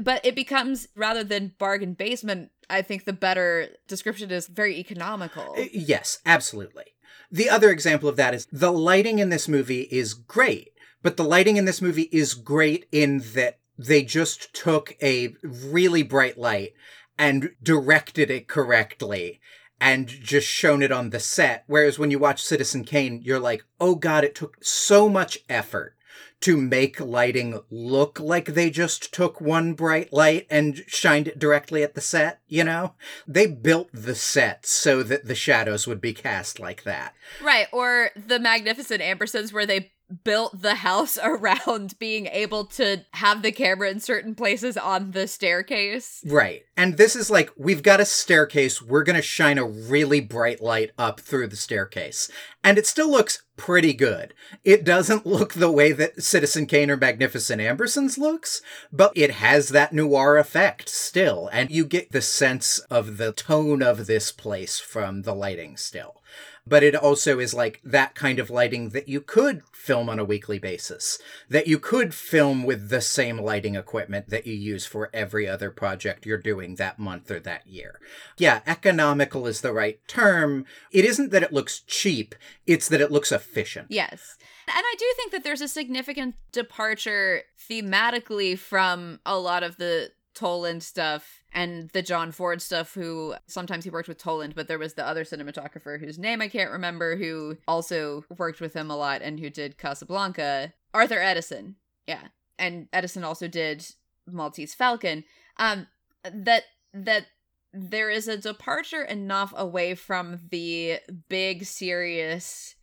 but 0.00 0.24
it 0.24 0.36
becomes, 0.36 0.86
rather 0.94 1.24
than 1.24 1.54
bargain 1.58 1.94
basement, 1.94 2.50
I 2.70 2.82
think 2.82 3.04
the 3.04 3.12
better 3.12 3.70
description 3.88 4.30
is 4.30 4.46
very 4.46 4.76
economical. 4.76 5.56
Yes, 5.72 6.20
absolutely. 6.24 6.84
The 7.32 7.50
other 7.50 7.70
example 7.70 8.08
of 8.08 8.14
that 8.14 8.32
is 8.32 8.46
the 8.52 8.70
lighting 8.70 9.18
in 9.18 9.30
this 9.30 9.48
movie 9.48 9.88
is 9.90 10.14
great, 10.14 10.68
but 11.02 11.16
the 11.16 11.24
lighting 11.24 11.56
in 11.56 11.64
this 11.64 11.82
movie 11.82 12.08
is 12.12 12.34
great 12.34 12.86
in 12.92 13.18
that 13.34 13.58
they 13.76 14.02
just 14.02 14.52
took 14.52 14.96
a 15.02 15.34
really 15.42 16.02
bright 16.02 16.36
light 16.36 16.74
and 17.18 17.50
directed 17.62 18.30
it 18.30 18.48
correctly 18.48 19.40
and 19.80 20.08
just 20.08 20.46
shown 20.46 20.82
it 20.82 20.92
on 20.92 21.10
the 21.10 21.20
set. 21.20 21.64
Whereas 21.66 21.98
when 21.98 22.10
you 22.10 22.18
watch 22.18 22.42
Citizen 22.42 22.84
Kane, 22.84 23.22
you're 23.22 23.38
like, 23.38 23.64
oh 23.80 23.94
god, 23.94 24.24
it 24.24 24.34
took 24.34 24.56
so 24.62 25.08
much 25.08 25.38
effort 25.48 25.94
to 26.40 26.56
make 26.56 27.00
lighting 27.00 27.60
look 27.68 28.20
like 28.20 28.46
they 28.46 28.70
just 28.70 29.12
took 29.12 29.40
one 29.40 29.74
bright 29.74 30.12
light 30.12 30.46
and 30.48 30.84
shined 30.86 31.26
it 31.26 31.38
directly 31.38 31.82
at 31.82 31.94
the 31.94 32.00
set, 32.00 32.40
you 32.46 32.62
know? 32.62 32.94
They 33.26 33.46
built 33.46 33.88
the 33.92 34.14
set 34.14 34.64
so 34.64 35.02
that 35.02 35.26
the 35.26 35.34
shadows 35.34 35.86
would 35.88 36.00
be 36.00 36.12
cast 36.12 36.60
like 36.60 36.84
that. 36.84 37.14
Right, 37.42 37.66
or 37.72 38.10
the 38.14 38.38
Magnificent 38.38 39.02
Ambersons, 39.02 39.52
where 39.52 39.66
they 39.66 39.90
built 40.24 40.60
the 40.60 40.76
house 40.76 41.18
around 41.22 41.98
being 41.98 42.26
able 42.26 42.64
to 42.64 43.04
have 43.14 43.42
the 43.42 43.52
camera 43.52 43.90
in 43.90 44.00
certain 44.00 44.34
places 44.34 44.76
on 44.76 45.12
the 45.12 45.26
staircase. 45.26 46.22
Right. 46.26 46.62
And 46.76 46.96
this 46.96 47.16
is 47.16 47.30
like, 47.30 47.50
we've 47.56 47.82
got 47.82 48.00
a 48.00 48.04
staircase, 48.04 48.80
we're 48.80 49.02
gonna 49.02 49.22
shine 49.22 49.58
a 49.58 49.66
really 49.66 50.20
bright 50.20 50.62
light 50.62 50.92
up 50.98 51.20
through 51.20 51.48
the 51.48 51.56
staircase. 51.56 52.30
And 52.62 52.78
it 52.78 52.86
still 52.86 53.10
looks 53.10 53.42
pretty 53.56 53.92
good. 53.92 54.32
It 54.64 54.84
doesn't 54.84 55.26
look 55.26 55.54
the 55.54 55.70
way 55.70 55.92
that 55.92 56.22
Citizen 56.22 56.66
Kane 56.66 56.90
or 56.90 56.96
Magnificent 56.96 57.60
Ambersons 57.60 58.16
looks, 58.16 58.62
but 58.92 59.12
it 59.14 59.32
has 59.32 59.68
that 59.70 59.92
noir 59.92 60.38
effect 60.38 60.88
still. 60.88 61.48
And 61.52 61.70
you 61.70 61.84
get 61.84 62.12
the 62.12 62.22
sense 62.22 62.78
of 62.90 63.18
the 63.18 63.32
tone 63.32 63.82
of 63.82 64.06
this 64.06 64.32
place 64.32 64.78
from 64.78 65.22
the 65.22 65.34
lighting 65.34 65.76
still. 65.76 66.22
But 66.68 66.82
it 66.82 66.94
also 66.94 67.38
is 67.38 67.54
like 67.54 67.80
that 67.84 68.14
kind 68.14 68.38
of 68.38 68.50
lighting 68.50 68.90
that 68.90 69.08
you 69.08 69.20
could 69.20 69.62
film 69.72 70.08
on 70.08 70.18
a 70.18 70.24
weekly 70.24 70.58
basis, 70.58 71.18
that 71.48 71.66
you 71.66 71.78
could 71.78 72.14
film 72.14 72.64
with 72.64 72.90
the 72.90 73.00
same 73.00 73.38
lighting 73.38 73.74
equipment 73.74 74.28
that 74.28 74.46
you 74.46 74.54
use 74.54 74.84
for 74.84 75.10
every 75.14 75.48
other 75.48 75.70
project 75.70 76.26
you're 76.26 76.36
doing 76.36 76.74
that 76.74 76.98
month 76.98 77.30
or 77.30 77.40
that 77.40 77.66
year. 77.66 78.00
Yeah, 78.36 78.60
economical 78.66 79.46
is 79.46 79.60
the 79.60 79.72
right 79.72 79.98
term. 80.06 80.66
It 80.92 81.04
isn't 81.04 81.30
that 81.30 81.42
it 81.42 81.52
looks 81.52 81.80
cheap, 81.80 82.34
it's 82.66 82.88
that 82.88 83.00
it 83.00 83.10
looks 83.10 83.32
efficient. 83.32 83.86
Yes. 83.90 84.36
And 84.66 84.84
I 84.84 84.94
do 84.98 85.06
think 85.16 85.32
that 85.32 85.44
there's 85.44 85.62
a 85.62 85.68
significant 85.68 86.34
departure 86.52 87.42
thematically 87.70 88.58
from 88.58 89.20
a 89.24 89.38
lot 89.38 89.62
of 89.62 89.78
the 89.78 90.10
Toland 90.38 90.84
stuff 90.84 91.42
and 91.52 91.90
the 91.90 92.02
John 92.02 92.30
Ford 92.30 92.62
stuff, 92.62 92.94
who 92.94 93.34
sometimes 93.48 93.82
he 93.82 93.90
worked 93.90 94.08
with 94.08 94.18
Toland, 94.18 94.54
but 94.54 94.68
there 94.68 94.78
was 94.78 94.94
the 94.94 95.06
other 95.06 95.24
cinematographer 95.24 95.98
whose 95.98 96.18
name 96.18 96.40
I 96.40 96.46
can't 96.48 96.70
remember 96.70 97.16
who 97.16 97.56
also 97.66 98.24
worked 98.36 98.60
with 98.60 98.74
him 98.74 98.88
a 98.88 98.96
lot 98.96 99.20
and 99.20 99.40
who 99.40 99.50
did 99.50 99.78
Casablanca. 99.78 100.72
Arthur 100.94 101.18
Edeson. 101.18 101.74
Yeah. 102.06 102.28
And 102.56 102.88
Edeson 102.92 103.24
also 103.24 103.48
did 103.48 103.84
Maltese 104.26 104.74
Falcon. 104.74 105.24
Um 105.56 105.88
that 106.22 106.64
that 106.94 107.26
there 107.72 108.08
is 108.08 108.28
a 108.28 108.36
departure 108.36 109.02
enough 109.02 109.52
away 109.56 109.96
from 109.96 110.38
the 110.50 111.00
big 111.28 111.64
serious 111.64 112.76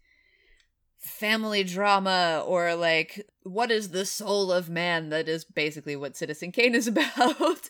family 1.06 1.64
drama 1.64 2.44
or 2.46 2.76
like 2.76 3.26
what 3.44 3.72
is 3.72 3.90
the 3.90 4.06
soul 4.06 4.52
of 4.52 4.70
man? 4.70 5.10
That 5.10 5.30
is 5.30 5.46
basically 5.46 5.96
what 5.96 6.18
citizen 6.18 6.52
kane 6.52 6.76
is 6.76 6.88
about. 6.90 7.70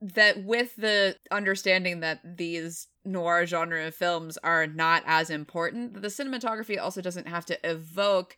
That 0.00 0.44
with 0.44 0.76
the 0.76 1.16
understanding 1.30 2.00
that 2.00 2.20
these 2.36 2.86
noir 3.04 3.46
genre 3.46 3.90
films 3.90 4.38
are 4.38 4.66
not 4.66 5.02
as 5.06 5.28
important 5.28 6.00
the 6.02 6.08
cinematography 6.08 6.80
also 6.80 7.00
doesn't 7.00 7.26
have 7.26 7.44
to 7.46 7.58
evoke 7.68 8.36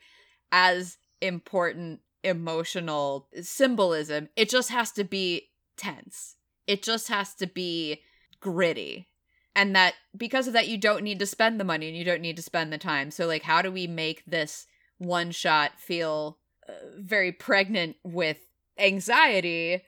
as 0.52 0.96
important 1.20 2.00
emotional 2.24 3.28
symbolism. 3.42 4.28
It 4.36 4.48
just 4.48 4.70
has 4.70 4.90
to 4.92 5.04
be 5.04 5.50
tense. 5.76 6.36
It 6.66 6.82
just 6.82 7.08
has 7.08 7.34
to 7.34 7.46
be 7.46 8.02
gritty 8.40 9.09
and 9.54 9.74
that 9.74 9.94
because 10.16 10.46
of 10.46 10.52
that 10.52 10.68
you 10.68 10.78
don't 10.78 11.02
need 11.02 11.18
to 11.18 11.26
spend 11.26 11.58
the 11.58 11.64
money 11.64 11.88
and 11.88 11.96
you 11.96 12.04
don't 12.04 12.22
need 12.22 12.36
to 12.36 12.42
spend 12.42 12.72
the 12.72 12.78
time. 12.78 13.10
So 13.10 13.26
like 13.26 13.42
how 13.42 13.62
do 13.62 13.70
we 13.70 13.86
make 13.86 14.24
this 14.26 14.66
one 14.98 15.30
shot 15.30 15.72
feel 15.78 16.38
uh, 16.68 16.72
very 16.96 17.32
pregnant 17.32 17.96
with 18.04 18.38
anxiety 18.78 19.82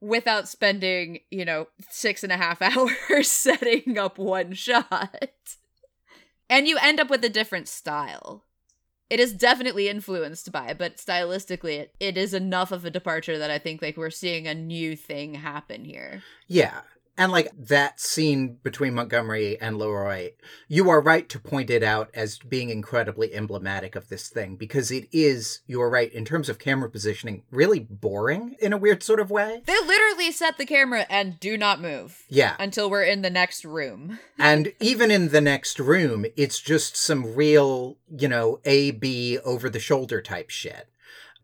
without 0.00 0.48
spending 0.48 1.20
you 1.30 1.44
know 1.44 1.66
six 1.88 2.22
and 2.22 2.32
a 2.32 2.36
half 2.36 2.60
hours 3.10 3.30
setting 3.30 3.98
up 3.98 4.18
one 4.18 4.52
shot? 4.52 5.56
And 6.48 6.68
you 6.68 6.78
end 6.80 7.00
up 7.00 7.10
with 7.10 7.24
a 7.24 7.28
different 7.28 7.66
style. 7.66 8.44
It 9.08 9.20
is 9.20 9.32
definitely 9.32 9.88
influenced 9.88 10.50
by 10.50 10.74
but 10.74 10.96
stylistically 10.96 11.78
it, 11.78 11.94
it 12.00 12.18
is 12.18 12.34
enough 12.34 12.72
of 12.72 12.84
a 12.84 12.90
departure 12.90 13.38
that 13.38 13.52
i 13.52 13.58
think 13.58 13.80
like 13.80 13.96
we're 13.96 14.10
seeing 14.10 14.48
a 14.48 14.54
new 14.54 14.96
thing 14.96 15.34
happen 15.34 15.84
here. 15.84 16.24
Yeah. 16.48 16.80
And 17.18 17.32
like 17.32 17.50
that 17.56 17.98
scene 17.98 18.58
between 18.62 18.92
Montgomery 18.94 19.58
and 19.60 19.78
Leroy, 19.78 20.32
you 20.68 20.90
are 20.90 21.00
right 21.00 21.26
to 21.30 21.38
point 21.38 21.70
it 21.70 21.82
out 21.82 22.10
as 22.12 22.38
being 22.38 22.68
incredibly 22.68 23.32
emblematic 23.34 23.96
of 23.96 24.08
this 24.08 24.28
thing 24.28 24.56
because 24.56 24.90
it 24.90 25.08
is, 25.12 25.60
you 25.66 25.80
are 25.80 25.88
right, 25.88 26.12
in 26.12 26.26
terms 26.26 26.50
of 26.50 26.58
camera 26.58 26.90
positioning, 26.90 27.42
really 27.50 27.80
boring 27.80 28.54
in 28.60 28.74
a 28.74 28.76
weird 28.76 29.02
sort 29.02 29.18
of 29.18 29.30
way. 29.30 29.62
They 29.64 29.78
literally 29.86 30.30
set 30.30 30.58
the 30.58 30.66
camera 30.66 31.06
and 31.08 31.40
do 31.40 31.56
not 31.56 31.80
move 31.80 32.24
Yeah. 32.28 32.54
until 32.58 32.90
we're 32.90 33.04
in 33.04 33.22
the 33.22 33.30
next 33.30 33.64
room. 33.64 34.18
And 34.38 34.74
even 34.80 35.10
in 35.10 35.30
the 35.30 35.40
next 35.40 35.80
room, 35.80 36.26
it's 36.36 36.60
just 36.60 36.96
some 36.96 37.34
real, 37.34 37.96
you 38.14 38.28
know, 38.28 38.60
A, 38.66 38.90
B 38.90 39.38
over 39.38 39.70
the 39.70 39.80
shoulder 39.80 40.20
type 40.20 40.50
shit. 40.50 40.88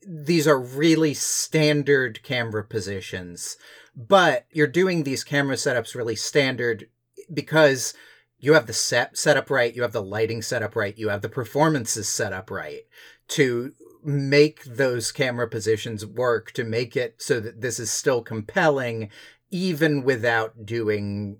These 0.07 0.47
are 0.47 0.59
really 0.61 1.15
standard 1.15 2.23
camera 2.23 2.63
positions, 2.65 3.57
but 3.95 4.47
you're 4.53 4.67
doing 4.67 5.03
these 5.03 5.25
camera 5.25 5.57
setups 5.57 5.95
really 5.95 6.17
standard 6.17 6.89
because 7.33 7.95
you 8.39 8.55
have 8.55 8.67
the 8.67 8.73
set 8.73 9.17
set 9.17 9.37
up 9.37 9.51
right, 9.51 9.75
you 9.75 9.83
have 9.83 9.93
the 9.93 10.03
lighting 10.03 10.43
set 10.43 10.63
up 10.63 10.75
right, 10.75 10.99
you 10.99 11.09
have 11.09 11.23
the 11.23 11.29
performances 11.29 12.09
set 12.09 12.33
up 12.33 12.51
right 12.51 12.83
to 13.29 13.73
make 14.05 14.65
those 14.65 15.13
camera 15.13 15.49
positions 15.49 16.05
work, 16.05 16.51
to 16.53 16.65
make 16.65 16.97
it 16.97 17.17
so 17.19 17.41
that 17.41 17.61
this 17.61 17.79
is 17.79 17.91
still 17.91 18.23
compelling, 18.23 19.11
even 19.51 20.03
without 20.03 20.67
doing 20.67 21.39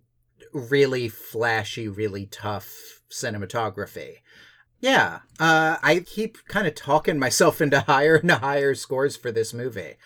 really 0.53 1.09
flashy, 1.09 1.89
really 1.89 2.27
tough 2.27 3.03
cinematography. 3.11 4.17
Yeah, 4.81 5.21
uh, 5.39 5.77
I 5.83 6.01
keep 6.01 6.45
kind 6.47 6.67
of 6.67 6.75
talking 6.75 7.19
myself 7.19 7.61
into 7.63 7.81
higher 7.81 8.17
and 8.17 8.31
higher 8.31 8.75
scores 8.75 9.17
for 9.17 9.33
this 9.33 9.53
movie. 9.53 9.97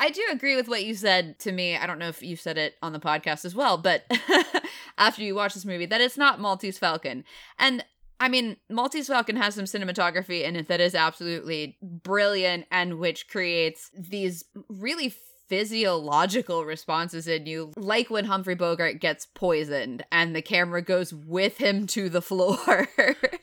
I 0.00 0.08
do 0.08 0.22
agree 0.32 0.56
with 0.56 0.66
what 0.66 0.84
you 0.84 0.94
said 0.94 1.38
to 1.40 1.52
me. 1.52 1.76
I 1.76 1.86
don't 1.86 1.98
know 1.98 2.08
if 2.08 2.22
you 2.22 2.34
said 2.34 2.56
it 2.56 2.76
on 2.82 2.94
the 2.94 2.98
podcast 2.98 3.44
as 3.44 3.54
well, 3.54 3.76
but 3.76 4.10
after 4.98 5.22
you 5.22 5.34
watch 5.34 5.52
this 5.52 5.66
movie, 5.66 5.84
that 5.86 6.00
it's 6.00 6.16
not 6.16 6.40
Maltese 6.40 6.78
Falcon. 6.78 7.22
And 7.58 7.84
I 8.18 8.28
mean, 8.28 8.56
Maltese 8.70 9.08
Falcon 9.08 9.36
has 9.36 9.54
some 9.54 9.66
cinematography 9.66 10.42
in 10.42 10.56
it 10.56 10.68
that 10.68 10.80
is 10.80 10.94
absolutely 10.94 11.76
brilliant 11.82 12.66
and 12.70 12.98
which 12.98 13.28
creates 13.28 13.90
these 13.94 14.44
really 14.68 15.14
physiological 15.48 16.64
responses 16.64 17.26
in 17.26 17.44
you, 17.44 17.72
like 17.76 18.08
when 18.08 18.24
Humphrey 18.24 18.54
Bogart 18.54 19.00
gets 19.00 19.26
poisoned 19.26 20.04
and 20.10 20.34
the 20.34 20.42
camera 20.42 20.80
goes 20.80 21.12
with 21.12 21.58
him 21.58 21.86
to 21.88 22.08
the 22.08 22.22
floor. 22.22 22.88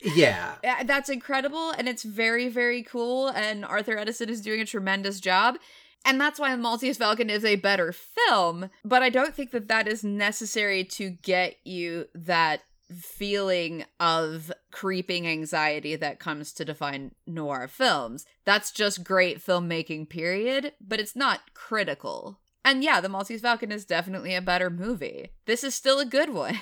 Yeah, 0.02 0.56
Yeah, 0.64 0.84
That's 0.84 1.10
incredible 1.10 1.72
and 1.72 1.88
it's 1.88 2.04
very, 2.04 2.48
very 2.50 2.82
cool. 2.82 3.28
And 3.28 3.64
Arthur 3.64 3.98
Edeson 3.98 4.30
is 4.30 4.42
doing 4.42 4.62
a 4.62 4.66
tremendous 4.66 5.20
job. 5.20 5.58
And 6.06 6.20
that's 6.22 6.40
why 6.40 6.56
Maltese 6.56 6.98
Falcon 6.98 7.30
is 7.30 7.44
a 7.44 7.58
better 7.58 7.92
film. 7.94 8.70
But 8.86 9.04
I 9.04 9.10
don't 9.10 9.36
think 9.36 9.52
that 9.52 9.68
that 9.68 9.88
is 9.88 10.04
necessary 10.04 10.84
to 10.86 11.10
get 11.10 11.58
you 11.66 12.06
that 12.16 12.62
feeling 12.96 13.84
of 14.00 14.52
creeping 14.72 15.28
anxiety 15.28 15.96
that 15.98 16.20
comes 16.20 16.54
to 16.54 16.64
define 16.64 17.12
noir 17.26 17.68
films. 17.68 18.26
That's 18.46 18.72
just 18.72 19.04
great 19.04 19.46
filmmaking, 19.46 20.08
period. 20.10 20.74
But 20.80 21.00
it's 21.02 21.16
not 21.16 21.54
critical. 21.54 22.40
And 22.64 22.84
yeah, 22.84 23.00
The 23.02 23.10
Maltese 23.10 23.42
Falcon 23.42 23.72
is 23.72 23.86
definitely 23.86 24.36
a 24.36 24.42
better 24.42 24.70
movie. 24.70 25.30
This 25.46 25.64
is 25.64 25.74
still 25.76 26.00
a 26.00 26.06
good 26.06 26.30
one. 26.34 26.60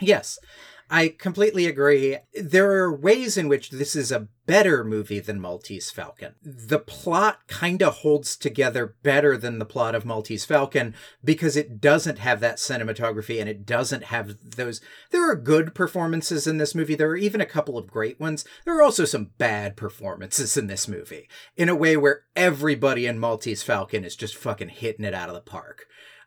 yes. 0.00 0.38
I 0.90 1.08
completely 1.08 1.66
agree. 1.66 2.18
There 2.40 2.70
are 2.70 2.94
ways 2.94 3.36
in 3.36 3.48
which 3.48 3.70
this 3.70 3.96
is 3.96 4.12
a 4.12 4.28
better 4.46 4.84
movie 4.84 5.18
than 5.18 5.40
Maltese 5.40 5.90
Falcon. 5.90 6.34
The 6.42 6.78
plot 6.78 7.40
kind 7.48 7.82
of 7.82 7.96
holds 7.96 8.36
together 8.36 8.94
better 9.02 9.36
than 9.36 9.58
the 9.58 9.64
plot 9.64 9.96
of 9.96 10.04
Maltese 10.04 10.44
Falcon 10.44 10.94
because 11.24 11.56
it 11.56 11.80
doesn't 11.80 12.20
have 12.20 12.38
that 12.40 12.58
cinematography 12.58 13.40
and 13.40 13.48
it 13.48 13.66
doesn't 13.66 14.04
have 14.04 14.36
those. 14.56 14.80
There 15.10 15.28
are 15.28 15.34
good 15.34 15.74
performances 15.74 16.46
in 16.46 16.58
this 16.58 16.74
movie. 16.74 16.94
There 16.94 17.10
are 17.10 17.16
even 17.16 17.40
a 17.40 17.46
couple 17.46 17.76
of 17.76 17.90
great 17.90 18.20
ones. 18.20 18.44
There 18.64 18.78
are 18.78 18.82
also 18.82 19.04
some 19.04 19.32
bad 19.38 19.76
performances 19.76 20.56
in 20.56 20.68
this 20.68 20.86
movie 20.86 21.28
in 21.56 21.68
a 21.68 21.74
way 21.74 21.96
where 21.96 22.22
everybody 22.36 23.06
in 23.06 23.18
Maltese 23.18 23.64
Falcon 23.64 24.04
is 24.04 24.14
just 24.14 24.36
fucking 24.36 24.68
hitting 24.68 25.04
it 25.04 25.14
out 25.14 25.28
of 25.28 25.34
the 25.34 25.40
park 25.40 25.86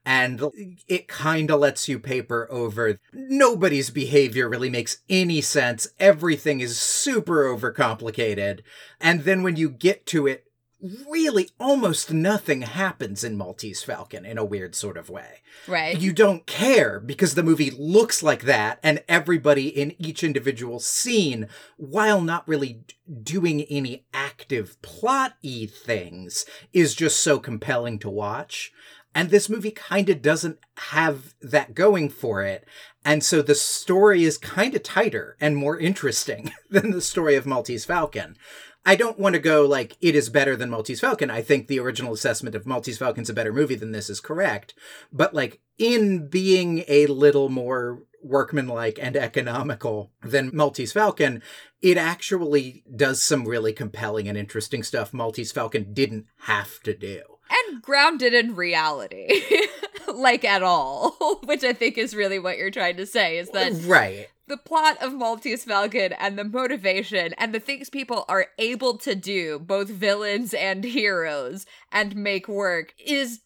and 0.10 0.42
it 0.88 1.08
kind 1.08 1.52
of 1.52 1.60
lets 1.60 1.88
you 1.88 2.00
paper 2.00 2.48
over 2.50 3.00
nobody's 3.14 3.92
behavior 3.92 4.50
really 4.50 4.70
makes 4.70 5.04
any 5.08 5.40
sense 5.40 5.88
everything 6.00 6.62
is 6.62 6.80
super 6.80 7.44
overcomplicated 7.44 8.62
and 9.00 9.22
then 9.22 9.44
when 9.44 9.56
you 9.56 9.70
get 9.70 10.08
to 10.08 10.26
it 10.26 10.46
really 10.82 11.50
almost 11.60 12.12
nothing 12.12 12.62
happens 12.62 13.24
in 13.24 13.38
Maltese 13.38 13.84
Falcon 13.84 14.26
in 14.26 14.38
a 14.38 14.46
weird 14.46 14.76
sort 14.76 14.98
of 14.98 15.10
way. 15.10 15.42
Right. 15.68 16.00
You 16.00 16.14
don't 16.14 16.46
care 16.46 17.02
because 17.02 17.36
the 17.36 17.44
movie 17.44 17.70
looks 17.70 18.24
like 18.24 18.44
that 18.44 18.80
and 18.82 19.04
everybody 19.10 19.68
in 19.68 19.94
each 20.00 20.24
individual 20.24 20.80
scene, 20.80 21.50
while 21.76 22.22
not 22.22 22.48
really 22.48 22.84
doing 23.22 23.64
any 23.64 24.06
active 24.14 24.82
plot 24.82 25.34
y 25.44 25.68
things, 25.70 26.46
is 26.72 26.96
just 26.96 27.20
so 27.20 27.40
compelling 27.40 28.00
to 28.00 28.10
watch. 28.10 28.72
And 29.16 29.30
this 29.30 29.50
movie 29.50 29.72
kind 29.72 30.10
of 30.10 30.22
doesn't 30.22 30.60
have 30.78 31.34
that 31.42 31.74
going 31.74 32.10
for 32.10 32.44
it. 32.44 32.66
And 33.04 33.24
so 33.24 33.42
the 33.42 33.56
story 33.56 34.24
is 34.24 34.38
kind 34.38 34.76
of 34.76 34.84
tighter 34.84 35.36
and 35.40 35.56
more 35.56 35.80
interesting 35.80 36.52
than 36.70 36.92
the 36.92 37.02
story 37.02 37.36
of 37.36 37.46
Maltese 37.46 37.86
Falcon. 37.86 38.38
I 38.86 38.96
don't 38.96 39.20
want 39.20 39.34
to 39.34 39.40
go 39.40 39.66
like 39.66 39.98
it 40.00 40.16
is 40.16 40.30
better 40.30 40.56
than 40.56 40.70
Maltese 40.70 41.02
Falcon. 41.02 41.30
I 41.30 41.42
think 41.42 41.68
the 41.68 41.80
original 41.80 42.14
assessment 42.14 42.56
of 42.56 42.66
Maltese 42.66 42.98
Falcon's 42.98 43.30
a 43.30 43.34
better 43.34 43.54
movie 43.54 43.76
than 43.76 43.92
this 43.92 44.10
is 44.10 44.20
correct. 44.20 44.74
But 45.12 45.34
like 45.34 45.60
in 45.78 46.28
being 46.28 46.84
a 46.88 47.08
little 47.08 47.50
more 47.50 48.04
workmanlike 48.24 49.00
and 49.02 49.16
economical 49.16 50.12
than 50.22 50.52
Maltese 50.54 50.94
Falcon, 50.94 51.42
it 51.82 51.98
actually 51.98 52.84
does 52.96 53.22
some 53.22 53.48
really 53.48 53.74
compelling 53.74 54.28
and 54.28 54.38
interesting 54.38 54.84
stuff 54.84 55.14
Maltese 55.14 55.52
Falcon 55.52 55.94
didn't 55.94 56.26
have 56.42 56.80
to 56.84 56.96
do. 56.96 57.22
And 57.50 57.82
grounded 57.82 58.34
in 58.34 58.56
reality. 58.56 59.42
like 60.14 60.44
at 60.46 60.64
all. 60.64 61.40
Which 61.46 61.64
I 61.64 61.74
think 61.74 61.98
is 61.98 62.16
really 62.16 62.40
what 62.40 62.58
you're 62.58 62.72
trying 62.72 62.98
to 62.98 63.06
say 63.06 63.38
is 63.38 63.50
that 63.52 63.74
Right. 63.86 64.28
the 64.48 64.58
plot 64.58 64.98
of 65.02 65.14
Maltese 65.14 65.64
Falcon 65.64 66.14
and 66.14 66.38
the 66.38 66.44
motivation 66.44 67.34
and 67.38 67.54
the 67.54 67.60
things 67.60 67.90
people 67.90 68.26
are 68.28 68.48
able 68.58 68.98
to 69.00 69.16
do, 69.16 69.60
both 69.60 69.90
villains 69.90 70.54
and 70.54 70.84
heroes, 70.84 71.66
and 71.92 72.16
make 72.16 72.48
work 72.48 72.94
is 73.04 73.42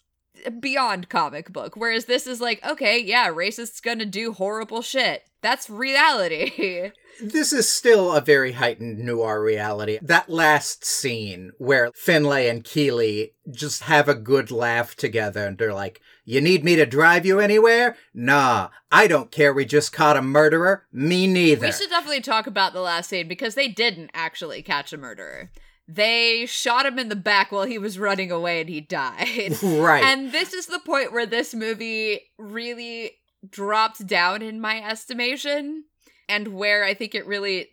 beyond 0.59 1.09
comic 1.09 1.53
book. 1.53 1.75
Whereas 1.75 2.05
this 2.05 2.27
is 2.27 2.41
like, 2.41 2.65
okay, 2.65 2.99
yeah, 3.01 3.29
racists 3.29 3.81
gonna 3.81 4.05
do 4.05 4.33
horrible 4.33 4.81
shit. 4.81 5.23
That's 5.41 5.69
reality. 5.69 6.91
This 7.21 7.53
is 7.53 7.69
still 7.69 8.11
a 8.13 8.21
very 8.21 8.53
heightened 8.53 8.99
noir 8.99 9.41
reality. 9.41 9.99
That 10.01 10.29
last 10.29 10.83
scene 10.83 11.51
where 11.57 11.91
Finlay 11.93 12.47
and 12.47 12.63
Keeley 12.63 13.33
just 13.51 13.83
have 13.83 14.09
a 14.09 14.15
good 14.15 14.51
laugh 14.51 14.95
together 14.95 15.45
and 15.45 15.57
they're 15.57 15.73
like, 15.73 16.01
You 16.25 16.41
need 16.41 16.63
me 16.63 16.75
to 16.75 16.85
drive 16.85 17.25
you 17.25 17.39
anywhere? 17.39 17.95
Nah, 18.13 18.69
I 18.91 19.07
don't 19.07 19.31
care. 19.31 19.53
We 19.53 19.65
just 19.65 19.93
caught 19.93 20.17
a 20.17 20.21
murderer. 20.21 20.85
Me 20.91 21.27
neither. 21.27 21.67
we 21.67 21.73
should 21.73 21.89
definitely 21.89 22.21
talk 22.21 22.47
about 22.47 22.73
the 22.73 22.81
last 22.81 23.09
scene 23.09 23.27
because 23.27 23.55
they 23.55 23.67
didn't 23.67 24.11
actually 24.13 24.61
catch 24.61 24.93
a 24.93 24.97
murderer. 24.97 25.51
They 25.87 26.45
shot 26.45 26.85
him 26.85 26.97
in 26.97 27.09
the 27.09 27.15
back 27.15 27.51
while 27.51 27.65
he 27.65 27.77
was 27.77 27.99
running 27.99 28.31
away 28.31 28.61
and 28.61 28.69
he 28.69 28.81
died. 28.81 29.57
Right. 29.63 30.03
And 30.03 30.31
this 30.31 30.53
is 30.53 30.67
the 30.67 30.79
point 30.79 31.11
where 31.11 31.25
this 31.25 31.53
movie 31.53 32.21
really 32.37 33.11
dropped 33.49 34.07
down 34.07 34.41
in 34.41 34.61
my 34.61 34.81
estimation 34.81 35.83
and 36.27 36.49
where 36.49 36.83
I 36.83 36.93
think 36.93 37.15
it 37.15 37.25
really 37.25 37.69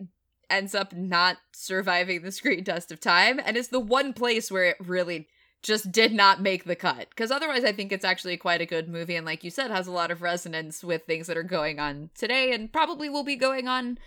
ends 0.49 0.75
up 0.75 0.93
not 0.93 1.39
surviving 1.53 2.23
the 2.23 2.33
screen 2.33 2.65
test 2.65 2.91
of 2.91 3.01
time 3.01 3.41
and 3.45 3.57
is 3.57 3.69
the 3.69 3.81
one 3.81 4.13
place 4.13 4.51
where 4.51 4.65
it 4.65 4.77
really 4.81 5.29
just 5.63 5.93
did 5.93 6.13
not 6.13 6.41
make 6.41 6.65
the 6.65 6.75
cut 6.75 7.09
because 7.11 7.31
otherwise 7.31 7.65
I 7.65 7.73
think 7.73 7.93
it's 7.93 8.05
actually 8.05 8.37
quite 8.37 8.63
a 8.63 8.67
good 8.67 8.89
movie 8.89 9.15
and 9.15 9.27
like 9.27 9.45
you 9.45 9.51
said 9.51 9.71
has 9.71 9.87
a 9.87 9.93
lot 9.93 10.11
of 10.11 10.23
resonance 10.23 10.83
with 10.83 11.05
things 11.05 11.27
that 11.27 11.37
are 11.37 11.43
going 11.43 11.79
on 11.79 12.11
today 12.15 12.53
and 12.53 12.73
probably 12.73 13.11
will 13.11 13.25
be 13.25 13.37
going 13.37 13.69
on 13.69 13.99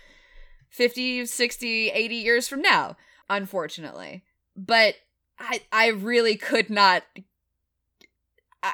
50, 0.70 1.26
60, 1.26 1.90
80 1.90 2.14
years 2.16 2.48
from 2.48 2.60
now 2.60 2.96
unfortunately. 3.30 4.24
But 4.56 4.96
I 5.38 5.62
I 5.72 5.88
really 5.88 6.36
could 6.36 6.70
not 6.70 7.04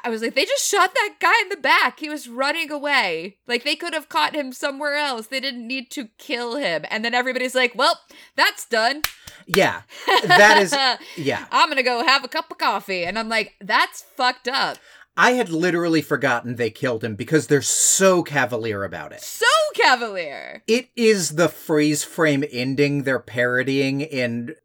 I 0.03 0.09
was 0.09 0.21
like, 0.21 0.35
they 0.35 0.45
just 0.45 0.69
shot 0.69 0.93
that 0.93 1.15
guy 1.19 1.33
in 1.41 1.49
the 1.49 1.57
back. 1.57 1.99
He 1.99 2.09
was 2.09 2.27
running 2.27 2.71
away. 2.71 3.37
Like, 3.47 3.63
they 3.63 3.75
could 3.75 3.93
have 3.93 4.09
caught 4.09 4.35
him 4.35 4.53
somewhere 4.53 4.95
else. 4.95 5.27
They 5.27 5.39
didn't 5.39 5.67
need 5.67 5.91
to 5.91 6.09
kill 6.17 6.55
him. 6.55 6.85
And 6.89 7.03
then 7.03 7.13
everybody's 7.13 7.55
like, 7.55 7.73
well, 7.75 7.99
that's 8.35 8.65
done. 8.65 9.01
yeah. 9.47 9.81
That 10.25 10.61
is, 10.61 10.73
yeah. 11.17 11.45
I'm 11.51 11.67
going 11.67 11.77
to 11.77 11.83
go 11.83 12.05
have 12.05 12.23
a 12.23 12.29
cup 12.29 12.51
of 12.51 12.57
coffee. 12.57 13.03
And 13.03 13.19
I'm 13.19 13.29
like, 13.29 13.53
that's 13.59 14.01
fucked 14.01 14.47
up. 14.47 14.77
I 15.17 15.31
had 15.31 15.49
literally 15.49 16.01
forgotten 16.01 16.55
they 16.55 16.69
killed 16.69 17.03
him 17.03 17.15
because 17.15 17.47
they're 17.47 17.61
so 17.61 18.23
cavalier 18.23 18.83
about 18.83 19.11
it. 19.11 19.21
So 19.21 19.45
cavalier. 19.73 20.63
It 20.67 20.89
is 20.95 21.31
the 21.31 21.49
freeze 21.49 22.03
frame 22.03 22.45
ending 22.49 23.03
they're 23.03 23.19
parodying 23.19 24.01
in 24.01 24.55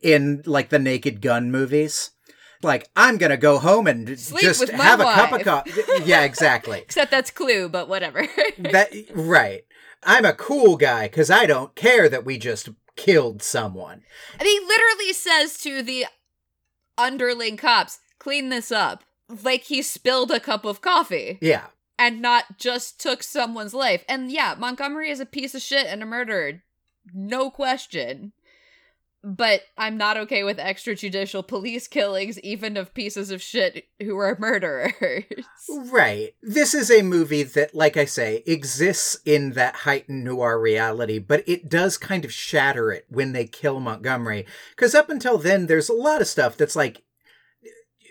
in 0.00 0.42
like 0.46 0.68
the 0.68 0.78
Naked 0.78 1.20
Gun 1.20 1.50
movies. 1.50 2.10
Like 2.62 2.88
I'm 2.96 3.18
gonna 3.18 3.36
go 3.36 3.58
home 3.58 3.86
and 3.86 4.18
Sleep 4.18 4.42
just 4.42 4.68
have 4.70 5.00
a 5.00 5.04
cup 5.04 5.32
of 5.32 5.42
coffee. 5.42 5.72
Yeah, 6.04 6.22
exactly. 6.22 6.78
Except 6.82 7.10
that's 7.10 7.30
Clue, 7.30 7.68
but 7.68 7.88
whatever. 7.88 8.26
that 8.58 8.92
right. 9.14 9.64
I'm 10.04 10.24
a 10.24 10.32
cool 10.32 10.76
guy 10.76 11.04
because 11.06 11.30
I 11.30 11.46
don't 11.46 11.74
care 11.74 12.08
that 12.08 12.24
we 12.24 12.38
just 12.38 12.68
killed 12.96 13.42
someone. 13.42 14.02
And 14.38 14.46
he 14.46 14.60
literally 14.66 15.12
says 15.12 15.58
to 15.60 15.82
the 15.82 16.06
underling 16.98 17.56
cops, 17.56 18.00
clean 18.18 18.48
this 18.48 18.70
up. 18.72 19.04
Like 19.42 19.64
he 19.64 19.80
spilled 19.82 20.30
a 20.30 20.40
cup 20.40 20.64
of 20.64 20.80
coffee 20.80 21.38
Yeah. 21.40 21.66
and 21.98 22.20
not 22.20 22.58
just 22.58 23.00
took 23.00 23.22
someone's 23.22 23.74
life. 23.74 24.04
And 24.08 24.30
yeah, 24.30 24.54
Montgomery 24.58 25.10
is 25.10 25.20
a 25.20 25.26
piece 25.26 25.54
of 25.54 25.62
shit 25.62 25.86
and 25.86 26.02
a 26.02 26.06
murderer. 26.06 26.62
No 27.14 27.50
question. 27.50 28.32
But 29.24 29.62
I'm 29.78 29.96
not 29.96 30.16
okay 30.16 30.42
with 30.42 30.58
extrajudicial 30.58 31.46
police 31.46 31.86
killings, 31.86 32.40
even 32.40 32.76
of 32.76 32.92
pieces 32.92 33.30
of 33.30 33.40
shit 33.40 33.84
who 34.00 34.16
are 34.18 34.36
murderers. 34.38 34.92
Right. 35.68 36.34
This 36.42 36.74
is 36.74 36.90
a 36.90 37.02
movie 37.02 37.44
that, 37.44 37.74
like 37.74 37.96
I 37.96 38.04
say, 38.04 38.42
exists 38.46 39.18
in 39.24 39.52
that 39.52 39.76
heightened 39.76 40.24
noir 40.24 40.60
reality, 40.60 41.18
but 41.20 41.44
it 41.46 41.68
does 41.68 41.96
kind 41.96 42.24
of 42.24 42.32
shatter 42.32 42.90
it 42.90 43.06
when 43.08 43.32
they 43.32 43.46
kill 43.46 43.78
Montgomery. 43.78 44.44
Because 44.70 44.94
up 44.94 45.08
until 45.08 45.38
then, 45.38 45.66
there's 45.66 45.88
a 45.88 45.94
lot 45.94 46.20
of 46.20 46.26
stuff 46.26 46.56
that's 46.56 46.74
like, 46.74 47.02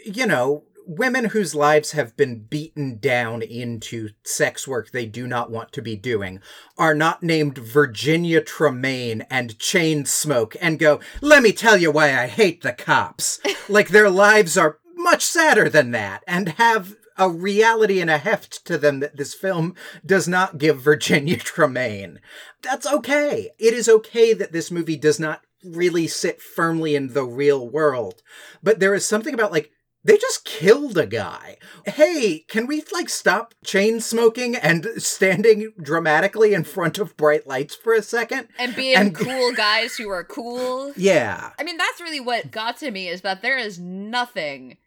you 0.05 0.25
know, 0.25 0.63
women 0.91 1.25
whose 1.25 1.55
lives 1.55 1.93
have 1.93 2.17
been 2.17 2.37
beaten 2.37 2.97
down 2.97 3.41
into 3.41 4.09
sex 4.25 4.67
work 4.67 4.91
they 4.91 5.05
do 5.05 5.25
not 5.25 5.49
want 5.49 5.71
to 5.71 5.81
be 5.81 5.95
doing 5.95 6.41
are 6.77 6.93
not 6.93 7.23
named 7.23 7.57
Virginia 7.57 8.41
Tremaine 8.41 9.21
and 9.29 9.57
chain 9.57 10.03
smoke 10.03 10.53
and 10.59 10.77
go, 10.77 10.99
let 11.21 11.43
me 11.43 11.53
tell 11.53 11.77
you 11.77 11.91
why 11.91 12.07
I 12.07 12.27
hate 12.27 12.61
the 12.61 12.73
cops. 12.73 13.39
like 13.69 13.87
their 13.87 14.09
lives 14.09 14.57
are 14.57 14.79
much 14.95 15.23
sadder 15.23 15.69
than 15.69 15.91
that 15.91 16.25
and 16.27 16.49
have 16.49 16.97
a 17.17 17.29
reality 17.29 18.01
and 18.01 18.09
a 18.09 18.17
heft 18.17 18.65
to 18.65 18.77
them 18.77 18.99
that 18.99 19.15
this 19.15 19.33
film 19.33 19.75
does 20.05 20.27
not 20.27 20.57
give 20.57 20.81
Virginia 20.81 21.37
Tremaine. 21.37 22.19
That's 22.61 22.85
okay. 22.85 23.51
It 23.57 23.73
is 23.73 23.87
okay 23.87 24.33
that 24.33 24.51
this 24.51 24.69
movie 24.69 24.97
does 24.97 25.21
not 25.21 25.41
really 25.63 26.07
sit 26.07 26.41
firmly 26.41 26.95
in 26.95 27.13
the 27.13 27.23
real 27.23 27.69
world. 27.69 28.21
But 28.61 28.81
there 28.81 28.93
is 28.93 29.05
something 29.05 29.33
about 29.33 29.53
like 29.53 29.71
they 30.03 30.17
just 30.17 30.45
killed 30.45 30.97
a 30.97 31.05
guy. 31.05 31.57
Hey, 31.85 32.39
can 32.47 32.65
we 32.67 32.83
like 32.91 33.09
stop 33.09 33.53
chain 33.63 33.99
smoking 33.99 34.55
and 34.55 34.87
standing 34.97 35.73
dramatically 35.81 36.53
in 36.53 36.63
front 36.63 36.97
of 36.97 37.15
bright 37.17 37.45
lights 37.47 37.75
for 37.75 37.93
a 37.93 38.01
second? 38.01 38.47
and 38.57 38.75
being 38.75 38.95
And- 38.97 39.15
cool 39.15 39.53
guys 39.53 39.95
who 39.95 40.09
are 40.09 40.23
cool. 40.23 40.93
Yeah. 40.97 41.51
I 41.59 41.63
mean, 41.63 41.77
that's 41.77 42.01
really 42.01 42.19
what 42.19 42.51
got 42.51 42.77
to 42.77 42.91
me 42.91 43.07
is 43.07 43.21
that 43.21 43.41
there 43.41 43.57
is 43.57 43.79
nothing 43.79 44.77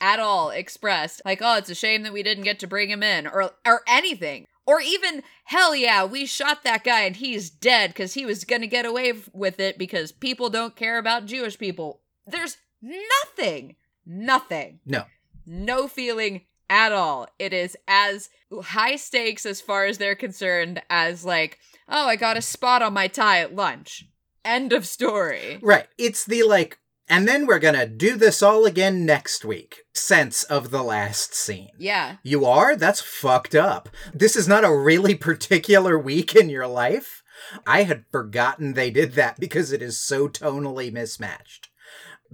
at 0.00 0.18
all 0.18 0.50
expressed 0.50 1.22
like, 1.24 1.40
oh, 1.42 1.56
it's 1.58 1.70
a 1.70 1.74
shame 1.74 2.02
that 2.02 2.12
we 2.12 2.22
didn't 2.22 2.44
get 2.44 2.58
to 2.60 2.66
bring 2.66 2.90
him 2.90 3.02
in 3.02 3.26
or 3.26 3.52
or 3.66 3.82
anything. 3.86 4.46
Or 4.64 4.80
even, 4.80 5.24
hell 5.46 5.74
yeah, 5.74 6.04
we 6.04 6.24
shot 6.24 6.62
that 6.62 6.84
guy 6.84 7.00
and 7.00 7.16
he's 7.16 7.50
dead 7.50 7.90
because 7.90 8.14
he 8.14 8.24
was 8.24 8.44
gonna 8.44 8.68
get 8.68 8.86
away 8.86 9.12
with 9.32 9.58
it 9.58 9.76
because 9.76 10.12
people 10.12 10.50
don't 10.50 10.76
care 10.76 10.98
about 10.98 11.26
Jewish 11.26 11.58
people. 11.58 12.00
There's 12.28 12.58
nothing, 12.80 13.74
nothing, 14.06 14.80
No. 14.86 15.04
no 15.46 15.88
feeling 15.88 16.42
at 16.68 16.92
all. 16.92 17.28
It 17.38 17.52
is 17.52 17.76
as 17.86 18.30
high 18.62 18.96
stakes 18.96 19.44
as 19.46 19.60
far 19.60 19.84
as 19.86 19.98
they're 19.98 20.14
concerned 20.14 20.82
as 20.90 21.24
like, 21.24 21.58
oh, 21.88 22.06
I 22.06 22.16
got 22.16 22.36
a 22.36 22.42
spot 22.42 22.82
on 22.82 22.92
my 22.94 23.08
tie 23.08 23.40
at 23.40 23.54
lunch. 23.54 24.04
End 24.44 24.72
of 24.72 24.86
story. 24.86 25.58
Right. 25.62 25.86
It's 25.98 26.24
the 26.24 26.42
like, 26.42 26.78
and 27.08 27.28
then 27.28 27.46
we're 27.46 27.58
gonna 27.58 27.86
do 27.86 28.16
this 28.16 28.42
all 28.42 28.64
again 28.64 29.04
next 29.04 29.44
week 29.44 29.82
sense 29.94 30.44
of 30.44 30.70
the 30.70 30.82
last 30.82 31.34
scene. 31.34 31.68
Yeah. 31.78 32.16
You 32.22 32.46
are? 32.46 32.74
That's 32.74 33.00
fucked 33.00 33.54
up. 33.54 33.88
This 34.14 34.34
is 34.36 34.48
not 34.48 34.64
a 34.64 34.74
really 34.74 35.14
particular 35.30 35.98
week 35.98 36.34
in 36.34 36.48
your 36.48 36.66
life. 36.66 37.22
I 37.66 37.82
had 37.82 38.04
forgotten 38.10 38.72
they 38.74 38.90
did 38.90 39.12
that 39.12 39.38
because 39.38 39.72
it 39.72 39.82
is 39.82 40.00
so 40.00 40.28
tonally 40.28 40.92
mismatched. 40.92 41.68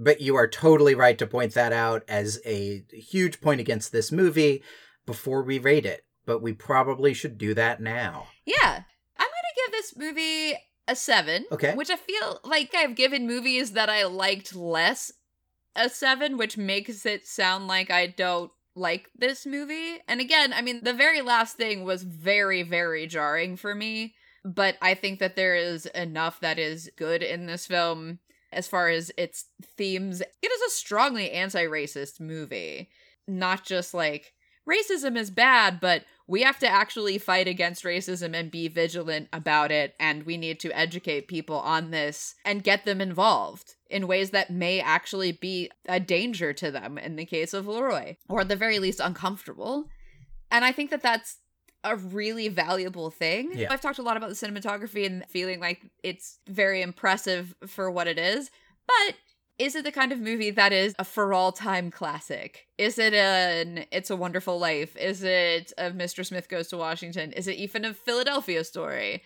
But 0.01 0.21
you 0.21 0.37
are 0.37 0.47
totally 0.47 0.95
right 0.95 1.19
to 1.19 1.27
point 1.27 1.55
that 1.55 1.73
out 1.73 2.05
as 2.07 2.41
a 2.47 2.85
huge 2.93 3.41
point 3.41 3.61
against 3.61 3.91
this 3.91 4.13
movie 4.13 4.63
before 5.07 5.43
we 5.43 5.59
rate 5.59 5.85
it. 5.85 6.05
But 6.25 6.41
we 6.41 6.53
probably 6.53 7.15
should 7.15 7.37
do 7.37 7.53
that 7.55 7.81
now. 7.81 8.29
Yeah. 8.47 8.83
I'm 9.19 9.27
going 9.27 9.29
to 9.29 9.63
give 9.67 9.73
this 9.73 9.97
movie 9.97 10.57
a 10.87 10.95
seven. 10.95 11.47
Okay. 11.51 11.75
Which 11.75 11.91
I 11.91 11.97
feel 11.97 12.41
like 12.45 12.75
I've 12.75 12.95
given 12.95 13.27
movies 13.27 13.73
that 13.73 13.91
I 13.91 14.05
liked 14.05 14.55
less 14.55 15.11
a 15.75 15.89
seven, 15.89 16.37
which 16.37 16.57
makes 16.57 17.05
it 17.05 17.27
sound 17.27 17.67
like 17.67 17.91
I 17.91 18.07
don't 18.07 18.53
like 18.77 19.11
this 19.17 19.45
movie. 19.45 19.99
And 20.07 20.21
again, 20.21 20.53
I 20.53 20.63
mean, 20.63 20.85
the 20.85 20.95
very 20.95 21.23
last 21.23 21.57
thing 21.57 21.85
was 21.85 22.05
very, 22.05 22.63
very 22.63 23.09
jarring 23.09 23.57
for 23.57 23.75
me. 23.75 24.15
But 24.45 24.77
I 24.81 24.95
think 24.95 25.19
that 25.19 25.35
there 25.35 25.57
is 25.57 25.87
enough 25.87 26.41
that 26.41 26.59
is 26.59 26.89
good 26.97 27.23
in 27.23 27.47
this 27.47 27.67
film 27.67 28.21
as 28.53 28.67
far 28.69 28.89
as 28.89 29.11
its 29.17 29.47
themes. 29.63 30.21
It 30.21 30.51
is 30.51 30.63
a 30.63 30.75
strongly 30.75 31.31
anti 31.31 31.65
racist 31.65 32.21
movie, 32.21 32.91
not 33.27 33.65
just 33.65 33.95
like 33.95 34.35
racism 34.69 35.17
is 35.17 35.31
bad, 35.31 35.81
but 35.81 36.05
we 36.27 36.43
have 36.43 36.59
to 36.59 36.69
actually 36.69 37.19
fight 37.19 37.49
against 37.49 37.85
racism 37.85 38.39
and 38.39 38.51
be 38.51 38.69
vigilant 38.69 39.29
about 39.33 39.73
it. 39.73 39.95
And 39.99 40.25
we 40.25 40.37
need 40.37 40.61
to 40.61 40.77
educate 40.77 41.29
people 41.29 41.57
on 41.57 41.91
this 41.91 42.35
and 42.45 42.63
get 42.63 42.85
them 42.85 43.01
involved 43.01 43.75
in 43.91 44.07
ways 44.07 44.31
that 44.31 44.51
may 44.51 44.81
actually 44.81 45.33
be 45.33 45.71
a 45.87 45.99
danger 45.99 46.53
to 46.53 46.71
them 46.71 46.99
in 46.99 47.17
the 47.17 47.25
case 47.25 47.55
of 47.55 47.67
Leroy, 47.67 48.17
or 48.29 48.43
at 48.43 48.49
the 48.49 48.57
very 48.57 48.79
least, 48.79 49.01
uncomfortable. 49.01 49.87
And 50.51 50.65
I 50.65 50.73
think 50.73 50.91
that 50.91 51.03
that's 51.03 51.39
a 51.85 51.97
really 51.97 52.49
valuable 52.49 53.11
thing. 53.11 53.53
Yeah. 53.55 53.69
I've 53.71 53.81
talked 53.81 53.99
a 53.99 54.03
lot 54.03 54.17
about 54.17 54.29
the 54.29 54.35
cinematography 54.35 55.07
and 55.07 55.25
feeling 55.29 55.61
like 55.61 55.81
it's 56.03 56.39
very 56.49 56.83
impressive 56.83 57.55
for 57.67 57.91
what 57.91 58.07
it 58.07 58.19
is, 58.19 58.51
but 58.87 59.15
is 59.59 59.75
it 59.75 59.85
the 59.85 59.93
kind 59.93 60.13
of 60.13 60.21
movie 60.21 60.51
that 60.51 60.73
is 60.73 60.95
a 60.99 61.05
for 61.05 61.35
all 61.35 61.51
time 61.51 61.91
classic? 61.91 62.67
Is 62.79 62.99
it 62.99 63.13
an 63.13 63.87
It's 63.91 64.11
a 64.11 64.17
Wonderful 64.17 64.59
Life? 64.59 64.97
Is 64.97 65.23
it 65.23 65.73
a 65.77 65.91
Mr. 65.91 66.25
Smith 66.25 66.49
Goes 66.49 66.69
to 66.69 66.77
Washington? 66.77 67.33
Is 67.33 67.49
it 67.49 67.57
even 67.57 67.85
a 67.85 67.95
Philadelphia 67.95 68.63
story? 68.65 69.23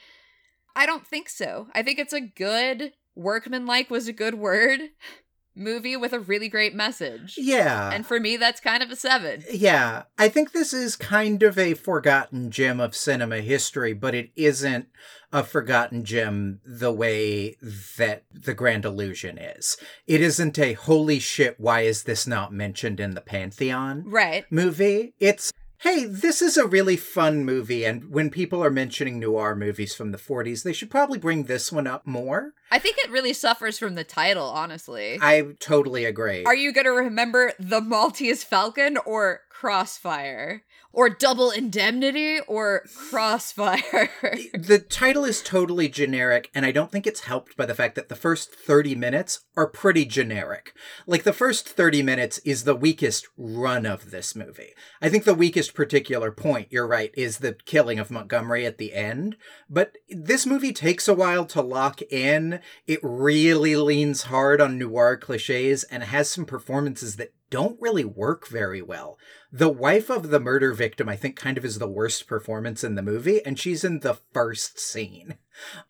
I 0.74 0.86
don't 0.86 1.06
think 1.06 1.28
so. 1.28 1.68
I 1.74 1.82
think 1.82 1.98
it's 1.98 2.14
a 2.14 2.20
good, 2.20 2.92
workmanlike 3.14 3.90
was 3.90 4.08
a 4.08 4.12
good 4.12 4.34
word, 4.34 4.80
movie 5.54 5.96
with 5.96 6.12
a 6.12 6.20
really 6.20 6.48
great 6.48 6.74
message. 6.74 7.34
Yeah. 7.38 7.90
And 7.92 8.06
for 8.06 8.18
me, 8.18 8.36
that's 8.36 8.60
kind 8.60 8.82
of 8.82 8.90
a 8.90 8.96
seven. 8.96 9.44
Yeah, 9.52 10.04
I 10.18 10.28
think 10.28 10.52
this 10.52 10.72
is 10.72 10.96
kind 10.96 11.42
of 11.42 11.58
a 11.58 11.74
forgotten 11.74 12.50
gem 12.50 12.80
of 12.80 12.96
cinema 12.96 13.38
history, 13.40 13.92
but 13.92 14.14
it 14.14 14.30
isn't 14.36 14.86
a 15.32 15.42
forgotten 15.44 16.04
gem 16.04 16.60
the 16.64 16.92
way 16.92 17.56
that 17.96 18.24
The 18.32 18.54
Grand 18.54 18.84
Illusion 18.84 19.38
is. 19.38 19.76
It 20.06 20.20
isn't 20.20 20.58
a 20.58 20.74
holy 20.74 21.18
shit, 21.18 21.58
why 21.58 21.82
is 21.82 22.02
this 22.04 22.26
not 22.26 22.52
mentioned 22.52 23.00
in 23.00 23.12
the 23.14 23.20
Pantheon 23.22 24.04
Right. 24.06 24.44
movie? 24.50 25.14
It's 25.20 25.50
Hey, 25.82 26.04
this 26.04 26.40
is 26.40 26.56
a 26.56 26.64
really 26.64 26.96
fun 26.96 27.44
movie, 27.44 27.84
and 27.84 28.08
when 28.08 28.30
people 28.30 28.62
are 28.62 28.70
mentioning 28.70 29.18
noir 29.18 29.56
movies 29.56 29.96
from 29.96 30.12
the 30.12 30.16
40s, 30.16 30.62
they 30.62 30.72
should 30.72 30.92
probably 30.92 31.18
bring 31.18 31.42
this 31.42 31.72
one 31.72 31.88
up 31.88 32.06
more. 32.06 32.52
I 32.70 32.78
think 32.78 32.98
it 32.98 33.10
really 33.10 33.32
suffers 33.32 33.80
from 33.80 33.96
the 33.96 34.04
title, 34.04 34.46
honestly. 34.46 35.18
I 35.20 35.42
totally 35.58 36.04
agree. 36.04 36.44
Are 36.44 36.54
you 36.54 36.72
going 36.72 36.84
to 36.84 36.92
remember 36.92 37.52
The 37.58 37.80
Maltese 37.80 38.44
Falcon 38.44 38.96
or 39.04 39.40
Crossfire? 39.50 40.62
Or 40.94 41.08
Double 41.08 41.50
Indemnity 41.50 42.40
or 42.46 42.84
Crossfire? 42.94 44.10
the 44.52 44.78
title 44.78 45.24
is 45.24 45.42
totally 45.42 45.88
generic, 45.88 46.50
and 46.54 46.66
I 46.66 46.72
don't 46.72 46.92
think 46.92 47.06
it's 47.06 47.20
helped 47.20 47.56
by 47.56 47.64
the 47.64 47.74
fact 47.74 47.94
that 47.94 48.10
the 48.10 48.16
first 48.16 48.54
30 48.54 48.94
minutes 48.94 49.40
are 49.56 49.66
pretty 49.66 50.04
generic. 50.04 50.74
Like, 51.06 51.22
the 51.22 51.32
first 51.32 51.66
30 51.68 52.02
minutes 52.02 52.38
is 52.38 52.64
the 52.64 52.76
weakest 52.76 53.26
run 53.38 53.86
of 53.86 54.10
this 54.10 54.36
movie. 54.36 54.74
I 55.00 55.08
think 55.08 55.24
the 55.24 55.34
weakest 55.34 55.74
particular 55.74 56.30
point, 56.30 56.68
you're 56.70 56.86
right, 56.86 57.10
is 57.14 57.38
the 57.38 57.54
killing 57.64 57.98
of 57.98 58.10
Montgomery 58.10 58.66
at 58.66 58.76
the 58.76 58.92
end. 58.92 59.36
But 59.70 59.96
this 60.10 60.44
movie 60.44 60.72
takes 60.72 61.08
a 61.08 61.14
while 61.14 61.46
to 61.46 61.62
lock 61.62 62.02
in. 62.02 62.60
It 62.86 63.00
really 63.02 63.76
leans 63.76 64.24
hard 64.24 64.60
on 64.60 64.78
noir 64.78 65.16
cliches 65.16 65.84
and 65.84 66.02
has 66.02 66.28
some 66.28 66.44
performances 66.44 67.16
that 67.16 67.32
don't 67.52 67.78
really 67.82 68.04
work 68.04 68.48
very 68.48 68.80
well. 68.80 69.18
The 69.52 69.68
wife 69.68 70.08
of 70.08 70.30
the 70.30 70.40
murder 70.40 70.72
victim, 70.72 71.06
I 71.06 71.16
think, 71.16 71.36
kind 71.36 71.58
of 71.58 71.64
is 71.66 71.78
the 71.78 71.86
worst 71.86 72.26
performance 72.26 72.82
in 72.82 72.94
the 72.94 73.02
movie, 73.02 73.44
and 73.44 73.58
she's 73.58 73.84
in 73.84 74.00
the 74.00 74.18
first 74.32 74.80
scene. 74.80 75.36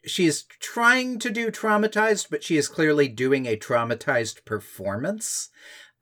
She 0.04 0.26
is 0.26 0.42
trying 0.58 1.20
to 1.20 1.30
do 1.30 1.52
traumatized, 1.52 2.26
but 2.30 2.42
she 2.42 2.56
is 2.56 2.66
clearly 2.66 3.06
doing 3.06 3.46
a 3.46 3.56
traumatized 3.56 4.44
performance. 4.44 5.50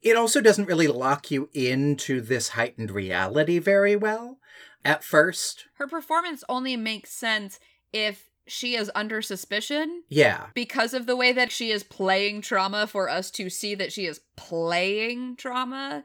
It 0.01 0.17
also 0.17 0.41
doesn't 0.41 0.65
really 0.65 0.89
lock 0.89 1.31
you 1.31 1.51
into 1.53 2.23
this 2.23 2.49
heightened 2.49 2.91
reality 2.91 3.59
very 3.59 3.97
well 3.97 4.39
at 4.83 5.05
first. 5.05 5.67
Her 5.75 5.87
performance 5.87 6.43
only 6.49 6.75
makes 6.75 7.11
sense 7.11 7.61
if 7.93 8.30
she 8.51 8.75
is 8.77 8.91
under 8.95 9.23
suspicion 9.23 10.03
Yeah. 10.09 10.47
because 10.55 10.93
of 10.95 11.07
the 11.07 11.17
way 11.17 11.33
that 11.33 11.53
she 11.53 11.71
is 11.71 11.83
playing 11.83 12.43
trauma 12.43 12.87
for 12.87 13.09
us 13.09 13.31
to 13.33 13.49
see 13.49 13.75
that 13.77 13.93
she 13.93 14.07
is 14.07 14.21
playing 14.37 15.37
trauma. 15.37 16.05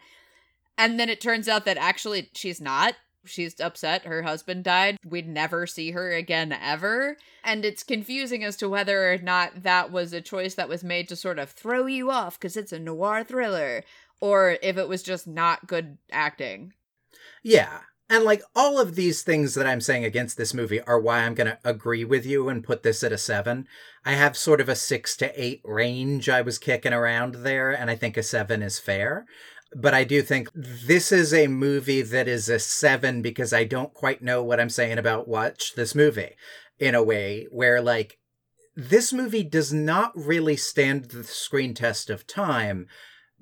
And 0.78 1.00
then 1.00 1.10
it 1.10 1.22
turns 1.22 1.48
out 1.48 1.66
that 1.66 1.78
actually 1.78 2.30
she's 2.34 2.62
not. 2.62 2.96
She's 3.28 3.60
upset 3.60 4.06
her 4.06 4.22
husband 4.22 4.64
died. 4.64 4.98
We'd 5.04 5.28
never 5.28 5.66
see 5.66 5.92
her 5.92 6.12
again 6.12 6.52
ever. 6.52 7.18
And 7.44 7.66
it's 7.66 7.82
confusing 7.82 8.44
as 8.44 8.56
to 8.58 8.70
whether 8.70 9.12
or 9.12 9.18
not 9.18 9.64
that 9.64 9.92
was 9.92 10.14
a 10.14 10.22
choice 10.22 10.54
that 10.56 10.70
was 10.70 10.84
made 10.84 11.08
to 11.10 11.16
sort 11.16 11.40
of 11.40 11.50
throw 11.50 11.88
you 11.88 12.12
off 12.12 12.38
because 12.40 12.56
it's 12.56 12.72
a 12.72 12.78
noir 12.80 13.24
thriller, 13.24 13.84
or 14.22 14.58
if 14.62 14.78
it 14.78 14.88
was 14.88 15.02
just 15.02 15.26
not 15.26 15.66
good 15.66 15.98
acting. 16.12 16.74
Yeah. 17.42 17.80
And 18.10 18.24
like 18.24 18.44
all 18.56 18.80
of 18.80 18.96
these 18.96 19.24
things 19.24 19.56
that 19.56 19.66
I'm 19.66 19.82
saying 19.82 20.06
against 20.06 20.38
this 20.38 20.54
movie 20.54 20.82
are 20.82 21.00
why 21.00 21.22
I'm 21.22 21.34
going 21.34 21.48
to 21.48 21.58
agree 21.64 22.06
with 22.06 22.26
you 22.26 22.50
and 22.50 22.64
put 22.64 22.84
this 22.84 23.04
at 23.04 23.12
a 23.12 23.18
seven. 23.18 23.68
I 24.06 24.12
have 24.12 24.38
sort 24.38 24.62
of 24.62 24.70
a 24.70 24.76
six 24.76 25.18
to 25.18 25.42
eight 25.42 25.62
range 25.64 26.30
I 26.30 26.42
was 26.42 26.60
kicking 26.60 26.94
around 26.94 27.36
there, 27.36 27.72
and 27.72 27.90
I 27.90 27.96
think 27.96 28.16
a 28.16 28.24
seven 28.24 28.62
is 28.62 28.78
fair. 28.78 29.26
But 29.76 29.96
I 29.96 30.04
do 30.04 30.22
think 30.22 30.50
this 30.54 31.12
is 31.12 31.34
a 31.34 31.48
movie 31.48 32.04
that 32.04 32.28
is 32.28 32.48
a 32.48 32.60
seven 32.60 33.24
because 33.24 33.52
I 33.52 33.64
don't 33.64 33.94
quite 33.94 34.22
know 34.22 34.44
what 34.44 34.60
I'm 34.60 34.70
saying 34.70 35.00
about 35.00 35.28
watch 35.28 35.74
this 35.76 35.96
movie 35.96 36.36
in 36.80 36.94
a 36.94 37.04
way 37.04 37.48
where, 37.50 37.82
like, 37.82 38.20
this 38.76 39.12
movie 39.12 39.44
does 39.44 39.74
not 39.74 40.12
really 40.16 40.58
stand 40.58 41.06
the 41.06 41.24
screen 41.24 41.74
test 41.74 42.10
of 42.10 42.28
time 42.28 42.88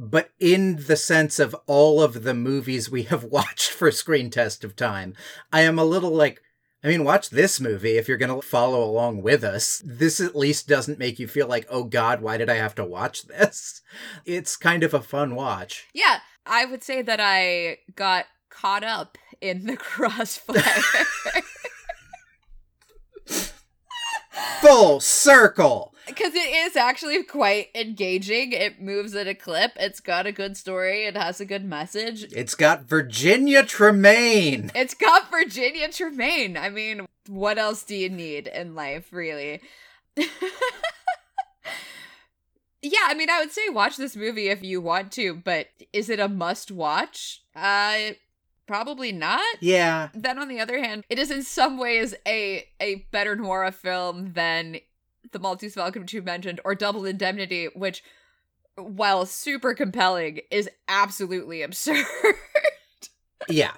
but 0.10 0.32
in 0.40 0.84
the 0.88 0.98
sense 0.98 1.40
of 1.40 1.56
all 1.66 2.02
of 2.02 2.24
the 2.24 2.34
movies 2.34 2.90
we 2.90 3.04
have 3.04 3.24
watched 3.24 3.72
for 3.72 3.92
screen 3.92 4.30
test 4.30 4.64
of 4.64 4.76
time, 4.76 5.16
I 5.52 5.62
am 5.62 5.80
a 5.80 5.86
little 5.86 6.12
like, 6.12 6.42
I 6.84 6.90
mean, 6.90 7.06
watch 7.06 7.30
this 7.30 7.62
movie 7.62 7.98
if 7.98 8.08
you're 8.08 8.18
going 8.18 8.36
to 8.36 8.46
follow 8.46 8.84
along 8.84 9.22
with 9.22 9.44
us. 9.44 9.82
This 9.86 10.20
at 10.20 10.36
least 10.36 10.68
doesn't 10.68 11.00
make 11.00 11.18
you 11.18 11.28
feel 11.28 11.48
like, 11.48 11.66
oh 11.70 11.86
God, 11.86 12.22
why 12.22 12.38
did 12.38 12.50
I 12.50 12.56
have 12.56 12.76
to 12.76 12.86
watch 12.86 13.24
this? 13.28 13.82
It's 14.26 14.58
kind 14.58 14.84
of 14.84 14.94
a 14.94 15.02
fun 15.02 15.36
watch. 15.36 15.88
Yeah, 15.94 16.20
I 16.46 16.66
would 16.66 16.84
say 16.84 17.02
that 17.02 17.20
I 17.22 17.78
got 17.96 18.26
caught 18.50 18.84
up 18.84 19.18
in 19.40 19.66
the 19.66 19.78
crossfire. 19.78 20.64
Full 24.62 25.00
circle. 25.00 25.94
Because 26.06 26.34
it 26.36 26.50
is 26.50 26.76
actually 26.76 27.24
quite 27.24 27.70
engaging. 27.74 28.52
It 28.52 28.82
moves 28.82 29.16
at 29.16 29.28
a 29.28 29.34
clip. 29.34 29.72
It's 29.78 30.00
got 30.00 30.28
a 30.28 30.32
good 30.32 30.58
story. 30.58 31.06
It 31.06 31.16
has 31.16 31.40
a 31.40 31.46
good 31.46 31.64
message. 31.64 32.24
It's 32.34 32.56
got 32.56 32.84
Virginia 32.84 33.64
Tremaine. 33.64 34.72
It's 34.76 34.94
got 34.94 35.32
Virginia 35.32 35.90
Tremaine. 35.90 36.58
I 36.58 36.70
mean, 36.70 37.06
what 37.28 37.58
else 37.58 37.84
do 37.84 37.96
you 37.96 38.10
need 38.10 38.48
in 38.48 38.76
life, 38.76 39.14
really? 39.14 39.62
yeah, 40.18 40.28
I 43.08 43.14
mean, 43.14 43.30
I 43.30 43.40
would 43.40 43.52
say 43.52 43.70
watch 43.70 43.96
this 43.96 44.16
movie 44.16 44.50
if 44.50 44.62
you 44.62 44.82
want 44.82 45.12
to, 45.14 45.36
but 45.36 45.68
is 45.94 46.10
it 46.10 46.20
a 46.20 46.28
must 46.28 46.70
watch? 46.70 47.44
Uh, 47.56 48.12
probably 48.68 49.12
not. 49.12 49.44
Yeah. 49.60 50.10
Then 50.14 50.40
on 50.40 50.48
the 50.48 50.60
other 50.60 50.82
hand, 50.82 51.04
it 51.10 51.20
is 51.20 51.32
in 51.32 51.44
some 51.44 51.78
ways 51.78 52.14
a 52.28 52.66
a 52.80 53.06
better 53.12 53.36
noir 53.36 53.72
film 53.72 54.34
than 54.34 54.78
the 55.32 55.40
Maltese 55.40 55.76
Falcon 55.76 56.04
which 56.04 56.14
you 56.14 56.22
mentioned 56.22 56.60
or 56.66 56.76
Double 56.76 57.06
Indemnity, 57.06 57.68
which 57.76 58.04
while 58.76 59.26
super 59.26 59.74
compelling 59.74 60.42
is 60.52 60.70
absolutely 60.88 61.62
absurd. 61.62 62.06
Yeah. 63.50 63.74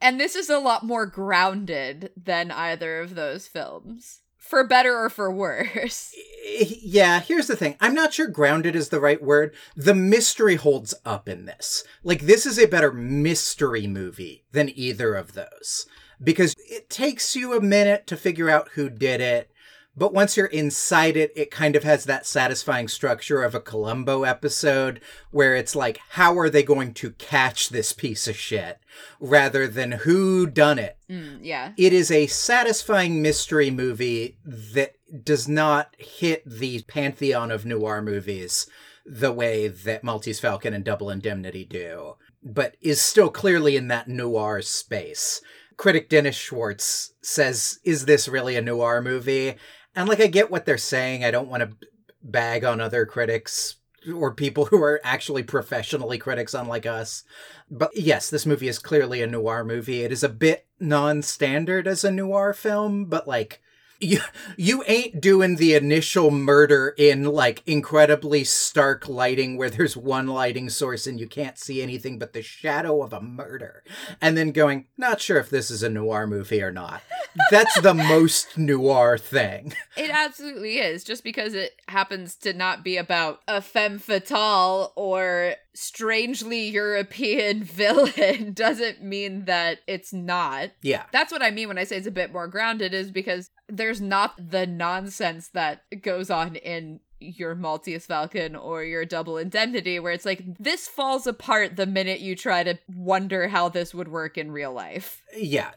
And 0.00 0.20
this 0.20 0.36
is 0.36 0.50
a 0.50 0.58
lot 0.58 0.84
more 0.84 1.06
grounded 1.06 2.10
than 2.16 2.50
either 2.50 3.00
of 3.00 3.14
those 3.14 3.48
films. 3.48 4.20
For 4.44 4.62
better 4.62 4.96
or 4.96 5.10
for 5.10 5.32
worse. 5.32 6.14
Eh, 6.46 6.66
yeah, 6.82 7.20
here's 7.20 7.46
the 7.46 7.56
thing. 7.56 7.74
I'm 7.80 7.94
not 7.94 8.12
sure 8.12 8.26
grounded 8.26 8.76
is 8.76 8.90
the 8.90 9.00
right 9.00 9.22
word. 9.22 9.54
The 9.74 9.94
mystery 9.94 10.56
holds 10.56 10.92
up 11.02 11.26
in 11.26 11.46
this. 11.46 11.84
Like, 12.02 12.20
this 12.20 12.44
is 12.44 12.58
a 12.58 12.66
better 12.66 12.92
mystery 12.92 13.86
movie 13.86 14.44
than 14.52 14.70
either 14.78 15.14
of 15.14 15.32
those. 15.32 15.86
Because 16.22 16.54
it 16.58 16.90
takes 16.90 17.34
you 17.34 17.56
a 17.56 17.62
minute 17.62 18.06
to 18.08 18.18
figure 18.18 18.50
out 18.50 18.68
who 18.74 18.90
did 18.90 19.22
it. 19.22 19.50
But 19.96 20.12
once 20.12 20.36
you're 20.36 20.46
inside 20.46 21.16
it, 21.16 21.32
it 21.36 21.50
kind 21.50 21.76
of 21.76 21.84
has 21.84 22.04
that 22.04 22.26
satisfying 22.26 22.88
structure 22.88 23.42
of 23.42 23.54
a 23.54 23.60
Columbo 23.60 24.24
episode 24.24 25.00
where 25.30 25.54
it's 25.54 25.76
like, 25.76 26.00
how 26.10 26.36
are 26.38 26.50
they 26.50 26.64
going 26.64 26.94
to 26.94 27.12
catch 27.12 27.68
this 27.68 27.92
piece 27.92 28.26
of 28.26 28.36
shit? 28.36 28.80
Rather 29.20 29.68
than 29.68 29.92
who 29.92 30.46
done 30.46 30.78
it. 30.78 30.98
Mm, 31.08 31.38
yeah. 31.42 31.72
It 31.76 31.92
is 31.92 32.10
a 32.10 32.26
satisfying 32.26 33.22
mystery 33.22 33.70
movie 33.70 34.38
that 34.44 34.96
does 35.22 35.46
not 35.46 35.94
hit 35.96 36.42
the 36.44 36.82
pantheon 36.82 37.52
of 37.52 37.64
noir 37.64 38.02
movies 38.02 38.66
the 39.06 39.32
way 39.32 39.68
that 39.68 40.02
Maltese 40.02 40.40
Falcon 40.40 40.74
and 40.74 40.84
Double 40.84 41.10
Indemnity 41.10 41.64
do, 41.64 42.16
but 42.42 42.76
is 42.80 43.00
still 43.00 43.28
clearly 43.28 43.76
in 43.76 43.88
that 43.88 44.08
noir 44.08 44.62
space. 44.62 45.40
Critic 45.76 46.08
Dennis 46.08 46.36
Schwartz 46.36 47.12
says, 47.20 47.80
Is 47.84 48.06
this 48.06 48.28
really 48.28 48.56
a 48.56 48.62
noir 48.62 49.02
movie? 49.02 49.56
And 49.96 50.08
like, 50.08 50.20
I 50.20 50.26
get 50.26 50.50
what 50.50 50.66
they're 50.66 50.78
saying. 50.78 51.24
I 51.24 51.30
don't 51.30 51.48
want 51.48 51.62
to 51.62 51.86
bag 52.22 52.64
on 52.64 52.80
other 52.80 53.06
critics 53.06 53.76
or 54.12 54.34
people 54.34 54.66
who 54.66 54.82
are 54.82 55.00
actually 55.04 55.42
professionally 55.42 56.18
critics, 56.18 56.54
unlike 56.54 56.86
us. 56.86 57.24
But 57.70 57.90
yes, 57.96 58.28
this 58.28 58.46
movie 58.46 58.68
is 58.68 58.78
clearly 58.78 59.22
a 59.22 59.26
noir 59.26 59.64
movie. 59.64 60.02
It 60.02 60.12
is 60.12 60.22
a 60.22 60.28
bit 60.28 60.66
non 60.80 61.22
standard 61.22 61.86
as 61.86 62.04
a 62.04 62.10
noir 62.10 62.52
film, 62.52 63.06
but 63.06 63.26
like, 63.26 63.60
you 64.00 64.20
you 64.56 64.82
ain't 64.86 65.20
doing 65.20 65.56
the 65.56 65.74
initial 65.74 66.30
murder 66.30 66.94
in 66.98 67.24
like 67.24 67.62
incredibly 67.66 68.44
stark 68.44 69.08
lighting 69.08 69.56
where 69.56 69.70
there's 69.70 69.96
one 69.96 70.26
lighting 70.26 70.68
source 70.68 71.06
and 71.06 71.18
you 71.20 71.26
can't 71.26 71.58
see 71.58 71.82
anything 71.82 72.18
but 72.18 72.32
the 72.32 72.42
shadow 72.42 73.02
of 73.02 73.12
a 73.12 73.20
murder 73.20 73.82
and 74.20 74.36
then 74.36 74.50
going 74.50 74.86
not 74.96 75.20
sure 75.20 75.38
if 75.38 75.48
this 75.50 75.70
is 75.70 75.82
a 75.82 75.88
noir 75.88 76.26
movie 76.26 76.62
or 76.62 76.72
not 76.72 77.02
that's 77.50 77.80
the 77.80 77.94
most 78.14 78.58
noir 78.58 79.16
thing 79.18 79.72
It 79.96 80.10
absolutely 80.10 80.78
is. 80.78 81.04
Just 81.04 81.22
because 81.22 81.54
it 81.54 81.72
happens 81.88 82.34
to 82.38 82.52
not 82.52 82.82
be 82.82 82.96
about 82.96 83.40
a 83.46 83.60
femme 83.60 83.98
fatale 83.98 84.92
or 84.96 85.54
strangely 85.74 86.68
European 86.68 87.62
villain 87.64 88.52
doesn't 88.54 89.02
mean 89.02 89.44
that 89.44 89.78
it's 89.86 90.12
not. 90.12 90.70
yeah 90.82 91.04
That's 91.12 91.30
what 91.32 91.42
I 91.42 91.50
mean 91.50 91.68
when 91.68 91.78
I 91.78 91.84
say 91.84 91.96
it's 91.96 92.06
a 92.06 92.12
bit 92.12 92.32
more 92.32 92.48
grounded, 92.48 92.92
is 92.94 93.10
because 93.10 93.50
there's 93.68 94.00
not 94.00 94.34
the 94.50 94.66
nonsense 94.66 95.48
that 95.48 95.82
goes 96.02 96.30
on 96.30 96.56
in 96.56 97.00
your 97.20 97.54
Maltese 97.54 98.04
Falcon 98.06 98.54
or 98.54 98.84
your 98.84 99.04
Double 99.06 99.38
Indemnity, 99.38 99.98
where 99.98 100.12
it's 100.12 100.26
like 100.26 100.42
this 100.58 100.86
falls 100.86 101.26
apart 101.26 101.76
the 101.76 101.86
minute 101.86 102.20
you 102.20 102.36
try 102.36 102.62
to 102.62 102.78
wonder 102.94 103.48
how 103.48 103.68
this 103.70 103.94
would 103.94 104.08
work 104.08 104.36
in 104.36 104.50
real 104.52 104.72
life. 104.72 105.22
yeah 105.36 105.70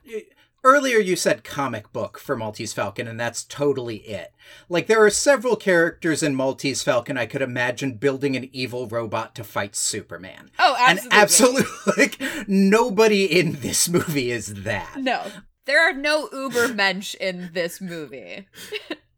earlier 0.63 0.97
you 0.97 1.15
said 1.15 1.43
comic 1.45 1.93
book 1.93 2.17
for 2.17 2.35
maltese 2.35 2.73
falcon 2.73 3.07
and 3.07 3.17
that's 3.19 3.43
totally 3.43 3.97
it 3.97 4.33
like 4.67 4.87
there 4.87 5.01
are 5.01 5.09
several 5.09 5.55
characters 5.55 6.23
in 6.23 6.35
maltese 6.35 6.81
falcon 6.81 7.15
i 7.15 7.27
could 7.27 7.43
imagine 7.43 7.93
building 7.93 8.35
an 8.35 8.49
evil 8.51 8.87
robot 8.87 9.35
to 9.35 9.43
fight 9.43 9.75
superman 9.75 10.49
Oh, 10.57 10.75
absolutely. 10.77 11.03
and 11.11 11.21
absolutely. 11.21 11.61
absolutely 11.61 12.03
like 12.41 12.47
nobody 12.49 13.39
in 13.39 13.53
this 13.61 13.87
movie 13.87 14.31
is 14.31 14.63
that 14.63 14.95
No. 14.97 15.23
There 15.67 15.87
are 15.87 15.93
no 15.93 16.29
uber 16.31 16.69
mensch 16.73 17.13
in 17.15 17.51
this 17.53 17.79
movie. 17.81 18.47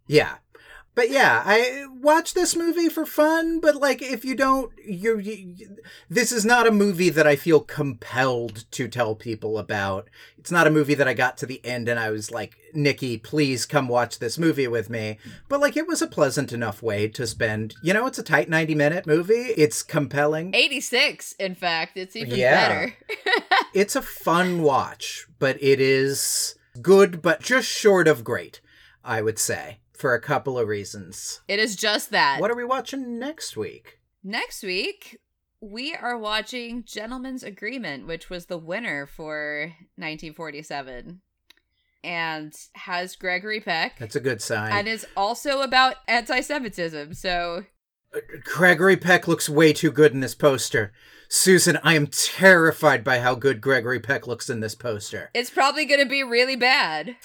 yeah 0.08 0.36
but 1.00 1.10
yeah 1.10 1.42
i 1.46 1.86
watch 2.02 2.34
this 2.34 2.56
movie 2.58 2.90
for 2.90 3.06
fun 3.06 3.62
but 3.62 3.76
like 3.76 4.02
if 4.02 4.26
you 4.26 4.36
don't 4.36 4.72
you're 4.86 5.20
you, 5.20 5.56
this 6.10 6.32
is 6.34 6.44
not 6.44 6.68
a 6.68 6.72
movie 6.72 7.10
that 7.10 7.26
i 7.26 7.38
feel 7.38 7.62
compelled 7.62 8.66
to 8.72 8.88
tell 8.88 9.16
people 9.16 9.58
about 9.58 10.10
it's 10.38 10.52
not 10.52 10.68
a 10.68 10.72
movie 10.72 10.94
that 10.94 11.08
i 11.08 11.14
got 11.14 11.38
to 11.38 11.46
the 11.46 11.66
end 11.66 11.88
and 11.88 11.98
i 11.98 12.10
was 12.10 12.32
like 12.32 12.58
nikki 12.74 13.18
please 13.18 13.66
come 13.66 13.88
watch 13.88 14.20
this 14.20 14.38
movie 14.38 14.68
with 14.68 14.90
me 14.90 15.18
but 15.48 15.62
like 15.62 15.78
it 15.78 15.88
was 15.88 16.02
a 16.02 16.08
pleasant 16.08 16.52
enough 16.52 16.84
way 16.84 17.08
to 17.08 17.26
spend 17.26 17.76
you 17.82 17.94
know 17.94 18.06
it's 18.06 18.20
a 18.20 18.24
tight 18.24 18.50
90 18.50 18.76
minute 18.76 19.08
movie 19.08 19.54
it's 19.58 19.82
compelling 19.84 20.54
86, 20.54 21.32
in 21.34 21.56
fact. 21.56 21.96
It's 21.96 22.16
even 22.16 22.38
Yeah. 22.38 22.68
better. 22.68 22.96
it's 23.74 23.96
a 23.96 24.02
fun 24.02 24.62
watch, 24.62 25.26
but 25.40 25.58
it 25.64 25.80
is 25.80 26.56
good, 26.82 27.22
but 27.22 27.42
just 27.42 27.68
short 27.70 28.08
of 28.08 28.24
great, 28.24 28.60
I 29.04 29.22
would 29.22 29.40
say, 29.40 29.80
for 30.00 30.14
a 30.14 30.22
couple 30.22 30.58
of 30.58 30.68
reasons. 30.68 31.42
It 31.48 31.60
is 31.60 31.76
just 31.76 32.12
that. 32.12 32.40
What 32.40 32.50
are 32.50 32.56
we 32.56 32.64
watching 32.66 33.20
next 33.20 33.58
week? 33.58 34.00
Next 34.24 34.64
week, 34.64 35.20
we 35.62 35.94
are 35.94 36.18
watching 36.18 36.84
Gentleman's 36.86 37.44
Agreement, 37.44 38.08
which 38.08 38.30
was 38.30 38.46
the 38.46 38.58
winner 38.58 39.06
for 39.06 39.74
1947 39.98 41.22
and 42.02 42.54
has 42.76 43.18
Gregory 43.18 43.60
Peck 43.60 44.00
That's 44.00 44.16
a 44.16 44.22
good 44.22 44.42
sign. 44.42 44.72
and 44.72 44.88
is 44.88 45.06
also 45.18 45.62
about 45.62 45.96
anti 46.08 46.40
Semitism. 46.42 47.14
So, 47.14 47.66
Gregory 48.44 48.98
Peck 48.98 49.28
looks 49.28 49.50
way 49.50 49.74
too 49.74 49.92
good 49.92 50.14
in 50.14 50.20
this 50.20 50.36
poster. 50.36 50.92
Susan, 51.28 51.78
I 51.84 51.94
am 51.94 52.08
terrified 52.08 53.04
by 53.04 53.20
how 53.20 53.36
good 53.36 53.62
Gregory 53.62 54.00
Peck 54.00 54.26
looks 54.26 54.50
in 54.50 54.62
this 54.62 54.74
poster. 54.74 55.30
it's 55.34 55.52
probably 55.52 55.86
going 55.86 56.00
to 56.00 56.10
be 56.10 56.24
really 56.24 56.56
bad. 56.56 57.16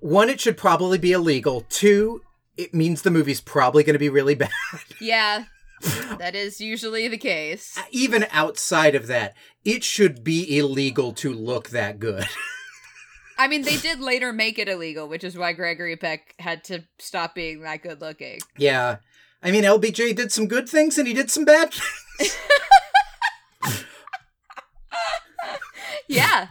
One, 0.00 0.28
it 0.28 0.40
should 0.40 0.56
probably 0.56 0.98
be 0.98 1.12
illegal. 1.12 1.64
Two, 1.68 2.22
it 2.56 2.74
means 2.74 3.02
the 3.02 3.10
movie's 3.10 3.40
probably 3.40 3.84
going 3.84 3.94
to 3.94 4.00
be 4.00 4.08
really 4.08 4.34
bad. 4.34 4.50
Yeah, 5.00 5.44
that 6.18 6.34
is 6.36 6.60
usually 6.60 7.08
the 7.08 7.18
case. 7.18 7.76
Uh, 7.76 7.82
even 7.90 8.26
outside 8.30 8.94
of 8.94 9.06
that, 9.08 9.34
it 9.64 9.82
should 9.84 10.22
be 10.24 10.56
illegal 10.58 11.12
to 11.14 11.32
look 11.32 11.70
that 11.70 11.98
good. 11.98 12.26
I 13.38 13.48
mean, 13.48 13.62
they 13.62 13.76
did 13.76 13.98
later 14.00 14.32
make 14.32 14.58
it 14.58 14.68
illegal, 14.68 15.08
which 15.08 15.24
is 15.24 15.36
why 15.36 15.52
Gregory 15.54 15.96
Peck 15.96 16.34
had 16.38 16.62
to 16.64 16.84
stop 16.98 17.34
being 17.34 17.62
that 17.62 17.82
good 17.82 18.00
looking. 18.00 18.38
Yeah. 18.56 18.98
I 19.42 19.50
mean, 19.50 19.64
LBJ 19.64 20.14
did 20.14 20.30
some 20.32 20.46
good 20.46 20.68
things 20.68 20.98
and 20.98 21.06
he 21.08 21.14
did 21.14 21.30
some 21.30 21.44
bad 21.44 21.72
things. 21.72 22.36
Yeah. 26.08 26.48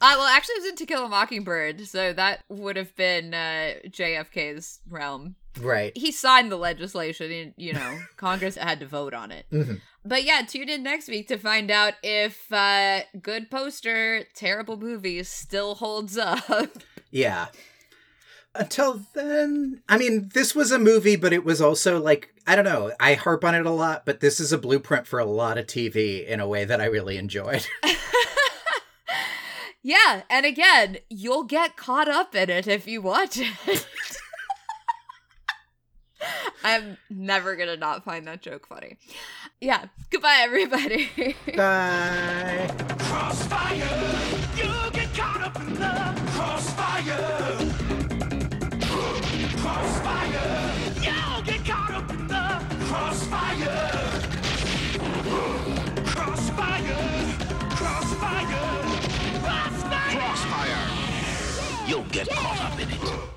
Uh, 0.00 0.14
well, 0.18 0.26
actually, 0.26 0.54
it 0.56 0.62
was 0.62 0.70
in 0.70 0.76
To 0.76 0.86
Kill 0.86 1.04
a 1.06 1.08
Mockingbird, 1.08 1.86
so 1.88 2.12
that 2.12 2.44
would 2.48 2.76
have 2.76 2.94
been 2.96 3.32
uh, 3.34 3.72
JFK's 3.88 4.80
realm. 4.88 5.34
right. 5.60 5.90
He 5.96 6.12
signed 6.12 6.52
the 6.52 6.56
legislation, 6.56 7.32
and, 7.32 7.54
you 7.56 7.72
know, 7.72 7.98
Congress 8.16 8.56
had 8.56 8.78
to 8.80 8.86
vote 8.86 9.14
on 9.14 9.32
it. 9.32 9.46
Mhm. 9.50 9.80
But 10.04 10.22
yeah, 10.24 10.42
tune 10.46 10.68
in 10.68 10.82
next 10.84 11.08
week 11.08 11.26
to 11.28 11.38
find 11.38 11.70
out 11.70 11.94
if 12.02 12.52
uh, 12.52 13.00
good 13.20 13.50
poster, 13.50 14.24
terrible 14.36 14.76
movie 14.76 15.22
still 15.24 15.74
holds 15.76 16.16
up. 16.18 16.70
Yeah. 17.10 17.46
Until 18.58 19.02
then, 19.14 19.82
I 19.88 19.98
mean, 19.98 20.30
this 20.34 20.54
was 20.54 20.72
a 20.72 20.78
movie, 20.78 21.16
but 21.16 21.32
it 21.32 21.44
was 21.44 21.60
also 21.60 22.00
like, 22.00 22.34
I 22.46 22.56
don't 22.56 22.64
know, 22.64 22.92
I 22.98 23.14
harp 23.14 23.44
on 23.44 23.54
it 23.54 23.66
a 23.66 23.70
lot, 23.70 24.06
but 24.06 24.20
this 24.20 24.40
is 24.40 24.52
a 24.52 24.58
blueprint 24.58 25.06
for 25.06 25.18
a 25.18 25.24
lot 25.24 25.58
of 25.58 25.66
TV 25.66 26.26
in 26.26 26.40
a 26.40 26.48
way 26.48 26.64
that 26.64 26.80
I 26.80 26.86
really 26.86 27.16
enjoyed. 27.16 27.66
yeah, 29.82 30.22
and 30.30 30.46
again, 30.46 30.98
you'll 31.08 31.44
get 31.44 31.76
caught 31.76 32.08
up 32.08 32.34
in 32.34 32.50
it 32.50 32.66
if 32.66 32.86
you 32.86 33.02
watch 33.02 33.38
it. 33.38 33.86
I'm 36.64 36.96
never 37.10 37.54
gonna 37.54 37.76
not 37.76 38.04
find 38.04 38.26
that 38.26 38.42
joke 38.42 38.66
funny. 38.66 38.96
Yeah, 39.60 39.84
goodbye, 40.10 40.38
everybody. 40.40 41.36
Bye. 41.54 42.70
Crossfire, 42.98 44.16
crossfire. 49.66 50.72
You 51.06 51.44
get 51.44 51.64
caught 51.66 51.94
up 51.98 52.10
in 52.10 52.26
the 52.28 52.46
crossfire. 52.86 53.90
Crossfire, 56.14 56.98
crossfire, 57.70 58.62
crossfire. 59.42 60.18
Crossfire. 60.18 60.84
You'll 61.88 62.04
get 62.12 62.28
caught 62.28 62.60
up 62.60 62.80
in 62.80 62.88
it. 62.90 63.35